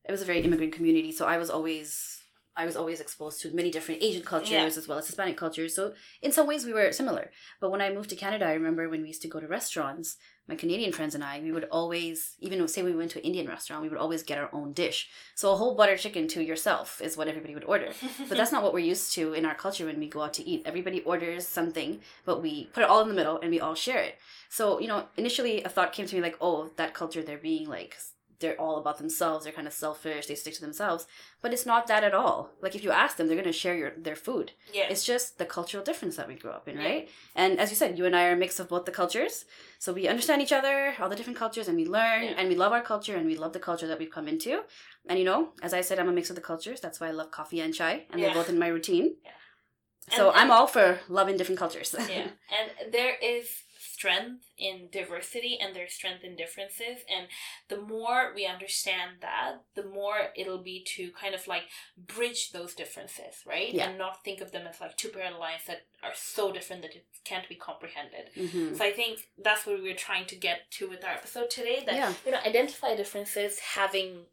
it 0.04 0.10
was 0.10 0.22
a 0.22 0.26
very 0.26 0.40
immigrant 0.40 0.72
community. 0.72 1.12
So 1.12 1.26
I 1.26 1.38
was 1.38 1.48
always 1.48 2.23
I 2.56 2.66
was 2.66 2.76
always 2.76 3.00
exposed 3.00 3.40
to 3.42 3.54
many 3.54 3.70
different 3.70 4.02
Asian 4.02 4.22
cultures 4.22 4.50
Yeah. 4.50 4.64
as 4.66 4.86
well 4.88 4.98
as 4.98 5.06
Hispanic 5.06 5.36
cultures. 5.36 5.74
So 5.74 5.94
in 6.22 6.30
some 6.32 6.46
ways 6.46 6.64
we 6.64 6.72
were 6.72 6.92
similar. 6.92 7.30
But 7.60 7.70
when 7.72 7.80
I 7.80 7.90
moved 7.92 8.10
to 8.10 8.16
Canada, 8.16 8.46
I 8.46 8.52
remember 8.54 8.88
when 8.88 9.02
we 9.02 9.08
used 9.08 9.22
to 9.22 9.28
go 9.28 9.40
to 9.40 9.48
restaurants. 9.48 10.16
My 10.46 10.54
Canadian 10.56 10.92
friends 10.92 11.14
and 11.14 11.24
I, 11.24 11.40
we 11.40 11.52
would 11.52 11.64
always, 11.72 12.36
even 12.38 12.68
say 12.68 12.82
we 12.82 12.94
went 12.94 13.10
to 13.12 13.18
an 13.18 13.24
Indian 13.24 13.48
restaurant, 13.48 13.82
we 13.82 13.88
would 13.88 13.98
always 13.98 14.22
get 14.22 14.36
our 14.38 14.50
own 14.52 14.72
dish. 14.74 15.08
So 15.34 15.52
a 15.52 15.56
whole 15.56 15.74
butter 15.74 15.96
chicken 15.96 16.28
to 16.28 16.44
yourself 16.44 17.00
is 17.00 17.16
what 17.16 17.28
everybody 17.28 17.54
would 17.54 17.64
order. 17.64 17.92
But 18.28 18.36
that's 18.36 18.52
not 18.52 18.62
what 18.62 18.74
we're 18.74 18.90
used 18.94 19.14
to 19.14 19.32
in 19.32 19.46
our 19.46 19.54
culture 19.54 19.86
when 19.86 19.98
we 19.98 20.08
go 20.08 20.22
out 20.22 20.34
to 20.34 20.46
eat. 20.48 20.62
Everybody 20.66 21.00
orders 21.00 21.48
something, 21.48 22.00
but 22.26 22.42
we 22.42 22.66
put 22.74 22.82
it 22.84 22.90
all 22.90 23.00
in 23.00 23.08
the 23.08 23.14
middle 23.14 23.40
and 23.40 23.50
we 23.50 23.58
all 23.58 23.74
share 23.74 24.02
it. 24.02 24.16
So, 24.50 24.78
you 24.80 24.86
know, 24.86 25.06
initially 25.16 25.64
a 25.64 25.68
thought 25.70 25.92
came 25.94 26.06
to 26.06 26.14
me 26.14 26.20
like, 26.22 26.36
oh, 26.40 26.70
that 26.76 26.94
culture, 26.94 27.22
they're 27.22 27.38
being 27.38 27.66
like, 27.68 27.96
they're 28.40 28.60
all 28.60 28.78
about 28.78 28.98
themselves. 28.98 29.44
They're 29.44 29.52
kind 29.52 29.66
of 29.66 29.72
selfish. 29.72 30.26
They 30.26 30.34
stick 30.34 30.54
to 30.54 30.60
themselves. 30.60 31.06
But 31.42 31.52
it's 31.52 31.66
not 31.66 31.86
that 31.86 32.04
at 32.04 32.14
all. 32.14 32.50
Like 32.62 32.74
if 32.74 32.82
you 32.84 32.90
ask 32.90 33.16
them, 33.16 33.26
they're 33.26 33.36
going 33.36 33.44
to 33.44 33.52
share 33.52 33.76
your 33.76 33.92
their 33.96 34.16
food. 34.16 34.52
yeah, 34.72 34.86
It's 34.90 35.04
just 35.04 35.38
the 35.38 35.46
cultural 35.46 35.84
difference 35.84 36.16
that 36.16 36.28
we 36.28 36.34
grew 36.34 36.50
up 36.50 36.66
in, 36.68 36.76
Yeah. 36.78 36.84
right? 36.88 37.08
And 37.34 37.58
as 37.60 37.70
you 37.70 37.76
said, 37.76 37.96
you 37.98 38.06
and 38.06 38.16
I 38.16 38.24
are 38.28 38.32
a 38.32 38.36
mix 38.36 38.58
of 38.60 38.68
both 38.68 38.84
the 38.84 38.92
cultures. 38.92 39.44
So 39.78 39.92
we 39.92 40.08
understand 40.08 40.42
each 40.42 40.52
other, 40.52 40.94
all 40.98 41.08
the 41.08 41.16
different 41.16 41.38
cultures, 41.38 41.68
and 41.68 41.76
we 41.76 41.86
learn 41.86 42.22
Yeah. 42.24 42.34
and 42.38 42.48
we 42.48 42.54
love 42.54 42.72
our 42.72 42.82
culture 42.82 43.16
and 43.16 43.26
we 43.26 43.36
love 43.36 43.52
the 43.52 43.60
culture 43.60 43.86
that 43.88 43.98
we've 43.98 44.10
come 44.18 44.28
into. 44.28 44.62
And 45.08 45.18
you 45.18 45.24
know, 45.24 45.52
as 45.62 45.72
I 45.74 45.80
said, 45.82 45.98
I'm 45.98 46.08
a 46.08 46.12
mix 46.12 46.30
of 46.30 46.36
the 46.36 46.42
cultures. 46.42 46.80
That's 46.80 47.00
why 47.00 47.08
I 47.08 47.12
love 47.12 47.30
coffee 47.30 47.60
and 47.60 47.74
chai, 47.74 48.06
and 48.10 48.20
Yeah. 48.20 48.26
they're 48.26 48.34
both 48.40 48.48
in 48.48 48.58
my 48.58 48.68
routine. 48.68 49.16
Yeah. 49.24 50.16
So 50.18 50.30
And- 50.30 50.38
I'm 50.40 50.50
all 50.50 50.66
for 50.66 51.00
loving 51.08 51.36
different 51.38 51.58
cultures. 51.58 51.94
yeah. 51.98 52.28
And 52.56 52.92
there 52.92 53.14
is 53.22 53.63
strength 54.04 54.44
in 54.58 54.88
diversity 54.92 55.58
and 55.60 55.74
their 55.74 55.88
strength 55.88 56.24
in 56.24 56.36
differences. 56.36 56.98
And 57.10 57.26
the 57.68 57.80
more 57.80 58.32
we 58.34 58.46
understand 58.46 59.12
that, 59.22 59.62
the 59.74 59.84
more 59.84 60.28
it'll 60.36 60.62
be 60.62 60.84
to 60.96 61.10
kind 61.12 61.34
of 61.34 61.46
like 61.48 61.62
bridge 61.96 62.52
those 62.52 62.74
differences, 62.74 63.42
right? 63.46 63.72
Yeah. 63.72 63.88
And 63.88 63.98
not 63.98 64.22
think 64.22 64.40
of 64.40 64.52
them 64.52 64.66
as 64.66 64.80
like 64.80 64.96
two 64.96 65.08
parallel 65.08 65.40
lines 65.40 65.62
that 65.66 65.86
are 66.02 66.12
so 66.14 66.52
different 66.52 66.82
that 66.82 66.94
it 66.94 67.06
can't 67.24 67.48
be 67.48 67.54
comprehended. 67.54 68.30
Mhm. 68.36 68.76
So 68.76 68.84
I 68.84 68.92
think 68.92 69.20
that's 69.42 69.64
what 69.66 69.80
we 69.82 69.88
were 69.88 69.96
trying 69.96 70.26
to 70.26 70.36
get 70.36 70.70
to 70.72 70.88
with 70.88 71.02
our 71.04 71.12
episode 71.12 71.48
today. 71.50 71.82
That 71.86 71.94
Yeah. 71.94 72.14
you 72.26 72.32
know, 72.32 72.40
identify 72.44 72.94
differences 72.94 73.58
having 73.58 74.26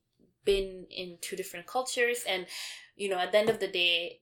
been 0.43 0.87
in 0.89 1.17
two 1.21 1.35
different 1.35 1.65
cultures 1.67 2.23
and 2.27 2.45
you 2.95 3.09
know, 3.09 3.17
at 3.17 3.31
the 3.31 3.37
end 3.37 3.49
of 3.49 3.59
the 3.59 3.67
day, 3.67 4.19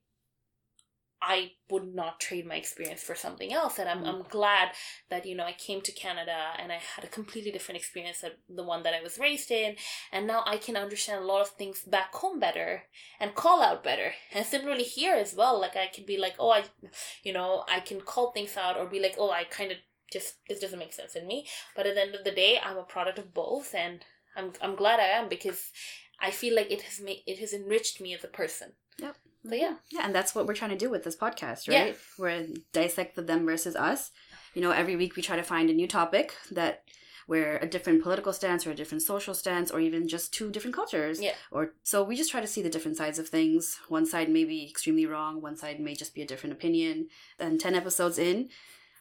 I 1.22 1.52
would 1.70 1.94
not 1.94 2.20
trade 2.20 2.48
my 2.48 2.56
experience 2.56 3.04
for 3.04 3.14
something 3.14 3.52
else. 3.52 3.78
And 3.78 3.90
I'm, 3.90 4.04
Mm. 4.04 4.08
I'm 4.08 4.24
glad 4.24 4.70
that, 5.10 5.26
you 5.26 5.36
know, 5.36 5.44
I 5.44 5.54
came 5.54 5.82
to 5.82 5.92
Canada 5.92 6.54
and 6.58 6.72
I 6.72 6.78
had 6.78 7.04
a 7.04 7.08
completely 7.10 7.52
different 7.52 7.78
experience 7.78 8.22
than 8.22 8.32
the 8.48 8.64
one 8.64 8.84
that 8.84 8.94
I 8.94 9.02
was 9.02 9.20
raised 9.20 9.52
in. 9.52 9.76
And 10.12 10.26
now 10.28 10.44
I 10.46 10.58
can 10.58 10.78
understand 10.78 11.22
a 11.22 11.28
lot 11.28 11.42
of 11.42 11.50
things 11.50 11.82
back 11.82 12.14
home 12.14 12.40
better 12.40 12.84
and 13.20 13.36
call 13.36 13.62
out 13.62 13.84
better. 13.84 14.14
And 14.34 14.46
similarly 14.46 14.84
here 14.84 15.16
as 15.16 15.34
well, 15.36 15.60
like 15.60 15.76
I 15.76 15.88
can 15.88 16.06
be 16.06 16.18
like, 16.18 16.36
oh, 16.40 16.52
I, 16.52 16.64
you 17.24 17.34
know, 17.34 17.66
I 17.68 17.80
can 17.82 18.00
call 18.02 18.32
things 18.32 18.56
out 18.56 18.78
or 18.78 18.86
be 18.86 19.02
like, 19.02 19.16
oh, 19.18 19.32
I 19.32 19.44
kind 19.44 19.72
of 19.72 19.78
just, 20.12 20.36
this 20.48 20.60
doesn't 20.60 20.80
make 20.80 20.94
sense 20.94 21.16
in 21.16 21.28
me. 21.28 21.48
But 21.76 21.86
at 21.86 21.96
the 21.96 22.02
end 22.02 22.16
of 22.16 22.24
the 22.24 22.32
day, 22.32 22.60
I'm 22.64 22.78
a 22.78 22.84
product 22.84 23.20
of 23.20 23.34
both. 23.34 23.76
And 23.76 24.06
I'm, 24.38 24.54
I'm 24.62 24.76
glad 24.76 25.00
I 25.00 25.08
am 25.20 25.28
because 25.28 25.72
I 26.22 26.32
feel 26.32 26.56
like 26.56 26.72
it 26.72 26.84
has 26.84 27.00
made, 27.02 27.24
it 27.28 27.40
has 27.40 27.54
enriched 27.54 28.00
me 28.00 28.14
as 28.14 28.24
a 28.24 28.28
person. 28.28 28.74
So 29.50 29.56
yeah. 29.56 29.76
Yeah, 29.92 30.02
and 30.06 30.14
that's 30.14 30.34
what 30.34 30.48
we're 30.48 30.56
trying 30.56 30.72
to 30.72 30.78
do 30.78 30.90
with 30.90 31.04
this 31.04 31.16
podcast, 31.16 31.68
right 31.68 31.88
Yeah. 31.88 31.94
We're 32.18 32.48
dissect 32.74 33.16
the 33.16 33.22
them 33.22 33.46
versus 33.46 33.76
us. 33.76 34.12
You 34.54 34.62
know, 34.62 34.72
every 34.72 34.96
week 34.96 35.16
we 35.16 35.22
try 35.22 35.36
to 35.36 35.44
find 35.44 35.70
a 35.70 35.74
new 35.74 35.88
topic 35.88 36.34
that 36.52 36.84
where 37.30 37.58
a 37.58 37.68
different 37.68 38.02
political 38.02 38.34
stance 38.34 38.66
or 38.66 38.72
a 38.72 38.76
different 38.76 39.04
social 39.04 39.36
stance 39.36 39.70
or 39.70 39.80
even 39.80 40.08
just 40.08 40.34
two 40.34 40.50
different 40.50 40.76
cultures. 40.76 41.22
Yeah. 41.22 41.34
Or 41.52 41.74
so 41.84 42.04
we 42.04 42.16
just 42.16 42.32
try 42.32 42.42
to 42.42 42.48
see 42.48 42.64
the 42.64 42.72
different 42.72 42.98
sides 42.98 43.20
of 43.20 43.30
things. 43.30 43.80
One 43.88 44.08
side 44.08 44.30
may 44.30 44.46
be 44.46 44.68
extremely 44.68 45.06
wrong, 45.06 45.40
one 45.40 45.56
side 45.56 45.80
may 45.80 45.94
just 45.94 46.16
be 46.16 46.24
a 46.24 46.26
different 46.26 46.54
opinion. 46.54 47.10
And 47.38 47.60
10 47.60 47.76
episodes 47.76 48.18
in, 48.18 48.50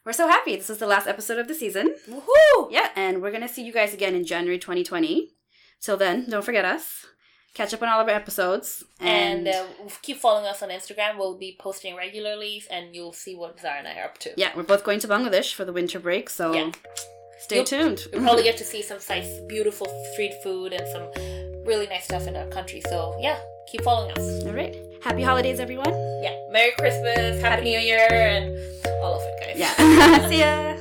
we're 0.05 0.13
so 0.13 0.29
happy. 0.29 0.57
This 0.57 0.69
is 0.69 0.77
the 0.77 0.87
last 0.87 1.07
episode 1.07 1.39
of 1.39 1.49
the 1.49 1.55
season. 1.55 1.95
Woohoo! 2.07 2.69
Yeah, 2.71 2.91
and 2.95 3.23
we're 3.23 3.31
going 3.31 3.47
to 3.47 3.49
see 3.49 3.65
you 3.65 3.73
guys 3.73 3.95
again 3.95 4.15
in 4.15 4.27
January 4.27 4.59
2020. 4.59 5.31
Till 5.81 5.97
then, 5.97 6.29
don't 6.29 6.45
forget 6.45 6.67
us. 6.67 7.07
Catch 7.59 7.75
up 7.75 7.83
on 7.83 7.89
all 7.89 8.01
of 8.01 8.07
our 8.07 8.15
episodes. 8.15 8.85
And 9.01 9.49
uh, 9.49 9.65
keep 10.01 10.19
following 10.19 10.47
us 10.47 10.63
on 10.63 10.69
Instagram. 10.69 11.19
We'll 11.19 11.37
be 11.37 11.57
posting 11.59 11.97
regularly, 11.97 12.63
and 12.71 12.95
you'll 12.95 13.13
see 13.13 13.35
what 13.35 13.59
Zara 13.61 13.79
and 13.81 13.89
I 13.89 13.99
are 13.99 14.05
up 14.05 14.19
to. 14.19 14.31
Yeah, 14.37 14.53
we're 14.55 14.63
both 14.63 14.85
going 14.85 15.01
to 15.01 15.09
Bangladesh 15.09 15.55
for 15.55 15.65
the 15.65 15.73
winter 15.73 15.99
break, 15.99 16.31
so 16.31 16.55
Yeah. 16.55 16.71
stay 17.41 17.57
You'll- 17.57 17.65
tuned. 17.65 18.07
You'll 18.13 18.23
probably 18.23 18.45
get 18.45 18.59
to 18.59 18.65
see 18.65 18.81
some 18.81 18.99
nice, 19.09 19.41
beautiful 19.49 19.89
street 20.13 20.35
food 20.45 20.73
and 20.73 20.87
some 20.93 21.11
really 21.67 21.89
nice 21.89 22.05
stuff 22.05 22.29
in 22.29 22.37
our 22.37 22.47
country. 22.47 22.81
So 22.89 23.17
yeah, 23.21 23.41
keep 23.73 23.83
following 23.83 24.13
us. 24.17 24.45
All 24.47 24.53
right. 24.53 24.77
Happy 25.03 25.23
holidays, 25.25 25.59
everyone. 25.59 25.91
Yeah, 26.23 26.37
Merry 26.53 26.71
Christmas, 26.79 27.43
Happy 27.43 27.65
New 27.65 27.81
Year, 27.81 28.07
and 28.09 28.57
all 29.03 29.15
of 29.15 29.23
it, 29.23 29.35
guys. 29.41 29.59
Yeah. 29.59 30.29
See 30.29 30.39
ya. 30.39 30.78